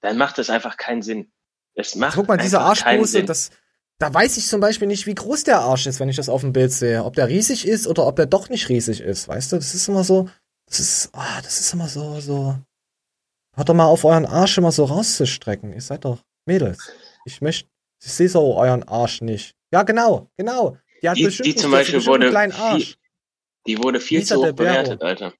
[0.00, 1.32] dann macht es einfach keinen Sinn.
[1.74, 2.58] Es macht Guck mal, diese
[3.04, 3.26] Sinn.
[3.26, 3.50] das,
[3.98, 6.40] da weiß ich zum Beispiel nicht, wie groß der Arsch ist, wenn ich das auf
[6.40, 7.04] dem Bild sehe.
[7.04, 9.28] Ob der riesig ist oder ob der doch nicht riesig ist.
[9.28, 10.28] Weißt du, das ist immer so,
[10.66, 12.56] das ist, ah, das ist immer so, so.
[13.54, 15.72] Hört doch mal auf, euren Arsch immer so rauszustrecken.
[15.72, 16.92] Ihr seid doch Mädels.
[17.24, 17.68] Ich möchte,
[18.02, 19.54] ich sehe so euren Arsch nicht.
[19.72, 20.78] Ja, genau, genau.
[21.02, 22.98] Die hat die, bestimmt die zum Beispiel bestimmt einen wurde kleinen viel, Arsch.
[23.66, 25.34] die wurde viel Lisa zu hoch bewertet, Alter.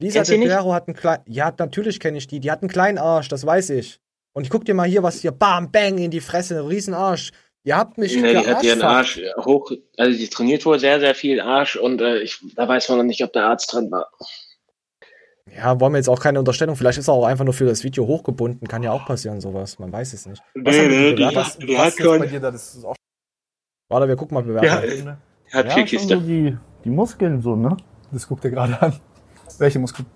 [0.00, 0.54] Lisa Kennst du de die nicht?
[0.56, 2.40] Berro hat einen kleinen, ja, natürlich kenne ich die.
[2.40, 4.00] Die hat einen kleinen Arsch, das weiß ich.
[4.32, 7.32] Und ich guck dir mal hier, was hier, bam, bang, in die Fresse, riesen Arsch.
[7.64, 8.80] Ihr habt mich Nee, die hat ihren.
[8.82, 12.88] Arsch hoch, also die trainiert wohl sehr, sehr viel Arsch und äh, ich, da weiß
[12.90, 14.08] man noch nicht, ob der Arzt dran war.
[15.54, 16.76] Ja, wollen wir jetzt auch keine Unterstellung.
[16.76, 18.68] Vielleicht ist er auch einfach nur für das Video hochgebunden.
[18.68, 19.78] Kann ja auch passieren, sowas.
[19.78, 20.42] Man weiß es nicht.
[20.54, 22.94] Was Nee, nee, die hat- die hat schon- das ist auch
[23.90, 24.68] Warte, wir gucken mal Bewertung.
[25.06, 25.18] Ja,
[25.58, 26.14] hat ja, viel Kiste.
[26.16, 27.74] so die, die Muskeln so, ne?
[28.12, 29.00] Das guckt er gerade an.
[29.58, 30.06] Welche Muskeln?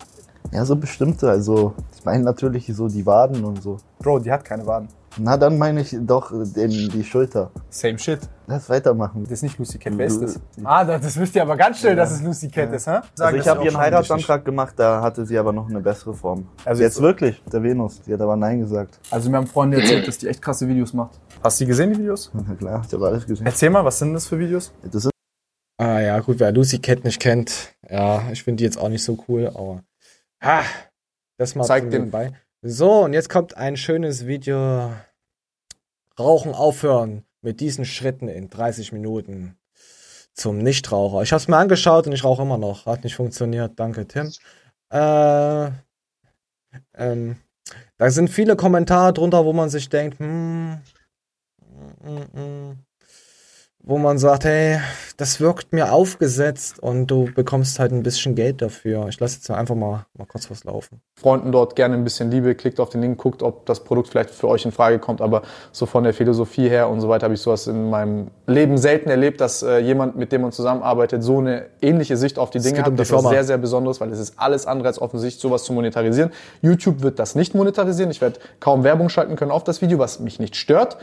[0.53, 1.31] Ja, so bestimmte.
[1.31, 3.79] Also, ich meine natürlich so die Waden und so.
[3.99, 4.89] Bro, die hat keine Waden.
[5.19, 7.51] Na, dann meine ich doch den, die Schulter.
[7.69, 8.21] Same shit.
[8.47, 9.23] Lass weitermachen.
[9.25, 10.41] Das ist nicht Lucy Cat, wer ist das?
[10.65, 13.01] Ah, das, das wisst ihr aber ganz schnell, dass es Lucy Cat ist, hä?
[13.19, 16.15] Also ich das habe ist ihren Heiratsantrag gemacht, da hatte sie aber noch eine bessere
[16.15, 16.47] Form.
[16.65, 18.01] Also Also jetzt- wirklich, der Venus.
[18.03, 18.99] Die hat aber Nein gesagt.
[19.11, 21.21] Also mir haben Freunde erzählt, dass die echt krasse Videos macht.
[21.45, 22.31] Hast du die gesehen, die Videos?
[22.33, 23.45] Na klar, ich habe alles gesehen.
[23.47, 24.73] Erzähl mal, was sind das für Videos?
[24.83, 25.12] Das ist
[25.83, 29.03] Ah ja, gut, wer Lucy Cat nicht kennt, ja, ich finde die jetzt auch nicht
[29.03, 29.83] so cool, aber
[30.39, 30.63] ah,
[31.39, 31.91] das mal Zeig den.
[31.91, 32.33] nebenbei.
[32.63, 34.93] So, und jetzt kommt ein schönes Video.
[36.17, 39.57] Rauchen aufhören mit diesen Schritten in 30 Minuten
[40.35, 41.23] zum Nichtraucher.
[41.23, 42.87] Ich habe es mir angeschaut und ich rauche immer noch.
[42.87, 43.73] Hat nicht funktioniert.
[43.81, 44.31] Danke, Tim.
[44.91, 45.71] Äh,
[46.95, 47.37] ähm,
[47.97, 50.81] da sind viele Kommentare drunter, wo man sich denkt, hm,
[52.05, 52.79] mm, mm,
[53.85, 54.79] wo man sagt, hey,
[55.17, 59.09] das wirkt mir aufgesetzt und du bekommst halt ein bisschen Geld dafür.
[59.09, 61.01] Ich lasse jetzt einfach mal, mal kurz was laufen.
[61.21, 64.31] Freunden dort gerne ein bisschen Liebe, klickt auf den Link, guckt, ob das Produkt vielleicht
[64.31, 65.21] für euch in Frage kommt.
[65.21, 68.79] Aber so von der Philosophie her und so weiter habe ich sowas in meinem Leben
[68.79, 72.61] selten erlebt, dass äh, jemand, mit dem man zusammenarbeitet, so eine ähnliche Sicht auf die
[72.61, 72.89] Dinge hat.
[72.89, 75.73] um das ist sehr, sehr Besonderes, weil es ist alles andere als offensichtlich, sowas zu
[75.73, 76.31] monetarisieren.
[76.61, 78.11] YouTube wird das nicht monetarisieren.
[78.13, 80.99] Ich werde kaum Werbung schalten können auf das Video, was mich nicht stört.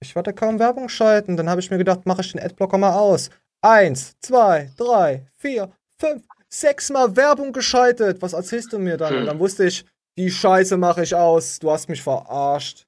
[0.00, 1.36] Ich werde kaum Werbung schalten.
[1.36, 3.30] Dann habe ich mir gedacht, mache ich den Adblocker mal aus.
[3.60, 8.22] Eins, zwei, drei, vier, fünf, sechs Mal Werbung geschaltet.
[8.22, 9.16] Was erzählst du mir dann?
[9.16, 9.84] Und dann wusste ich,
[10.16, 11.58] die Scheiße mache ich aus.
[11.58, 12.86] Du hast mich verarscht.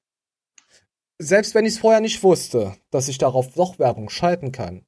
[1.19, 4.85] Selbst wenn ich es vorher nicht wusste, dass ich darauf doch Werbung schalten kann,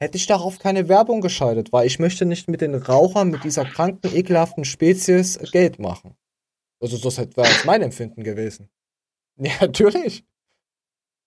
[0.00, 3.64] hätte ich darauf keine Werbung geschaltet, weil ich möchte nicht mit den Rauchern, mit dieser
[3.64, 6.16] kranken, ekelhaften Spezies Geld machen.
[6.80, 8.70] Also das wäre jetzt mein Empfinden gewesen.
[9.40, 10.24] Ja, natürlich.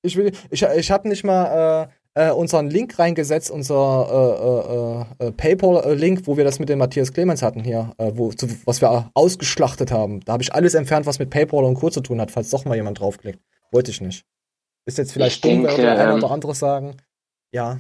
[0.04, 5.28] Ich, will, ich, ich habe nicht mal äh, äh, unseren Link reingesetzt, unser äh, äh,
[5.28, 8.82] äh, PayPal-Link, wo wir das mit dem Matthias Clemens hatten hier, äh, wo, zu, was
[8.82, 10.20] wir ausgeschlachtet haben.
[10.22, 11.90] Da habe ich alles entfernt, was mit PayPal und Co.
[11.90, 13.40] zu tun hat, falls doch mal jemand draufklickt.
[13.72, 14.26] Wollte ich nicht.
[14.86, 16.98] Ist jetzt vielleicht Ich dumm, denke, würde der eine ähm, oder andere sagen.
[17.54, 17.80] Ja.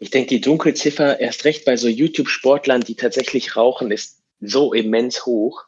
[0.00, 5.24] Ich denke, die Dunkelziffer, erst recht bei so YouTube-Sportlern, die tatsächlich rauchen, ist so immens
[5.24, 5.64] hoch.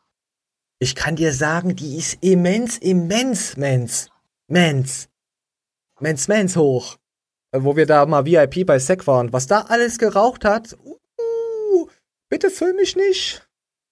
[0.78, 4.10] Ich kann dir sagen, die ist immens, immens, mens,
[4.48, 5.08] mens,
[6.00, 6.96] mens, mens hoch.
[7.52, 9.32] Äh, Wo wir da mal VIP bei Sec waren.
[9.32, 11.88] Was da alles geraucht hat, uh,
[12.28, 13.46] bitte füll mich nicht.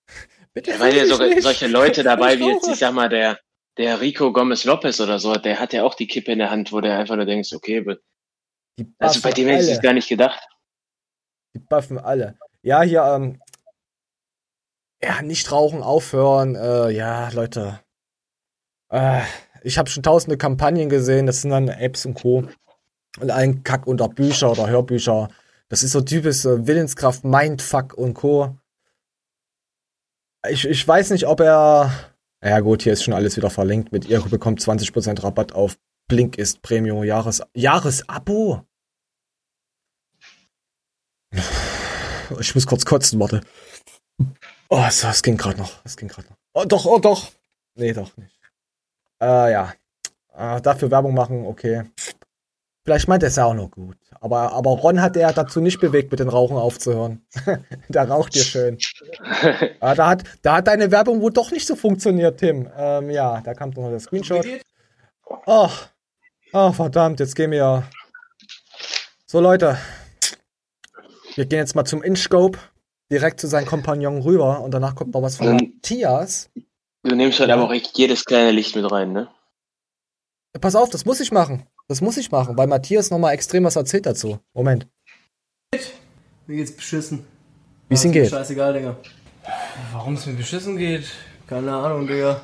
[0.55, 1.43] Bitte ja mich sogar nicht.
[1.43, 3.41] solche Leute dabei, wie jetzt, ich sag mal, der,
[3.77, 6.73] der Rico Gomez Lopez oder so, der hat ja auch die Kippe in der Hand,
[6.73, 7.85] wo der einfach nur denkst, okay,
[8.99, 10.41] also bei dem hätte ich es gar nicht gedacht.
[11.55, 12.39] Die buffen alle.
[12.63, 13.41] Ja, hier, ähm,
[15.03, 17.81] ja, nicht rauchen, aufhören, äh, ja, Leute.
[18.91, 19.23] Äh,
[19.65, 22.47] ich habe schon tausende Kampagnen gesehen, das sind dann Apps und Co.
[23.21, 25.29] Und ein Kack unter Bücher oder Hörbücher.
[25.69, 28.57] Das ist so typisch äh, Willenskraft, Mindfuck und Co.
[30.49, 31.91] Ich, ich weiß nicht, ob er.
[32.45, 33.93] Ja, gut, hier ist schon alles wieder verlinkt.
[33.93, 35.79] Mit ihr bekommt 20% Rabatt auf
[36.09, 38.67] Blink ist Premium Jahres Jahresabo.
[42.41, 43.41] Ich muss kurz kotzen, warte.
[44.69, 45.81] Oh, so, es ging gerade noch.
[45.85, 46.37] Es ging gerade noch.
[46.53, 47.31] Oh, doch, oh, doch.
[47.75, 48.39] Nee, doch nicht.
[49.21, 49.73] Äh, ja.
[50.37, 51.85] Äh, dafür Werbung machen, okay.
[52.85, 53.97] Vielleicht meint er es ja auch noch gut.
[54.21, 57.27] Aber, aber Ron hat er dazu nicht bewegt, mit den Rauchen aufzuhören.
[57.89, 58.79] Der raucht hier schön.
[59.81, 62.69] Ah, da, hat, da hat deine Werbung wohl doch nicht so funktioniert, Tim.
[62.77, 64.47] Ähm, ja, da kam noch der Screenshot.
[65.47, 65.89] Ach,
[66.53, 67.85] oh, verdammt, jetzt gehen wir.
[69.27, 69.79] So, Leute.
[71.35, 72.59] Wir gehen jetzt mal zum InScope.
[73.11, 74.61] Direkt zu seinem Kompagnon rüber.
[74.61, 76.51] Und danach kommt noch was von Ähm.
[77.05, 79.29] Du nimmst halt aber auch echt jedes kleine Licht mit rein, ne?
[80.59, 81.67] Pass auf, das muss ich machen.
[81.87, 84.39] Das muss ich machen, weil Matthias nochmal extrem was erzählt dazu.
[84.55, 84.87] Moment.
[86.47, 87.27] Mir geht's beschissen.
[87.91, 88.31] Wie es ihm geht.
[88.31, 88.97] Scheißegal, Digga.
[89.93, 91.05] Warum es mir beschissen geht?
[91.47, 92.41] Keine Ahnung, Digga.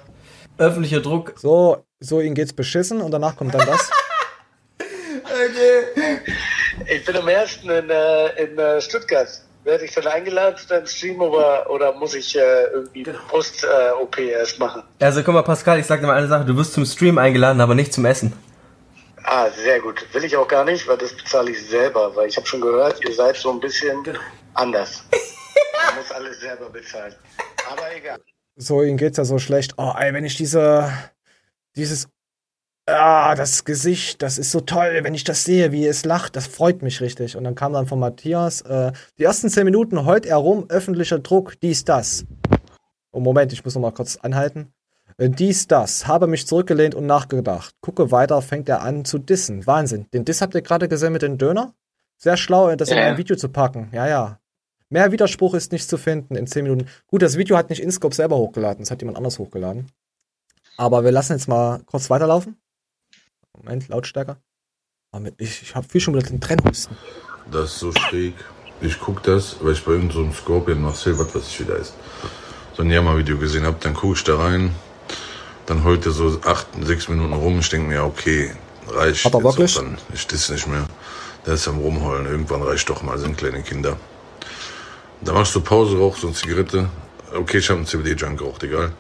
[0.59, 1.33] Öffentlicher Druck.
[1.39, 3.91] So, so ihm geht's beschissen und danach kommt dann das.
[5.31, 6.21] Okay.
[6.93, 7.61] Ich bin am 1.
[7.63, 9.29] in, äh, in äh, Stuttgart.
[9.63, 14.59] Werde ich dann eingeladen zu deinem Stream oder, oder muss ich äh, irgendwie Post-OP erst
[14.59, 14.83] machen?
[14.99, 16.47] Also guck mal, Pascal, ich sag dir mal eine Sache.
[16.47, 18.33] Du wirst zum Stream eingeladen, aber nicht zum Essen.
[19.25, 20.07] Ah, sehr gut.
[20.15, 22.17] Will ich auch gar nicht, weil das bezahle ich selber.
[22.17, 24.03] Weil ich habe schon gehört, ihr seid so ein bisschen
[24.55, 25.05] anders.
[25.87, 27.15] Man muss alles selber bezahlen.
[27.71, 28.19] Aber egal.
[28.57, 29.75] So, ihm geht's ja so schlecht.
[29.77, 30.91] Oh, ey, wenn ich diese,
[31.77, 32.09] dieses,
[32.93, 36.47] ah, das Gesicht, das ist so toll, wenn ich das sehe, wie es lacht, das
[36.47, 37.37] freut mich richtig.
[37.37, 41.19] Und dann kam dann von Matthias, äh, die ersten zehn Minuten heult er rum, öffentlicher
[41.19, 42.25] Druck, dies, das.
[43.13, 44.73] Oh, Moment, ich muss noch mal kurz anhalten.
[45.21, 47.75] Äh, Dies, das, habe mich zurückgelehnt und nachgedacht.
[47.81, 49.67] Gucke weiter, fängt er an zu dissen.
[49.67, 50.07] Wahnsinn.
[50.15, 51.75] Den Diss habt ihr gerade gesehen mit dem Döner?
[52.17, 53.11] Sehr schlau, das in Ja, ja.
[53.11, 53.91] ein Video zu packen.
[53.93, 54.39] Ja, ja.
[54.89, 56.89] Mehr Widerspruch ist nicht zu finden in 10 Minuten.
[57.07, 59.87] Gut, das Video hat nicht Inscope selber hochgeladen, das hat jemand anders hochgeladen.
[60.77, 62.57] Aber wir lassen jetzt mal kurz weiterlaufen.
[63.63, 64.39] Moment, Lautstärker.
[65.37, 66.97] Ich, ich habe viel schon wieder den Trennhusten.
[67.51, 68.35] Das ist so schräg.
[68.81, 71.77] Ich guck das, weil ich bei irgendeinem so einem Scorpion Marcel, was weiß ich wieder
[71.77, 71.95] ist,
[72.75, 73.77] so ein Jammer-Video gesehen habe.
[73.81, 74.75] Dann guck ich da rein.
[75.67, 77.59] Dann heult er so acht, sechs Minuten rum.
[77.59, 78.53] Ich denke mir, okay,
[78.89, 79.27] reicht.
[79.27, 79.75] Hat er wirklich?
[79.75, 79.99] Dann.
[80.15, 80.87] Ich diss nicht mehr.
[81.45, 82.27] Der ist am Rumheulen.
[82.27, 83.99] Irgendwann reicht doch mal, sind kleine Kinder.
[85.21, 86.89] Da machst du Pause, rauchst so eine Zigarette.
[87.35, 88.93] Okay, ich habe einen CBD-Junk geraucht, egal.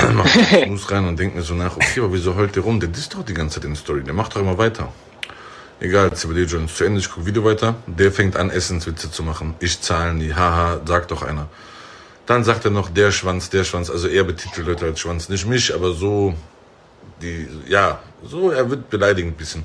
[0.14, 2.80] Mach Snus rein und denk mir so nach, okay, aber wieso heult der rum?
[2.80, 4.02] Der disst doch die ganze Zeit in der Story.
[4.02, 4.92] Der macht doch immer weiter.
[5.80, 7.76] Egal, CBD-Joint ist zu Ende, ich gucke Video weiter.
[7.86, 9.54] Der fängt an, Essenswitze zu machen.
[9.60, 11.48] Ich zahlen die, haha, sagt doch einer.
[12.26, 13.90] Dann sagt er noch, der Schwanz, der Schwanz.
[13.90, 15.28] Also er betitelt Leute als Schwanz.
[15.28, 16.34] Nicht mich, aber so,
[17.22, 19.62] die, ja, so, er wird beleidigend ein bisschen.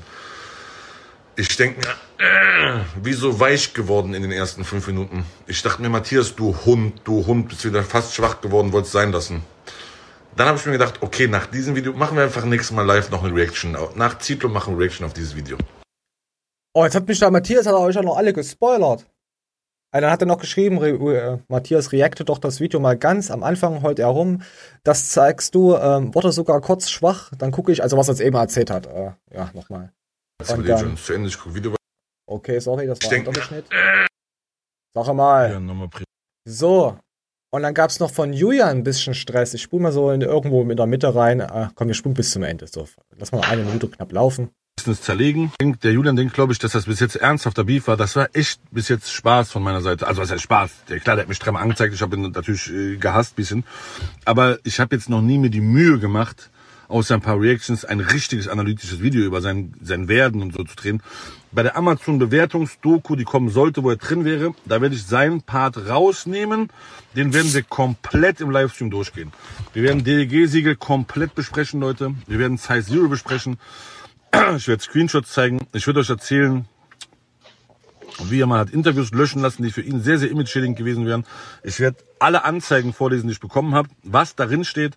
[1.36, 5.26] Ich denke mir, äh, wie so weich geworden in den ersten fünf Minuten.
[5.46, 9.12] Ich dachte mir, Matthias, du Hund, du Hund, bist wieder fast schwach geworden, wolltest sein
[9.12, 9.42] lassen.
[10.36, 13.10] Dann habe ich mir gedacht, okay, nach diesem Video machen wir einfach nächstes Mal live
[13.10, 13.76] noch eine Reaction.
[13.94, 15.56] Nach Zitlo machen wir Reaction auf dieses Video.
[16.74, 19.06] Oh, jetzt hat mich da Matthias, hat er euch ja noch alle gespoilert.
[19.92, 23.30] Äh, dann hat er noch geschrieben, re, äh, Matthias reacte doch das Video mal ganz.
[23.30, 24.42] Am Anfang heult er rum.
[24.84, 27.32] Das zeigst du, ähm, wurde sogar kurz schwach.
[27.38, 28.86] Dann gucke ich, also was er jetzt eben erzählt hat.
[28.86, 29.94] Äh, ja, nochmal.
[30.38, 31.80] Und CBD dann, Joint ist zu Ende, ich gucke Video weiter.
[32.28, 33.70] okay, sorry, das war ein Doppelschnitt.
[34.94, 35.50] Sag mal.
[35.50, 35.88] Ja,
[36.46, 36.98] So.
[37.56, 39.54] Und dann gab's noch von Julian ein bisschen Stress.
[39.54, 41.40] Ich spule mal so in, irgendwo in der Mitte rein.
[41.40, 42.66] Ah, komm, wir spulen bis zum Ende.
[42.66, 42.86] So,
[43.18, 44.50] lass mal eine Minute knapp laufen.
[44.76, 45.50] Business zerlegen.
[45.82, 47.96] Der Julian denkt, glaube ich, dass das bis jetzt ernsthafter Beef war.
[47.96, 50.06] Das war echt bis jetzt Spaß von meiner Seite.
[50.06, 50.70] Also was heißt Spaß?
[50.90, 51.94] Der, klar, der hat mich dreimal angezeigt.
[51.94, 53.64] Ich habe ihn natürlich äh, gehasst bisschen.
[54.26, 56.50] Aber ich habe jetzt noch nie mir die Mühe gemacht,
[56.88, 60.76] außer ein paar Reactions, ein richtiges analytisches Video über sein, sein Werden und so zu
[60.76, 61.02] drehen.
[61.52, 65.88] Bei der Amazon-Bewertungsdoku, die kommen sollte, wo er drin wäre, da werde ich seinen Part
[65.88, 66.68] rausnehmen.
[67.14, 69.32] Den werden wir komplett im Livestream durchgehen.
[69.72, 72.14] Wir werden DLG-Siegel komplett besprechen, Leute.
[72.26, 73.58] Wir werden Size Zero besprechen.
[74.56, 75.66] Ich werde Screenshots zeigen.
[75.72, 76.66] Ich würde euch erzählen,
[78.24, 81.24] wie er mal hat Interviews löschen lassen, die für ihn sehr, sehr image-schädigend gewesen wären.
[81.62, 84.96] Ich werde alle Anzeigen vorlesen, die ich bekommen habe, was darin steht.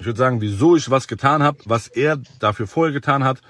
[0.00, 3.40] Ich würde sagen, wieso ich was getan habe, was er dafür vorher getan hat.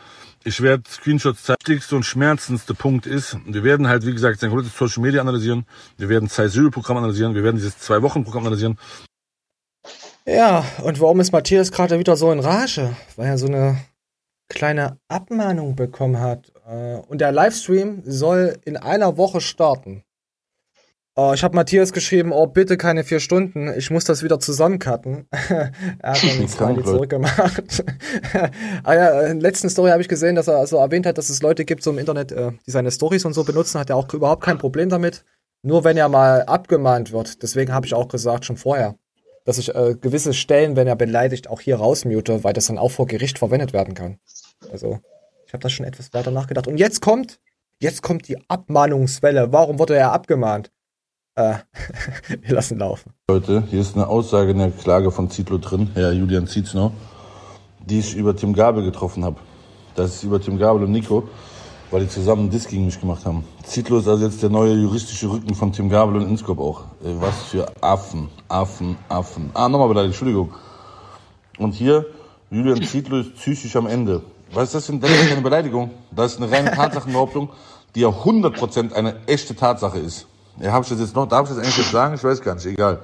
[0.43, 1.59] Ich werde Screenshots zeigen.
[1.65, 5.21] Der wichtigste und schmerzendste Punkt ist, wir werden halt, wie gesagt, sein komplettes Social Media
[5.21, 5.65] analysieren.
[5.97, 7.35] Wir werden Size Zero Programm analysieren.
[7.35, 8.79] Wir werden dieses Zwei-Wochen-Programm analysieren.
[10.27, 12.97] Ja, und warum ist Matthias gerade wieder so in Rage?
[13.17, 13.79] Weil er so eine
[14.49, 16.53] kleine Abmahnung bekommen hat.
[16.67, 20.03] Äh, Und der Livestream soll in einer Woche starten.
[21.21, 25.27] Äh, Ich habe Matthias geschrieben, oh bitte keine vier Stunden, ich muss das wieder zusammencutten.
[25.31, 25.73] er
[26.03, 26.23] hat
[26.59, 26.85] dann Leute.
[26.85, 27.85] zurückgemacht.
[28.85, 31.29] ah ja, in der letzten Story habe ich gesehen, dass er so erwähnt hat, dass
[31.29, 33.97] es Leute gibt so im Internet, äh, die seine Stories und so benutzen, hat er
[33.97, 35.25] auch überhaupt kein Problem damit.
[35.63, 37.43] Nur wenn er mal abgemahnt wird.
[37.43, 38.97] Deswegen habe ich auch gesagt, schon vorher,
[39.45, 42.91] dass ich äh, gewisse Stellen, wenn er beleidigt, auch hier rausmute, weil das dann auch
[42.91, 44.19] vor Gericht verwendet werden kann.
[44.73, 45.01] Also,
[45.47, 46.67] ich habe da schon etwas weiter nachgedacht.
[46.67, 47.41] Und jetzt kommt,
[47.79, 49.53] jetzt kommt die Abmahnungswelle.
[49.53, 50.71] Warum wurde er abgemahnt?
[51.41, 51.55] Äh,
[52.43, 53.13] wir lassen laufen.
[53.31, 56.93] Leute, hier ist eine Aussage in der Klage von Zitlo drin, Herr Julian Zietzner,
[57.87, 59.37] die ich über Tim Gabel getroffen habe.
[59.95, 61.29] Das ist über Tim Gabel und Nico,
[61.91, 63.45] weil die zusammen einen Diss gegen mich gemacht haben.
[63.65, 66.83] Zitlo ist also jetzt der neue juristische Rücken von Tim Gabel und Inscope auch.
[67.01, 69.51] Was für Affen, Affen, Affen.
[69.55, 70.53] Ah, nochmal beleidigt, Entschuldigung.
[71.59, 72.07] Und hier,
[72.51, 74.23] Julian Zietlow ist psychisch am Ende.
[74.53, 75.91] Weißt du, das, sind- das ist keine Beleidigung.
[76.11, 77.51] Das ist eine reine Tatsachenbehauptung,
[77.95, 80.27] die ja 100% eine echte Tatsache ist.
[80.59, 82.15] Ja, hab ich das jetzt noch, darf ich das eigentlich jetzt sagen?
[82.15, 82.99] Ich weiß gar nicht, egal.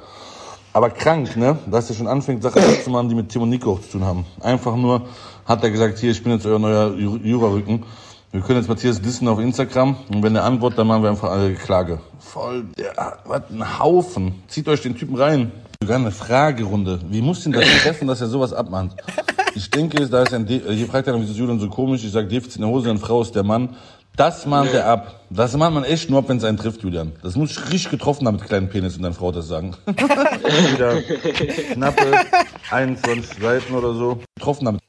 [0.73, 1.56] Aber krank, ne?
[1.70, 4.27] Dass er schon anfängt, Sachen zu machen, die mit Tim und Nico zu tun haben.
[4.40, 5.02] Einfach nur
[5.47, 7.85] hat er gesagt, hier, ich bin jetzt euer neuer Ju- Jurarücken.
[8.32, 11.31] Wir können jetzt Matthias dissen auf Instagram und wenn er antwortet, dann machen wir einfach
[11.31, 12.01] alle Klage.
[12.18, 14.43] Voll, der, was ein Haufen.
[14.48, 15.52] Zieht euch den Typen rein.
[15.81, 17.01] Sogar eine Fragerunde.
[17.09, 18.94] Wie muss ihn das treffen, dass er sowas abmahnt?
[19.55, 22.05] Ich denke, da ist ein, De hier fragt er, wieso ist Julian so komisch?
[22.05, 23.70] Ich sage, Defizit in der Hose, eine Frau ist der Mann.
[24.16, 25.20] Das mahnt er ab.
[25.28, 27.12] Das mahnt man echt nur ab, wenn es einen trifft, Julian.
[27.22, 29.76] Das muss ich richtig getroffen haben mit kleinen Penis und deine Frau das sagen.
[29.86, 31.02] Wieder
[31.74, 32.12] knappe
[32.70, 34.20] 21 Seiten oder so.
[34.36, 34.80] Getroffen damit.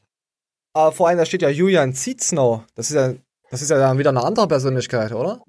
[0.72, 2.62] Aber vor allem, da steht ja Julian Zietznow.
[2.74, 3.14] Das ist ja,
[3.50, 5.42] das ist ja dann wieder eine andere Persönlichkeit, oder?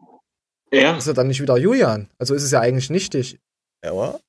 [0.73, 0.93] Ja.
[0.93, 2.10] Das ist ja dann nicht wieder Julian.
[2.18, 3.39] Also ist es ja eigentlich nichtig.
[3.84, 4.19] Ja, oder?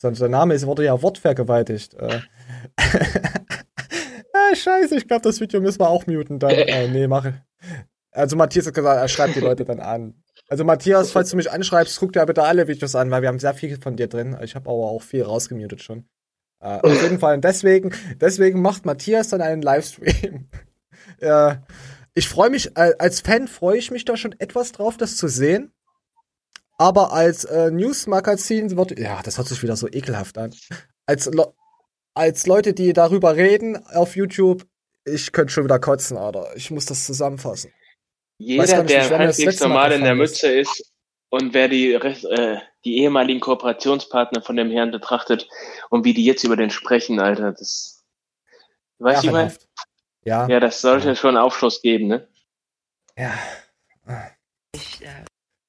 [0.00, 1.94] Sonst der Name ist, wurde ja wortvergewaltigt.
[1.94, 2.20] Äh.
[4.32, 6.52] ah, scheiße, ich glaube, das Video müssen wir auch muten dann.
[6.52, 7.44] Äh, nee, mache.
[8.12, 10.22] Also Matthias hat gesagt, er schreibt die Leute dann an.
[10.48, 13.38] Also Matthias, falls du mich anschreibst, guck dir bitte alle Videos an, weil wir haben
[13.38, 14.36] sehr viel von dir drin.
[14.42, 16.06] Ich habe aber auch viel rausgemutet schon.
[16.60, 17.34] Äh, auf jeden Fall.
[17.34, 20.48] Und deswegen, deswegen macht Matthias dann einen Livestream.
[21.20, 21.56] äh,
[22.14, 25.72] ich freue mich, als Fan freue ich mich da schon etwas drauf, das zu sehen.
[26.76, 30.52] Aber als äh, Newsmagazin wird, ja, das hört sich wieder so ekelhaft an.
[31.06, 31.52] Als, Le
[32.14, 34.66] als Leute, die darüber reden auf YouTube,
[35.04, 36.54] ich könnte schon wieder kotzen, Alter.
[36.54, 37.72] Ich muss das zusammenfassen.
[38.38, 40.42] Jeder, nicht, der das halbwegs normal in der gefallen ist.
[40.42, 40.92] Mütze ist
[41.30, 45.48] und wer die, äh, die ehemaligen Kooperationspartner von dem Herrn betrachtet
[45.90, 48.04] und wie die jetzt über den sprechen, Alter, das.
[48.98, 49.52] Weißt du, ich mein?
[50.24, 50.46] Ja.
[50.48, 52.28] Ja, das sollte schon Aufschluss geben, ne?
[53.16, 53.32] Ja.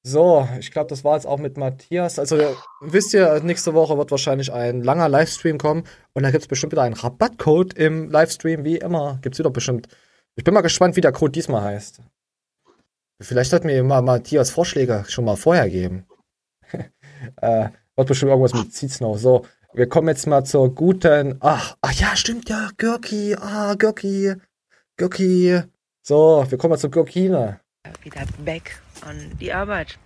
[0.06, 2.20] So, ich glaube, das war jetzt auch mit Matthias.
[2.20, 6.48] Also, wisst ihr, nächste Woche wird wahrscheinlich ein langer Livestream kommen und da gibt es
[6.50, 9.20] bestimmt wieder einen Rabattcode im Livestream, wie immer.
[9.22, 9.88] Gibt es wieder bestimmt.
[10.36, 12.02] Ich bin mal gespannt, wie der Code diesmal heißt.
[13.22, 16.06] Vielleicht hat mir mal Matthias Vorschläge schon mal vorher gegeben.
[17.42, 19.18] äh, wird bestimmt irgendwas mit Ziehtsnow.
[19.18, 21.38] So, wir kommen jetzt mal zur guten.
[21.40, 23.36] Ach, ach ja, stimmt ja, Görki.
[23.40, 24.36] Ah, Görki.
[24.98, 25.64] Görki.
[26.02, 27.60] So, wir kommen mal zur Görkine.
[28.04, 29.98] wieder back an die Arbeit.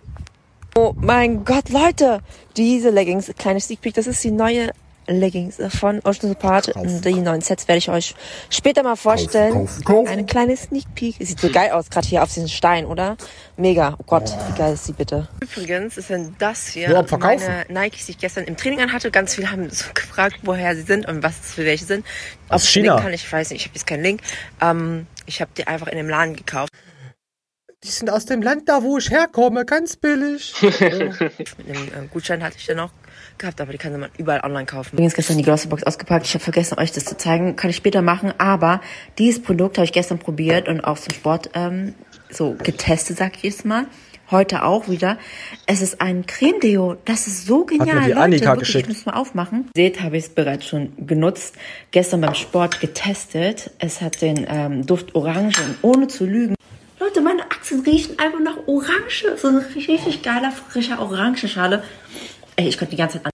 [0.76, 2.20] Oh mein Gott, Leute!
[2.56, 4.70] Diese Leggings, kleine Sneak Peek, das ist die neue
[5.08, 6.72] Leggings von Ocean Support.
[6.76, 8.14] Die neuen Sets werde ich euch
[8.50, 9.52] später mal vorstellen.
[9.52, 10.08] kaufen, kaufen.
[10.08, 11.16] Eine kleine Sneak Peek.
[11.20, 13.16] Sieht so geil aus, gerade hier auf diesen Stein, oder?
[13.56, 13.96] Mega.
[13.98, 15.28] Oh Gott, wie geil ist sie bitte.
[15.40, 19.10] Übrigens ist denn das hier Ja, meine Nikes, die ich gestern im Training anhatte.
[19.10, 22.06] Ganz viele haben so gefragt, woher sie sind und was es für welche sind.
[22.48, 22.94] Aus Ob ich China.
[22.94, 24.22] Link kann ich weiß nicht, ich habe jetzt keinen Link.
[24.60, 26.72] Ähm, ich habe die einfach in dem Laden gekauft.
[27.84, 30.52] Die sind aus dem Land da, wo ich herkomme, ganz billig.
[30.62, 32.90] Mit einem äh, Gutschein hatte ich dann auch
[33.38, 34.90] gehabt, aber die kann man überall online kaufen.
[34.92, 36.26] Übrigens gestern die Glossybox ausgepackt.
[36.26, 37.56] Ich habe vergessen, euch das zu zeigen.
[37.56, 38.32] Kann ich später machen.
[38.38, 38.80] Aber
[39.18, 41.94] dieses Produkt habe ich gestern probiert und auch zum Sport ähm,
[42.30, 43.86] so getestet, sag ich jetzt mal.
[44.30, 45.16] Heute auch wieder.
[45.64, 46.96] Es ist ein Creme-Deo.
[47.06, 48.02] Das ist so mir genial.
[48.02, 48.90] die Leute, Annika wirklich, geschickt.
[48.90, 49.70] Ich muss mal aufmachen.
[49.74, 51.54] Seht, habe ich es bereits schon genutzt.
[51.92, 53.70] Gestern beim Sport getestet.
[53.78, 56.54] Es hat den ähm, Duft Orange und ohne zu lügen.
[57.00, 59.24] Leute, meine Achseln riechen einfach nach Orange.
[59.36, 61.82] So ein richtig geiler, frischer Orangenschale.
[62.58, 63.30] Ey, ich könnte die ganze Zeit an.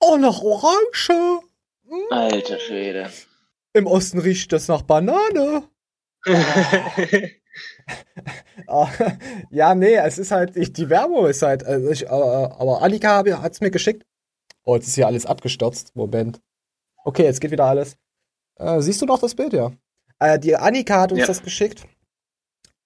[0.00, 1.40] Oh, nach Orange.
[2.10, 3.10] Alter Schwede.
[3.72, 5.68] Im Osten riecht das nach Banane.
[8.66, 8.88] Ah,
[9.50, 13.22] ja, nee, es ist halt, ich, die Werbung ist halt, also ich, äh, aber Annika
[13.42, 14.04] hat es mir geschickt.
[14.64, 15.94] Oh, jetzt ist hier alles abgestürzt.
[15.94, 16.40] Moment.
[17.04, 17.96] Okay, jetzt geht wieder alles.
[18.56, 19.70] Äh, siehst du noch das Bild, ja?
[20.18, 21.26] Äh, die Annika hat uns Ja.
[21.26, 21.84] das geschickt.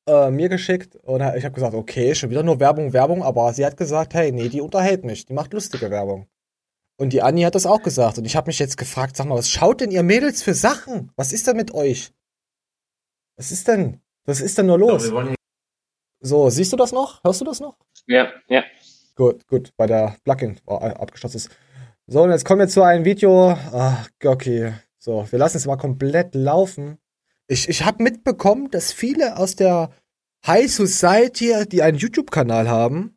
[0.09, 0.97] Äh, mir geschickt.
[0.97, 3.23] Und ich habe gesagt, okay, schon wieder nur Werbung, Werbung.
[3.23, 5.27] Aber sie hat gesagt, hey, nee, die unterhält mich.
[5.27, 6.27] Die macht lustige Werbung.
[6.97, 8.17] Und die Anni hat das auch gesagt.
[8.17, 11.13] Und ich habe mich jetzt gefragt, sag mal, was schaut denn ihr Mädels für Sachen?
[11.17, 12.11] Was ist denn mit euch?
[13.37, 14.01] Was ist denn?
[14.25, 15.13] Was ist denn nur los?
[16.21, 17.23] So, siehst du das noch?
[17.23, 17.77] Hörst du das noch?
[18.07, 18.65] Ja, ja.
[19.15, 21.51] Gut, gut, bei der Plugin oh, abgestürzt ist.
[22.07, 23.51] So, und jetzt kommen wir zu einem Video.
[23.51, 24.73] Ach, okay.
[24.99, 26.99] So, wir lassen es mal komplett laufen.
[27.49, 29.91] Ich, ich habe mitbekommen, dass viele aus der
[30.47, 33.17] High Society, die einen YouTube-Kanal haben,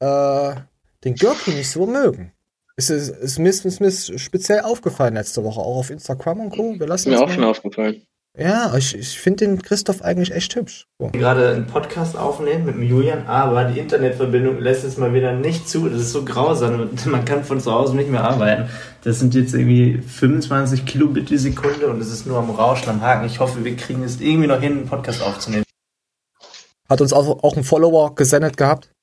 [0.00, 0.54] äh,
[1.02, 2.32] den Görki nicht so mögen.
[2.76, 6.78] Es ist, ist, mir, ist mir speziell aufgefallen letzte Woche, auch auf Instagram und Co.
[6.78, 8.06] Wir lassen Mir es auch schon aufgefallen.
[8.36, 10.88] Ja, ich, ich finde den Christoph eigentlich echt hübsch.
[10.98, 11.06] So.
[11.08, 15.68] gerade einen Podcast aufnehmen mit dem Julian, aber die Internetverbindung lässt es mal wieder nicht
[15.68, 15.88] zu.
[15.88, 16.90] Das ist so grausam.
[17.04, 18.68] Man kann von zu Hause nicht mehr arbeiten.
[19.04, 23.02] Das sind jetzt irgendwie 25 Kilobit die Sekunde und es ist nur am Rauschen, am
[23.02, 23.24] Haken.
[23.26, 25.64] Ich hoffe, wir kriegen es irgendwie noch hin, einen Podcast aufzunehmen.
[26.90, 28.93] Hat uns auch, auch ein Follower gesendet gehabt.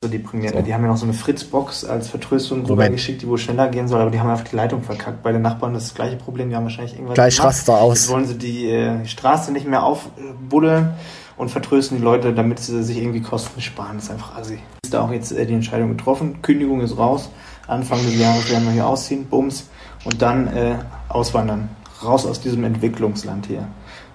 [0.00, 0.54] So deprimiert.
[0.64, 4.00] Die haben ja noch so eine Fritzbox als Vertröstung rübergeschickt, die wohl schneller gehen soll,
[4.00, 5.24] aber die haben einfach die Leitung verkackt.
[5.24, 7.48] Bei den Nachbarn das gleiche Problem, die haben wahrscheinlich irgendwas Gleich gemacht.
[7.48, 8.02] Raster aus.
[8.02, 10.90] Jetzt wollen sie die äh, Straße nicht mehr aufbuddeln
[11.36, 13.96] und vertrösten die Leute, damit sie sich irgendwie Kosten sparen.
[13.96, 14.60] Das ist einfach assi.
[14.84, 16.42] Ist da auch jetzt äh, die Entscheidung getroffen.
[16.42, 17.28] Kündigung ist raus.
[17.66, 19.68] Anfang des Jahres werden wir hier ausziehen, Bums.
[20.04, 20.76] Und dann äh,
[21.08, 21.70] auswandern.
[22.04, 23.66] Raus aus diesem Entwicklungsland hier.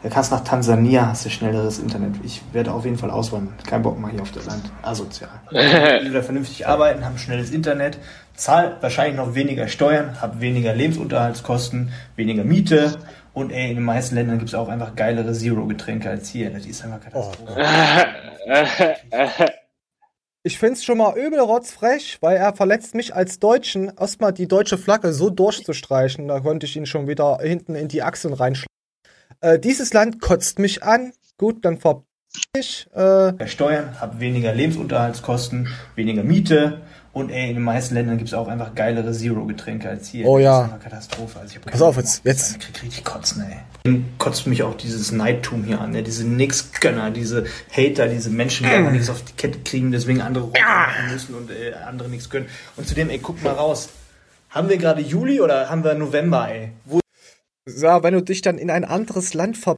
[0.03, 2.15] Du kannst nach Tansania, hast du schnelleres Internet.
[2.23, 3.55] Ich werde auf jeden Fall auswandern.
[3.65, 4.69] Kein Bock mal hier auf das Land.
[4.81, 5.29] Asozial.
[5.49, 7.99] Ich will da vernünftig arbeiten, haben schnelles Internet,
[8.35, 12.97] zahl wahrscheinlich noch weniger Steuern, hab weniger Lebensunterhaltskosten, weniger Miete.
[13.33, 16.49] Und ey, in den meisten Ländern gibt es auch einfach geilere Zero-Getränke als hier.
[16.49, 17.55] Das ist einfach Katastrophe.
[20.45, 24.77] Ich find's schon mal übel rotzfrech, weil er verletzt mich als Deutschen, erstmal die deutsche
[24.77, 26.27] Flagge so durchzustreichen.
[26.27, 28.67] Da konnte ich ihn schon wieder hinten in die Achseln reinschlagen.
[29.43, 31.11] Äh, dieses Land kotzt mich an.
[31.37, 32.03] Gut, dann ver
[32.55, 32.87] ich.
[32.93, 36.81] Äh, Steuern, hab weniger Lebensunterhaltskosten, weniger Miete.
[37.11, 40.25] Und ey, in den meisten Ländern gibt es auch einfach geilere Zero-Getränke als hier.
[40.25, 40.57] Oh Das ja.
[40.59, 41.39] ist einfach Katastrophe.
[41.41, 42.51] Also Pass auf jetzt, jetzt.
[42.53, 43.57] Ich krieg richtig Kotzen, ey.
[43.83, 46.01] Dann Kotzt mich auch dieses Neidtum hier an, ne?
[46.03, 50.45] diese Nix-Gönner, diese Hater, diese Menschen, die einfach nichts auf die Kette kriegen, deswegen andere
[50.45, 52.47] Rock machen müssen und äh, andere nichts können.
[52.77, 53.89] Und zudem, ey, guck mal raus.
[54.49, 56.71] Haben wir gerade Juli oder haben wir November, ey?
[56.85, 57.02] Wo
[57.65, 59.75] so, wenn du dich dann in ein anderes Land ver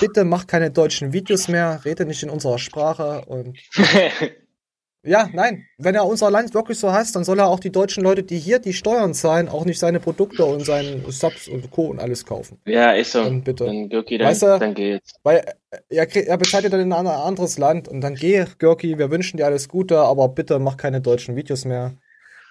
[0.00, 3.58] bitte mach keine deutschen Videos mehr, rede nicht in unserer Sprache und
[5.04, 8.04] ja, nein, wenn er unser Land wirklich so hasst, dann soll er auch die deutschen
[8.04, 11.86] Leute, die hier die Steuern zahlen, auch nicht seine Produkte und seinen Subs und Co.
[11.86, 12.60] und alles kaufen.
[12.66, 13.24] Ja, ist so.
[13.24, 13.64] Dann bitte.
[13.64, 15.14] Dann, Gürki, dann, Weißt du, dann geht's.
[15.24, 15.38] Weil
[15.70, 19.10] äh, er, er bezahlt ja dann in ein anderes Land und dann geh, Görki, wir
[19.10, 21.96] wünschen dir alles Gute, aber bitte mach keine deutschen Videos mehr.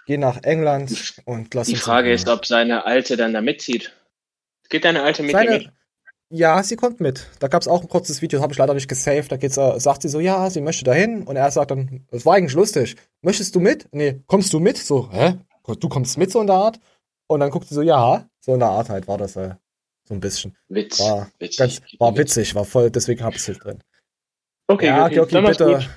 [0.08, 1.76] Geh nach England und lass Die.
[1.76, 3.94] Frage ist, ob seine Alte dann da mitzieht.
[4.72, 5.72] Geht deine Alte dir Seine, mit?
[6.30, 7.28] ja, sie kommt mit.
[7.40, 9.32] Da gab es auch ein kurzes Video, das habe ich leider nicht gesaved.
[9.32, 11.24] Da geht's, äh, sagt sie so, ja, sie möchte dahin.
[11.24, 12.96] Und er sagt dann, das war eigentlich lustig.
[13.22, 13.88] Möchtest du mit?
[13.92, 14.78] Nee, kommst du mit?
[14.78, 15.36] So, hä?
[15.80, 16.80] Du kommst mit so in der Art?
[17.28, 19.56] Und dann guckt sie so, ja, so in der Art halt war das äh,
[20.06, 20.58] so ein bisschen.
[20.70, 21.00] Witz.
[21.00, 21.58] War, Witzig.
[21.58, 23.84] ganz, war witzig, war voll, deswegen hab ich's halt drin.
[24.68, 25.66] Okay, ja, Görki, Görki, bitte.
[25.66, 25.90] gut.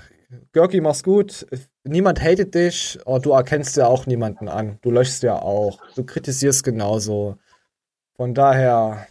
[0.52, 1.46] Görki, mach's gut.
[1.84, 4.78] Niemand hatet dich, aber du erkennst ja auch niemanden an.
[4.82, 5.78] Du löschst ja auch.
[5.94, 7.36] Du kritisierst genauso.
[8.16, 9.06] Von daher,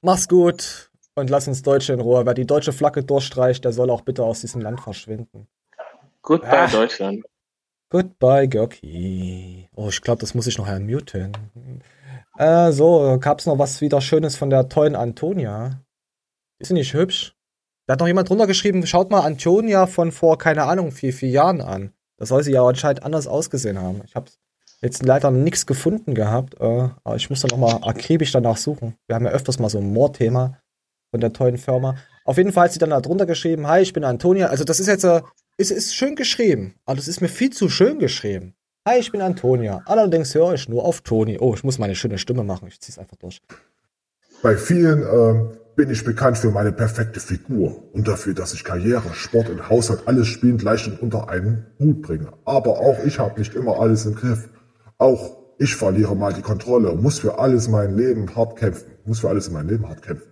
[0.00, 2.24] mach's gut und lass uns Deutsche in Ruhe.
[2.24, 5.48] Wer die deutsche Flagge durchstreicht, der soll auch bitte aus diesem Land verschwinden.
[6.22, 6.66] Goodbye, Ah.
[6.68, 7.24] Deutschland.
[7.90, 9.68] Goodbye, Görki.
[9.74, 11.32] Oh, ich glaube, das muss ich noch unmuten.
[12.38, 15.82] Äh, so, gab's noch was wieder Schönes von der tollen Antonia?
[16.58, 17.34] Ist sie nicht hübsch?
[17.86, 21.28] Da hat noch jemand drunter geschrieben, schaut mal Antonia von vor, keine Ahnung, vier, vier
[21.28, 21.92] Jahren an.
[22.16, 24.00] Das soll sie ja anscheinend anders ausgesehen haben.
[24.06, 24.30] Ich habe
[24.82, 28.96] jetzt leider nichts gefunden gehabt, äh, aber ich muss da nochmal akribisch danach suchen.
[29.06, 30.58] Wir haben ja öfters mal so ein Mordthema
[31.10, 31.96] von der tollen Firma.
[32.24, 34.48] Auf jeden Fall hat sie dann da drunter geschrieben, hi, ich bin Antonia.
[34.48, 35.22] Also das ist jetzt, äh,
[35.56, 38.54] es ist schön geschrieben, aber das ist mir viel zu schön geschrieben.
[38.86, 39.80] Hi, ich bin Antonia.
[39.86, 41.38] Allerdings höre ich nur auf Toni.
[41.38, 42.66] Oh, ich muss meine schöne Stimme machen.
[42.66, 43.40] Ich zieh's einfach durch.
[44.42, 49.14] Bei vielen ähm, bin ich bekannt für meine perfekte Figur und dafür, dass ich Karriere,
[49.14, 52.32] Sport und Haushalt alles spielend leicht und unter einen Hut bringe.
[52.44, 54.48] Aber auch ich habe nicht immer alles im Griff.
[55.02, 58.92] Auch ich verliere mal die Kontrolle und muss für alles mein Leben hart kämpfen.
[59.04, 60.30] Muss für alles in meinem Leben hart kämpfen.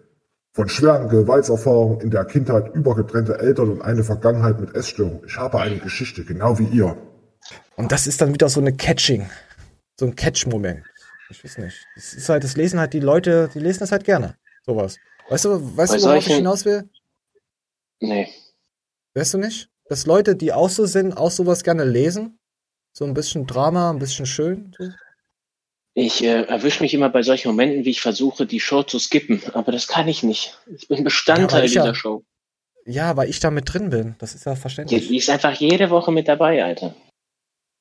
[0.52, 5.24] Von schweren Gewaltserfahrungen in der Kindheit über getrennte Eltern und eine Vergangenheit mit Essstörung.
[5.26, 6.96] Ich habe eine Geschichte, genau wie ihr.
[7.74, 9.28] Und das ist dann wieder so eine Catching.
[9.98, 10.84] So ein Catch-Moment.
[11.30, 11.84] Ich weiß nicht.
[11.96, 14.36] Das ist halt, das lesen halt die Leute, die lesen das halt gerne.
[14.64, 14.98] Sowas.
[15.30, 16.88] Weißt du, weißt Bei du, worauf ich hinaus will?
[17.98, 18.28] Nee.
[19.14, 19.68] Weißt du nicht?
[19.86, 22.39] Dass Leute, die auch so sind, auch sowas gerne lesen.
[22.92, 24.74] So ein bisschen Drama, ein bisschen schön.
[24.76, 24.88] So.
[25.94, 29.42] Ich äh, erwische mich immer bei solchen Momenten, wie ich versuche, die Show zu skippen.
[29.54, 30.58] Aber das kann ich nicht.
[30.74, 31.94] Ich bin Bestandteil Ja, ich dieser ja.
[31.94, 32.24] Show.
[32.86, 34.14] Ja, weil ich da mit drin bin.
[34.18, 35.08] Das ist ja verständlich.
[35.08, 36.94] die ist einfach jede Woche mit dabei, Alter.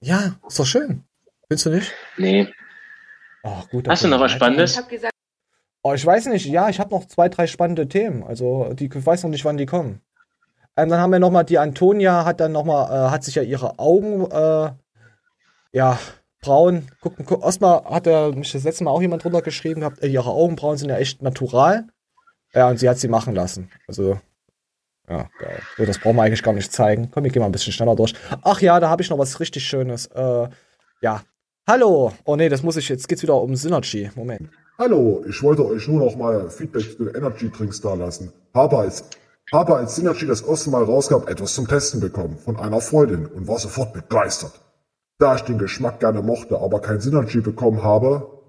[0.01, 1.03] Ja, ist doch schön.
[1.47, 1.91] Findest du nicht?
[2.17, 2.47] Nee.
[3.43, 4.81] Oh, gut, Hast du noch was Spannendes?
[5.81, 6.45] Oh, ich weiß nicht.
[6.45, 8.23] Ja, ich habe noch zwei, drei spannende Themen.
[8.23, 10.01] Also, die, ich weiß noch nicht, wann die kommen.
[10.75, 13.35] Ähm, dann haben wir noch mal die Antonia hat dann noch mal, äh, hat sich
[13.35, 14.71] ja ihre Augen, äh,
[15.71, 15.99] ja,
[16.41, 16.87] braun.
[17.01, 20.29] Gucken, guck, erstmal hat er mich das letzte Mal auch jemand drunter geschrieben gehabt, ihre
[20.29, 21.87] Augenbrauen sind ja echt natural.
[22.53, 23.69] Ja, und sie hat sie machen lassen.
[23.87, 24.19] Also,
[25.07, 25.59] ja, geil.
[25.77, 27.09] So, das brauchen wir eigentlich gar nicht zeigen.
[27.11, 28.13] Komm, wir gehen mal ein bisschen schneller durch.
[28.43, 30.07] Ach ja, da habe ich noch was richtig Schönes.
[30.07, 30.49] Äh,
[31.01, 31.21] ja.
[31.67, 32.13] Hallo.
[32.25, 34.09] Oh nee, das muss ich, jetzt geht's wieder um Synergy.
[34.15, 34.49] Moment.
[34.79, 38.31] Hallo, ich wollte euch nur noch mal Feedback zu den Energy Drinks da lassen.
[38.53, 39.03] Habe als,
[39.51, 43.47] habe als Synergy das erste Mal rausgab, etwas zum Testen bekommen von einer Freundin und
[43.47, 44.53] war sofort begeistert.
[45.19, 48.39] Da ich den Geschmack gerne mochte, aber kein Synergy bekommen habe,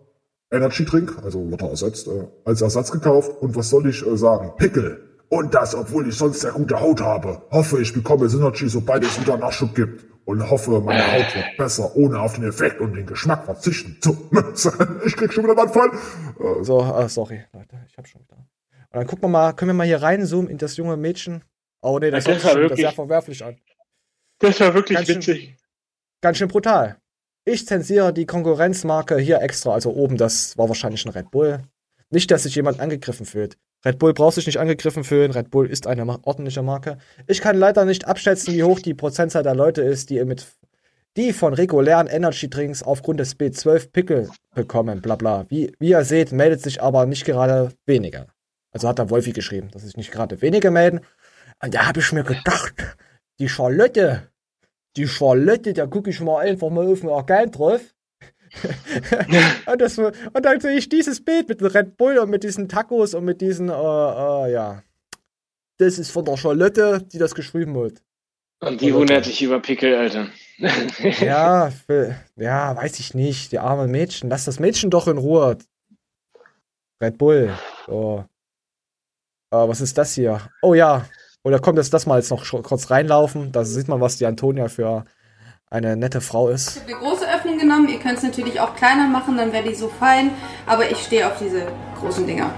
[0.53, 4.53] Energy Drink, also wurde ersetzt, äh, als Ersatz gekauft und was soll ich äh, sagen?
[4.57, 5.19] Pickel.
[5.29, 7.43] Und das, obwohl ich sonst sehr gute Haut habe.
[7.51, 10.05] Hoffe, ich bekomme Synergy, sobald es wieder Nachschub gibt.
[10.25, 14.17] Und hoffe, meine Haut wird besser, ohne auf den Effekt und den Geschmack verzichten zu
[14.31, 14.73] müssen.
[15.07, 15.91] Ich krieg schon wieder einen Anfall.
[16.39, 18.37] Äh, So, ah, sorry, Leute, ich hab schon wieder.
[18.37, 18.47] Und
[18.93, 21.43] dann gucken wir mal, können wir mal hier reinzoomen in das junge Mädchen?
[21.81, 23.57] Oh nee, das Ja, hört das sich war schon wieder sehr wirklich- verwerflich an.
[24.39, 25.57] Das war wirklich Ganz schön- witzig.
[26.21, 26.97] Ganz schön brutal.
[27.45, 31.63] Ich zensiere die Konkurrenzmarke hier extra, also oben, das war wahrscheinlich ein Red Bull.
[32.11, 33.57] Nicht, dass sich jemand angegriffen fühlt.
[33.85, 35.31] Red Bull braucht sich nicht angegriffen fühlen.
[35.31, 36.99] Red Bull ist eine ordentliche Marke.
[37.27, 40.47] Ich kann leider nicht abschätzen, wie hoch die Prozentzahl der Leute ist, die mit
[41.17, 45.45] die von regulären Energy Drinks aufgrund des B12 Pickel bekommen, bla bla.
[45.49, 48.27] Wie, wie ihr seht, meldet sich aber nicht gerade weniger.
[48.71, 51.01] Also hat der Wolfi geschrieben, dass sich nicht gerade wenige melden.
[51.63, 52.75] Und da habe ich mir gedacht,
[53.41, 54.30] die Charlotte,
[54.97, 57.81] die Charlotte, da gucke ich mal einfach mal auf den Account drauf.
[59.67, 62.69] und, das, und dann sehe ich dieses Bild mit dem Red Bull und mit diesen
[62.69, 64.83] Tacos und mit diesen, äh, äh, ja.
[65.79, 68.03] Das ist von der Charlotte, die das geschrieben hat.
[68.61, 70.29] Und die wundert sich über Pickel, Alter.
[71.21, 73.53] Ja, für, ja, weiß ich nicht.
[73.53, 74.29] Die arme Mädchen.
[74.29, 75.57] Lass das Mädchen doch in Ruhe.
[77.03, 77.57] Red Bull.
[77.87, 78.27] So.
[79.51, 80.51] Äh, was ist das hier?
[80.61, 81.09] Oh ja.
[81.43, 83.53] Oder kommt jetzt das mal jetzt noch kurz reinlaufen?
[83.53, 85.05] Da sieht man, was die Antonia für
[85.71, 86.71] eine nette Frau ist.
[86.71, 87.89] Ich habe die große Öffnung genommen.
[87.89, 90.33] Ihr könnt es natürlich auch kleiner machen, dann wäre die so fein.
[90.67, 91.67] Aber ich stehe auf diese
[91.99, 92.53] großen Dinger.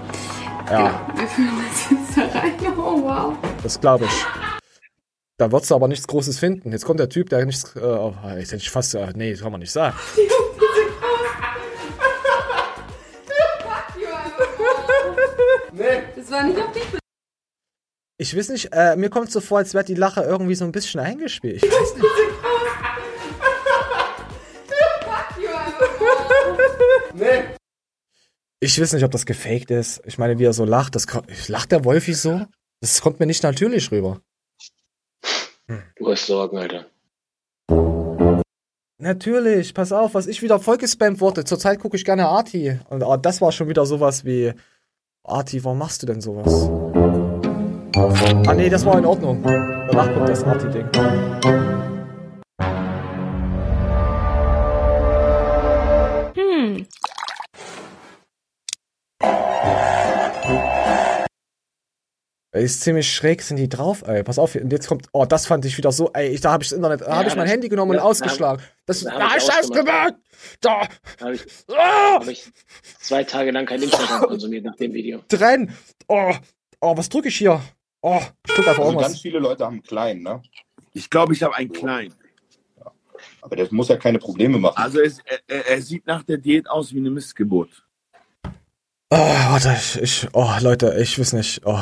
[0.70, 2.54] Ja, Wir füllen das jetzt da rein.
[2.78, 3.34] Oh wow.
[3.62, 4.24] das glaube ich.
[5.36, 6.72] Da wird du aber nichts Großes finden.
[6.72, 7.74] Jetzt kommt der Typ, der nichts.
[7.76, 8.94] Äh, oh, jetzt hätte ich fast.
[8.94, 9.96] Äh, nee, das kann man nicht sagen.
[16.16, 17.01] Das war nicht auf dich.
[18.22, 20.70] Ich weiß nicht, äh, mir kommt so vor, als wäre die Lache irgendwie so ein
[20.70, 21.56] bisschen eingespielt.
[21.56, 22.06] Ich weiß nicht.
[28.60, 30.02] Ich weiß nicht, ob das gefaked ist.
[30.06, 31.08] Ich meine, wie er so lacht, das
[31.48, 32.46] lacht der Wolfi so?
[32.80, 34.20] Das kommt mir nicht natürlich rüber.
[35.96, 36.86] Du hast Sorgen, Alter.
[38.98, 41.44] Natürlich, pass auf, was ich wieder voll gespammt wurde.
[41.44, 42.78] Zurzeit gucke ich gerne Arti.
[42.88, 44.52] Und ah, das war schon wieder sowas wie.
[45.24, 46.91] Arti, warum machst du denn sowas?
[47.94, 49.42] Ah nee, das war in Ordnung.
[49.42, 50.86] Danach kommt das Arti-Ding.
[56.34, 56.86] Hm.
[62.54, 64.22] Ey, Ist ziemlich schräg sind die drauf, ey.
[64.22, 65.06] Pass auf, und jetzt kommt.
[65.12, 66.28] Oh, das fand ich wieder so, ey.
[66.28, 68.04] Ich, da habe ich das Internet, da Ja, habe ich mein Handy genommen ja, und
[68.06, 68.62] ausgeschlagen.
[68.86, 70.14] Das, da hab da ich ist das ausgemacht.
[70.60, 70.82] Da!
[71.18, 71.42] Da habe ich,
[71.74, 72.14] Ah!
[72.16, 72.44] hab ich
[73.00, 75.22] zwei Tage lang kein Instagram konsumiert nach dem Video.
[75.28, 75.74] Drenn!
[76.08, 76.34] Oh,
[76.80, 77.62] oh, was drücke ich hier?
[78.04, 79.06] Oh, einfach Also irgendwas.
[79.06, 80.42] ganz viele Leute haben einen kleinen, ne?
[80.92, 82.12] Ich glaube, ich habe einen kleinen.
[83.40, 84.76] Aber das muss ja keine Probleme machen.
[84.76, 87.86] Also es, er, er sieht nach der Diät aus wie eine Missgeburt.
[89.10, 91.62] Oh, warte, ich, ich, oh, Leute, ich weiß nicht.
[91.64, 91.78] Oh.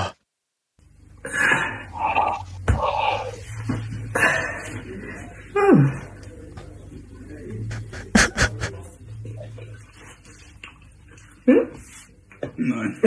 [12.56, 13.00] Nein.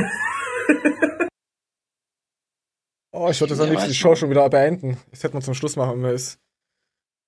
[3.15, 4.97] Oh, ich würde das am liebsten die Show schon wieder beenden.
[5.11, 6.39] Das hätte man zum Schluss machen müssen.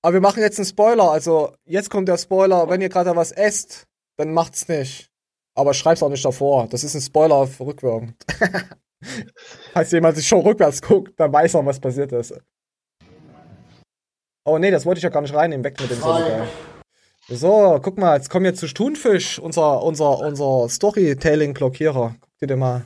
[0.02, 1.12] Aber wir machen jetzt einen Spoiler.
[1.12, 2.68] Also, jetzt kommt der Spoiler.
[2.70, 3.86] Wenn ihr gerade was esst,
[4.18, 5.12] dann macht's nicht.
[5.54, 6.68] Aber schreib's auch nicht davor.
[6.68, 8.16] Das ist ein Spoiler auf rückwirkend.
[9.74, 12.34] Falls jemand sich schon rückwärts guckt, dann weiß er, was passiert ist.
[14.44, 15.64] Oh nee, das wollte ich ja gar nicht reinnehmen.
[15.64, 16.48] Weg mit dem Sonnegeil.
[17.28, 22.16] So, guck mal, jetzt kommen wir zu Thunfisch, unser, unser, unser Storytelling-Blockierer.
[22.20, 22.86] Guck dir den mal.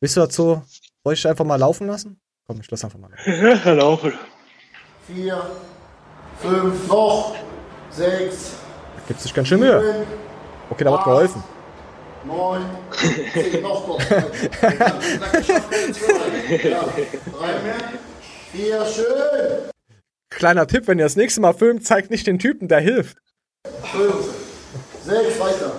[0.00, 0.62] Bist du dazu?
[1.02, 2.20] Soll ich einfach mal laufen lassen?
[2.46, 3.10] Komm, ich lass einfach mal
[3.74, 4.12] laufen.
[5.06, 5.50] Vier,
[6.40, 7.34] fünf, noch,
[7.90, 8.52] sechs,
[9.06, 10.06] Gibt sich ganz schön Mühe.
[10.70, 11.42] Okay, da wird geholfen.
[12.24, 12.64] neun,
[13.34, 14.02] zehn, noch kurz.
[14.10, 14.20] Ja,
[17.38, 17.74] drei mehr.
[18.50, 19.70] Vier, schön.
[20.30, 23.18] Kleiner Tipp, wenn ihr das nächste Mal filmt, zeigt nicht den Typen, der hilft.
[23.92, 24.26] Fünf,
[25.04, 25.72] sechs, weiter.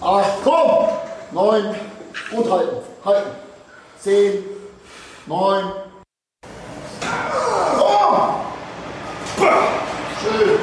[0.00, 0.88] Acht, komm.
[1.32, 1.72] Neun
[2.32, 3.30] und halten, halten.
[4.00, 4.42] Zehn,
[5.26, 5.72] neun.
[7.76, 8.34] Komm.
[10.22, 10.58] Schön.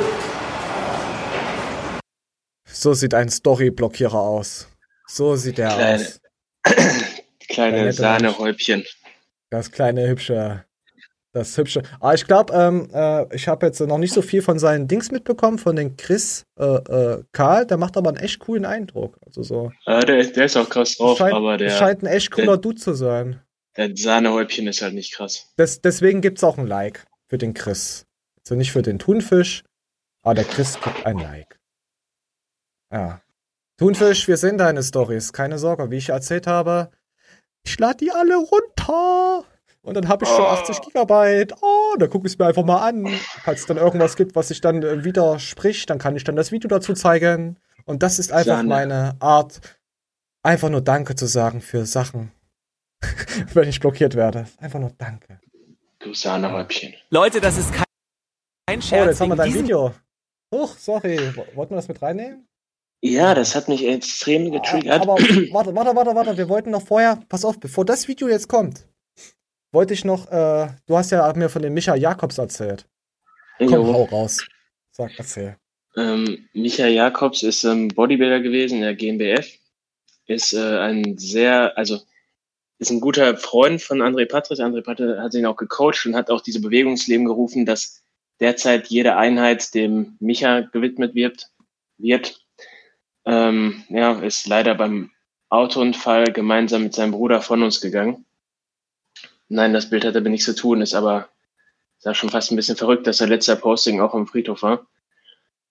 [2.65, 4.67] So sieht ein Story-Blockierer aus.
[5.07, 6.21] So sieht er Kleine- aus.
[7.49, 8.85] Kleine Sahnehäubchen.
[9.49, 10.63] Das kleine hübsche.
[11.33, 11.81] Das hübsche.
[11.99, 15.11] Aber ich glaube, ähm, äh, ich habe jetzt noch nicht so viel von seinen Dings
[15.11, 17.65] mitbekommen, von den Chris äh, äh, Karl.
[17.67, 19.17] Der macht aber einen echt coolen Eindruck.
[19.25, 19.71] Also so.
[19.85, 22.57] Der, ist- der ist auch krass drauf, scheint, aber der, scheint ein echt cooler der,
[22.57, 23.41] Dude zu sein.
[23.87, 25.47] Der Sahnehäubchen ist halt nicht krass.
[25.57, 28.05] Des, deswegen gibt's auch ein Like für den Chris.
[28.39, 29.63] Also nicht für den Thunfisch,
[30.23, 31.59] aber der Chris gibt ein Like.
[32.91, 33.21] Ja.
[33.77, 35.33] Thunfisch, wir sehen deine Stories.
[35.33, 36.91] Keine Sorge, wie ich erzählt habe.
[37.63, 39.43] Ich lade die alle runter.
[39.83, 40.47] Und dann habe ich schon Oh.
[40.47, 41.53] 80 Gigabyte.
[41.61, 43.07] Oh, da gucke ich es mir einfach mal an.
[43.43, 46.51] Falls es dann irgendwas gibt, was sich dann äh, widerspricht, dann kann ich dann das
[46.51, 47.57] Video dazu zeigen.
[47.85, 48.69] Und das ist einfach Sahne.
[48.69, 49.59] meine Art,
[50.43, 52.31] einfach nur Danke zu sagen für Sachen,
[53.53, 54.48] wenn ich blockiert werde.
[54.60, 55.40] Einfach nur Danke.
[55.99, 56.94] Du Sahnehäubchen.
[57.10, 57.84] Leute, das ist kein,
[58.68, 59.07] kein Oh, Scherz.
[59.07, 59.94] jetzt haben wir dein Video.
[60.53, 61.18] Huch, sorry.
[61.56, 62.48] Wollten wir das mit reinnehmen?
[63.02, 65.02] Ja, das hat mich extrem getriggert.
[65.02, 65.15] Aber
[65.52, 66.38] warte, warte, warte, warte.
[66.38, 68.86] Wir wollten noch vorher, pass auf, bevor das Video jetzt kommt,
[69.72, 72.88] wollte ich noch, äh, du hast ja mir von dem Micha Jakobs erzählt.
[73.57, 73.94] Komm, Jo.
[73.94, 74.45] hau raus.
[74.91, 75.56] Sag, erzähl.
[75.95, 79.48] Ähm, Michael Jakobs ist ähm, Bodybuilder gewesen in der GmbF.
[80.28, 81.99] Ist äh, ein sehr, also
[82.81, 84.59] ist ein guter Freund von André Patris.
[84.59, 88.01] André Patris hat ihn auch gecoacht und hat auch diese Bewegungsleben gerufen, dass
[88.39, 91.51] derzeit jede Einheit dem Micha gewidmet wird.
[91.99, 92.43] wird.
[93.23, 95.11] Ähm, ja, ist leider beim
[95.49, 98.25] Autounfall gemeinsam mit seinem Bruder von uns gegangen.
[99.47, 101.29] Nein, das Bild hat aber nichts zu tun, ist aber
[101.99, 104.87] ist ja schon fast ein bisschen verrückt, dass der letzte Posting auch im Friedhof war.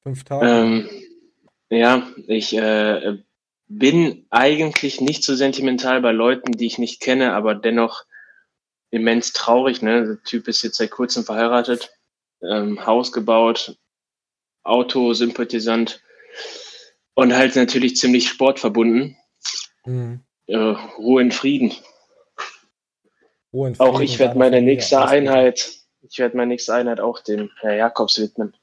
[0.04, 0.46] Fünf Tage.
[0.46, 0.88] Ähm,
[1.70, 3.18] ja, ich äh,
[3.70, 8.04] bin eigentlich nicht so sentimental bei Leuten, die ich nicht kenne, aber dennoch
[8.90, 9.80] immens traurig.
[9.80, 10.04] Ne?
[10.04, 11.96] Der Typ ist jetzt seit kurzem verheiratet,
[12.42, 13.78] ähm, Haus gebaut,
[14.64, 16.02] Autosympathisant
[17.14, 19.16] und halt natürlich ziemlich sportverbunden.
[19.86, 20.24] Mhm.
[20.46, 21.72] Äh, Ruhe in Frieden.
[23.52, 25.06] Ruhe in Auch Frieden ich werde meine nächste.
[25.06, 25.70] Einheit,
[26.02, 28.56] ich werde meine nächste Einheit auch dem Herr Jakobs widmen.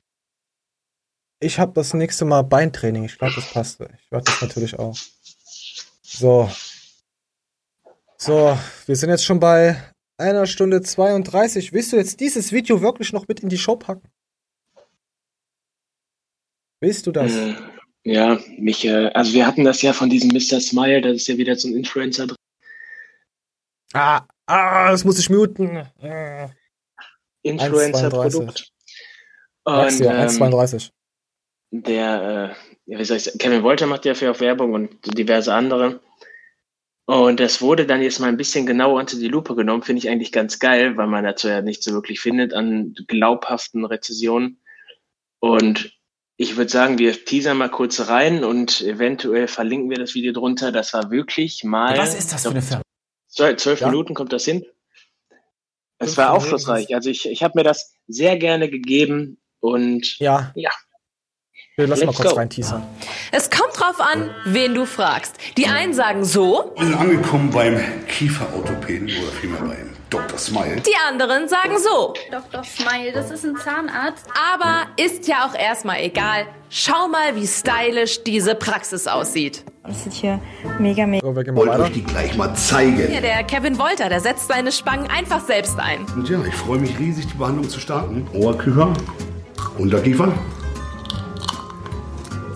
[1.39, 3.05] Ich habe das nächste Mal Beintraining.
[3.05, 3.79] Ich glaube, das passt.
[3.79, 4.97] Ich werde das natürlich auch.
[6.01, 6.49] So.
[8.17, 8.57] So,
[8.87, 9.81] wir sind jetzt schon bei
[10.17, 11.73] einer Stunde 32.
[11.73, 14.09] Willst du jetzt dieses Video wirklich noch mit in die Show packen?
[16.79, 17.31] Willst du das?
[17.31, 17.55] Äh,
[18.03, 20.59] ja, mich, äh, also wir hatten das ja von diesem Mr.
[20.59, 22.37] Smile, das ist ja wieder so ein Influencer drin.
[23.93, 25.87] Ah, ah, das muss ich muten.
[26.01, 26.49] Äh.
[27.43, 28.71] Influencer-Produkt.
[29.63, 29.63] 1,32.
[29.63, 30.91] Und Sag's dir, ähm, 1,32.
[31.71, 32.55] Der,
[32.87, 35.99] äh, wie soll ich sagen, Kevin Wolter macht ja für auch Werbung und diverse andere.
[37.05, 40.09] Und das wurde dann jetzt mal ein bisschen genauer unter die Lupe genommen, finde ich
[40.09, 44.59] eigentlich ganz geil, weil man dazu ja nicht so wirklich findet an glaubhaften Rezessionen.
[45.39, 45.97] Und
[46.35, 50.71] ich würde sagen, wir teasern mal kurz rein und eventuell verlinken wir das Video drunter.
[50.73, 51.97] Das war wirklich mal.
[51.97, 52.83] Was ist das für eine Firma?
[53.27, 53.87] Zwölf, zwölf Ja.
[53.87, 54.65] Minuten kommt das hin.
[55.99, 56.93] Es war aufschlussreich.
[56.93, 60.51] Also ich, ich habe mir das sehr gerne gegeben und Ja.
[60.55, 60.71] ja.
[61.79, 62.37] Wir lassen mal Let's kurz go.
[62.37, 62.81] rein teasern.
[63.31, 65.35] Es kommt drauf an, wen du fragst.
[65.57, 70.39] Die einen sagen so, Wir sind angekommen beim Kieferorthopäden oder vielmehr beim Dr.
[70.39, 70.77] Smile.
[70.77, 72.15] die anderen sagen so.
[72.31, 72.63] Dr.
[72.63, 74.25] Smile, das ist ein Zahnarzt.
[74.55, 76.47] Aber ist ja auch erstmal egal.
[76.71, 79.63] Schau mal, wie stylisch diese Praxis aussieht.
[79.85, 80.39] Das sieht hier
[80.79, 81.23] mega, mega.
[81.23, 83.07] So, Wollte euch die gleich mal zeigen.
[83.07, 86.07] Hier, der Kevin Wolter, der setzt seine Spangen einfach selbst ein.
[86.15, 88.25] Und ja, ich freue mich riesig, die Behandlung zu starten.
[88.33, 88.91] Oberkiefer,
[89.77, 90.33] Unterkiefer.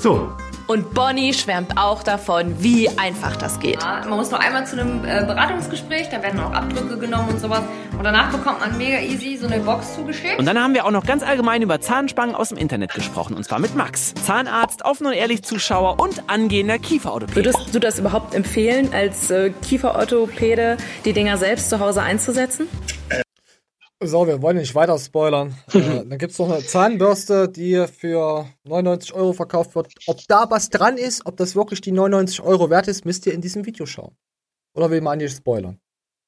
[0.01, 0.33] So,
[0.65, 3.83] Und Bonnie schwärmt auch davon, wie einfach das geht.
[3.83, 7.39] Ja, man muss nur einmal zu einem äh, Beratungsgespräch, da werden auch Abdrücke genommen und
[7.39, 7.61] sowas.
[7.95, 10.39] Und danach bekommt man mega easy so eine Box zugeschickt.
[10.39, 13.35] Und dann haben wir auch noch ganz allgemein über Zahnspangen aus dem Internet gesprochen.
[13.35, 17.35] Und zwar mit Max, Zahnarzt, offen und ehrlich Zuschauer und angehender Kieferorthopäde.
[17.35, 22.67] Würdest du das überhaupt empfehlen, als äh, Kieferorthopäde die Dinger selbst zu Hause einzusetzen?
[24.03, 25.55] So, wir wollen nicht weiter spoilern.
[25.73, 29.93] äh, dann gibt's noch eine Zahnbürste, die für 99 Euro verkauft wird.
[30.07, 33.33] Ob da was dran ist, ob das wirklich die 99 Euro wert ist, müsst ihr
[33.33, 34.17] in diesem Video schauen.
[34.73, 35.79] Oder will man nicht spoilern?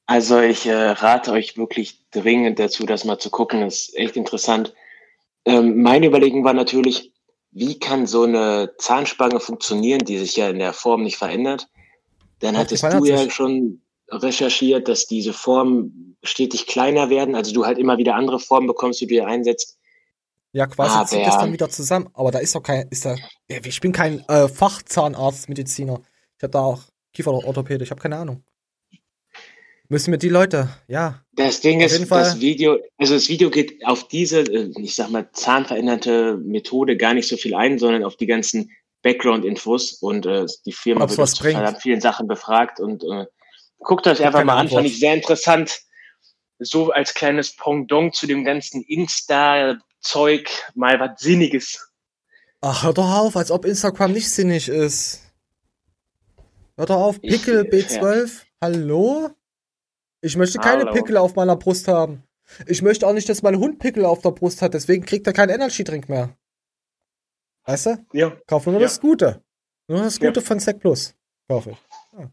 [0.05, 3.61] Also ich äh, rate euch wirklich dringend dazu, das mal zu gucken.
[3.61, 4.75] Das ist echt interessant.
[5.45, 7.11] Ähm, meine Überlegung war natürlich,
[7.51, 11.67] wie kann so eine Zahnspange funktionieren, die sich ja in der Form nicht verändert?
[12.39, 13.81] Dann hattest du ja schon
[14.21, 19.01] recherchiert, dass diese Formen stetig kleiner werden, also du halt immer wieder andere Formen bekommst,
[19.01, 19.77] die du dir einsetzt.
[20.53, 22.09] Ja, quasi Aber- zieht das dann wieder zusammen.
[22.13, 23.15] Aber da ist doch kein, ist da,
[23.47, 26.01] ich bin kein äh, Fachzahnarzt, Mediziner.
[26.37, 26.81] Ich habe da auch
[27.13, 28.43] Kieferorthopäde, ich habe keine Ahnung.
[29.89, 31.23] Müssen mir die Leute, ja.
[31.33, 35.09] Das Ding Auf ist, das Video, also das Video geht auf diese, äh, ich sag
[35.09, 38.71] mal, zahnveränderte Methode gar nicht so viel ein, sondern auf die ganzen
[39.01, 43.25] Background-Infos und äh, die Firma Ob's wird zu vielen Sachen befragt und äh,
[43.83, 45.81] guckt euch einfach mal an, fand ich sehr interessant.
[46.59, 51.91] So als kleines Pendant zu dem ganzen Insta-Zeug mal was Sinniges.
[52.61, 55.21] Ach, hör doch auf, als ob Instagram nicht sinnig ist.
[56.77, 58.41] Hör doch auf, Pickel B12.
[58.61, 59.29] Hallo?
[60.21, 60.93] Ich möchte keine Hallo.
[60.93, 62.23] Pickel auf meiner Brust haben.
[62.65, 65.33] Ich möchte auch nicht, dass mein Hund Pickel auf der Brust hat, deswegen kriegt er
[65.33, 66.37] keinen Energy-Drink mehr.
[67.65, 68.05] Weißt du?
[68.13, 68.31] Ja.
[68.47, 68.81] Kauf nur Ja.
[68.81, 69.43] das Gute.
[69.87, 70.27] Nur das Ja.
[70.29, 71.13] Gute von Sec Plus.
[71.49, 71.77] Kaufe ich.
[72.17, 72.31] Ja.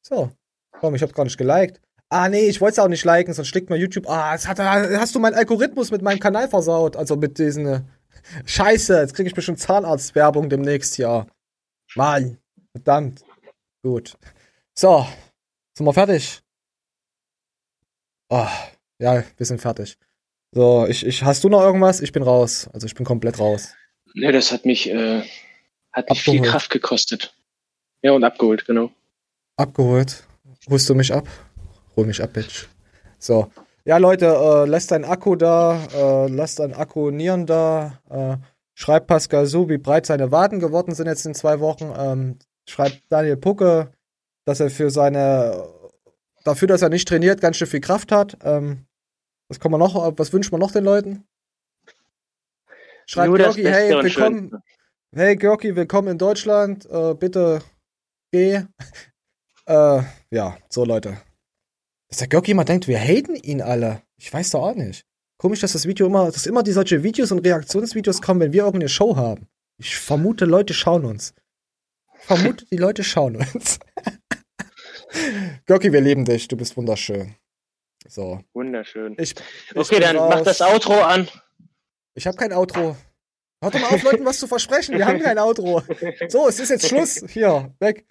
[0.00, 0.30] So.
[0.80, 1.80] Komm, ich hab gar nicht geliked.
[2.10, 4.08] Ah, nee, ich wollte es auch nicht liken, sonst schlägt mir YouTube.
[4.08, 6.96] Ah, jetzt hat, hast du meinen Algorithmus mit meinem Kanal versaut.
[6.96, 7.66] Also mit diesen.
[7.66, 7.80] äh,
[8.46, 11.26] Scheiße, jetzt kriege ich bestimmt Zahnarztwerbung demnächst hier.
[11.94, 12.38] Mann.
[12.72, 13.24] Verdammt.
[13.82, 14.16] Gut.
[14.74, 15.06] So.
[15.76, 16.40] Sind wir fertig?
[18.30, 18.46] Oh,
[18.98, 19.96] ja, wir sind fertig.
[20.52, 22.00] So, ich, ich, hast du noch irgendwas?
[22.00, 22.68] Ich bin raus.
[22.72, 23.74] Also ich bin komplett raus.
[24.14, 25.22] Ne, das hat mich, äh,
[25.92, 26.42] hat mich viel.
[26.42, 27.34] Kraft gekostet.
[28.02, 28.90] Ja, und abgeholt, genau.
[29.56, 30.24] Abgeholt.
[30.70, 31.26] Holst du mich ab?
[31.96, 32.68] Hol mich ab, Bitch.
[33.18, 33.50] So.
[33.84, 38.00] Ja, Leute, äh, lasst dein Akku da, äh, lasst dein Akku Nieren da.
[38.10, 38.36] Äh,
[38.74, 41.90] schreibt Pascal so, wie breit seine Waden geworden sind jetzt in zwei Wochen.
[41.96, 42.38] Ähm,
[42.68, 43.92] schreibt Daniel Pucke,
[44.44, 45.66] dass er für seine,
[46.44, 48.36] dafür, dass er nicht trainiert, ganz schön viel Kraft hat.
[48.44, 48.84] Ähm,
[49.48, 51.24] was kann man noch, was wünscht man noch den Leuten?
[53.06, 54.62] Schreibt das Georgi, hey, willkommen, Schönste.
[55.14, 56.84] hey Georgi, willkommen in Deutschland.
[56.90, 57.62] Äh, bitte
[58.32, 58.64] geh.
[59.68, 61.18] Äh, ja, so Leute.
[62.08, 64.02] Dass der Görki immer denkt, wir haten ihn alle.
[64.16, 65.04] Ich weiß doch auch nicht.
[65.36, 68.64] Komisch, dass das Video immer, dass immer die solche Videos und Reaktionsvideos kommen, wenn wir
[68.64, 69.46] irgendeine Show haben.
[69.76, 71.34] Ich vermute, Leute schauen uns.
[72.18, 73.78] Ich vermute, die Leute schauen uns.
[75.66, 76.48] Görki, wir lieben dich.
[76.48, 77.34] Du bist wunderschön.
[78.08, 78.40] So.
[78.54, 79.16] Wunderschön.
[79.18, 79.34] Ich,
[79.74, 80.44] okay, bin dann mach raus.
[80.44, 81.28] das Outro an.
[82.14, 82.96] Ich habe kein Outro.
[83.62, 84.96] Hört doch mal auf, Leuten was zu versprechen.
[84.96, 85.82] Wir haben kein Outro.
[86.28, 87.22] So, es ist jetzt Schluss.
[87.28, 88.06] Hier, weg.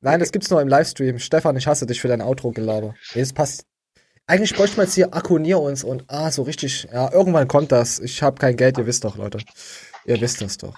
[0.00, 1.18] Nein, das gibt's nur im Livestream.
[1.18, 2.94] Stefan, ich hasse dich für dein Outro-Gelaber.
[3.14, 3.64] Nee, das passt.
[4.26, 6.86] Eigentlich bräuchte man jetzt hier Akkunier uns und ah, so richtig.
[6.92, 7.98] Ja, irgendwann kommt das.
[7.98, 9.38] Ich habe kein Geld, ihr wisst doch, Leute.
[10.06, 10.76] Ihr wisst das doch.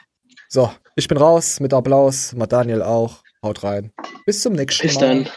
[0.48, 2.32] So, ich bin raus mit Applaus.
[2.32, 3.22] Mal Daniel auch.
[3.42, 3.92] Haut rein.
[4.24, 5.24] Bis zum nächsten Bis Mal.
[5.24, 5.28] dann.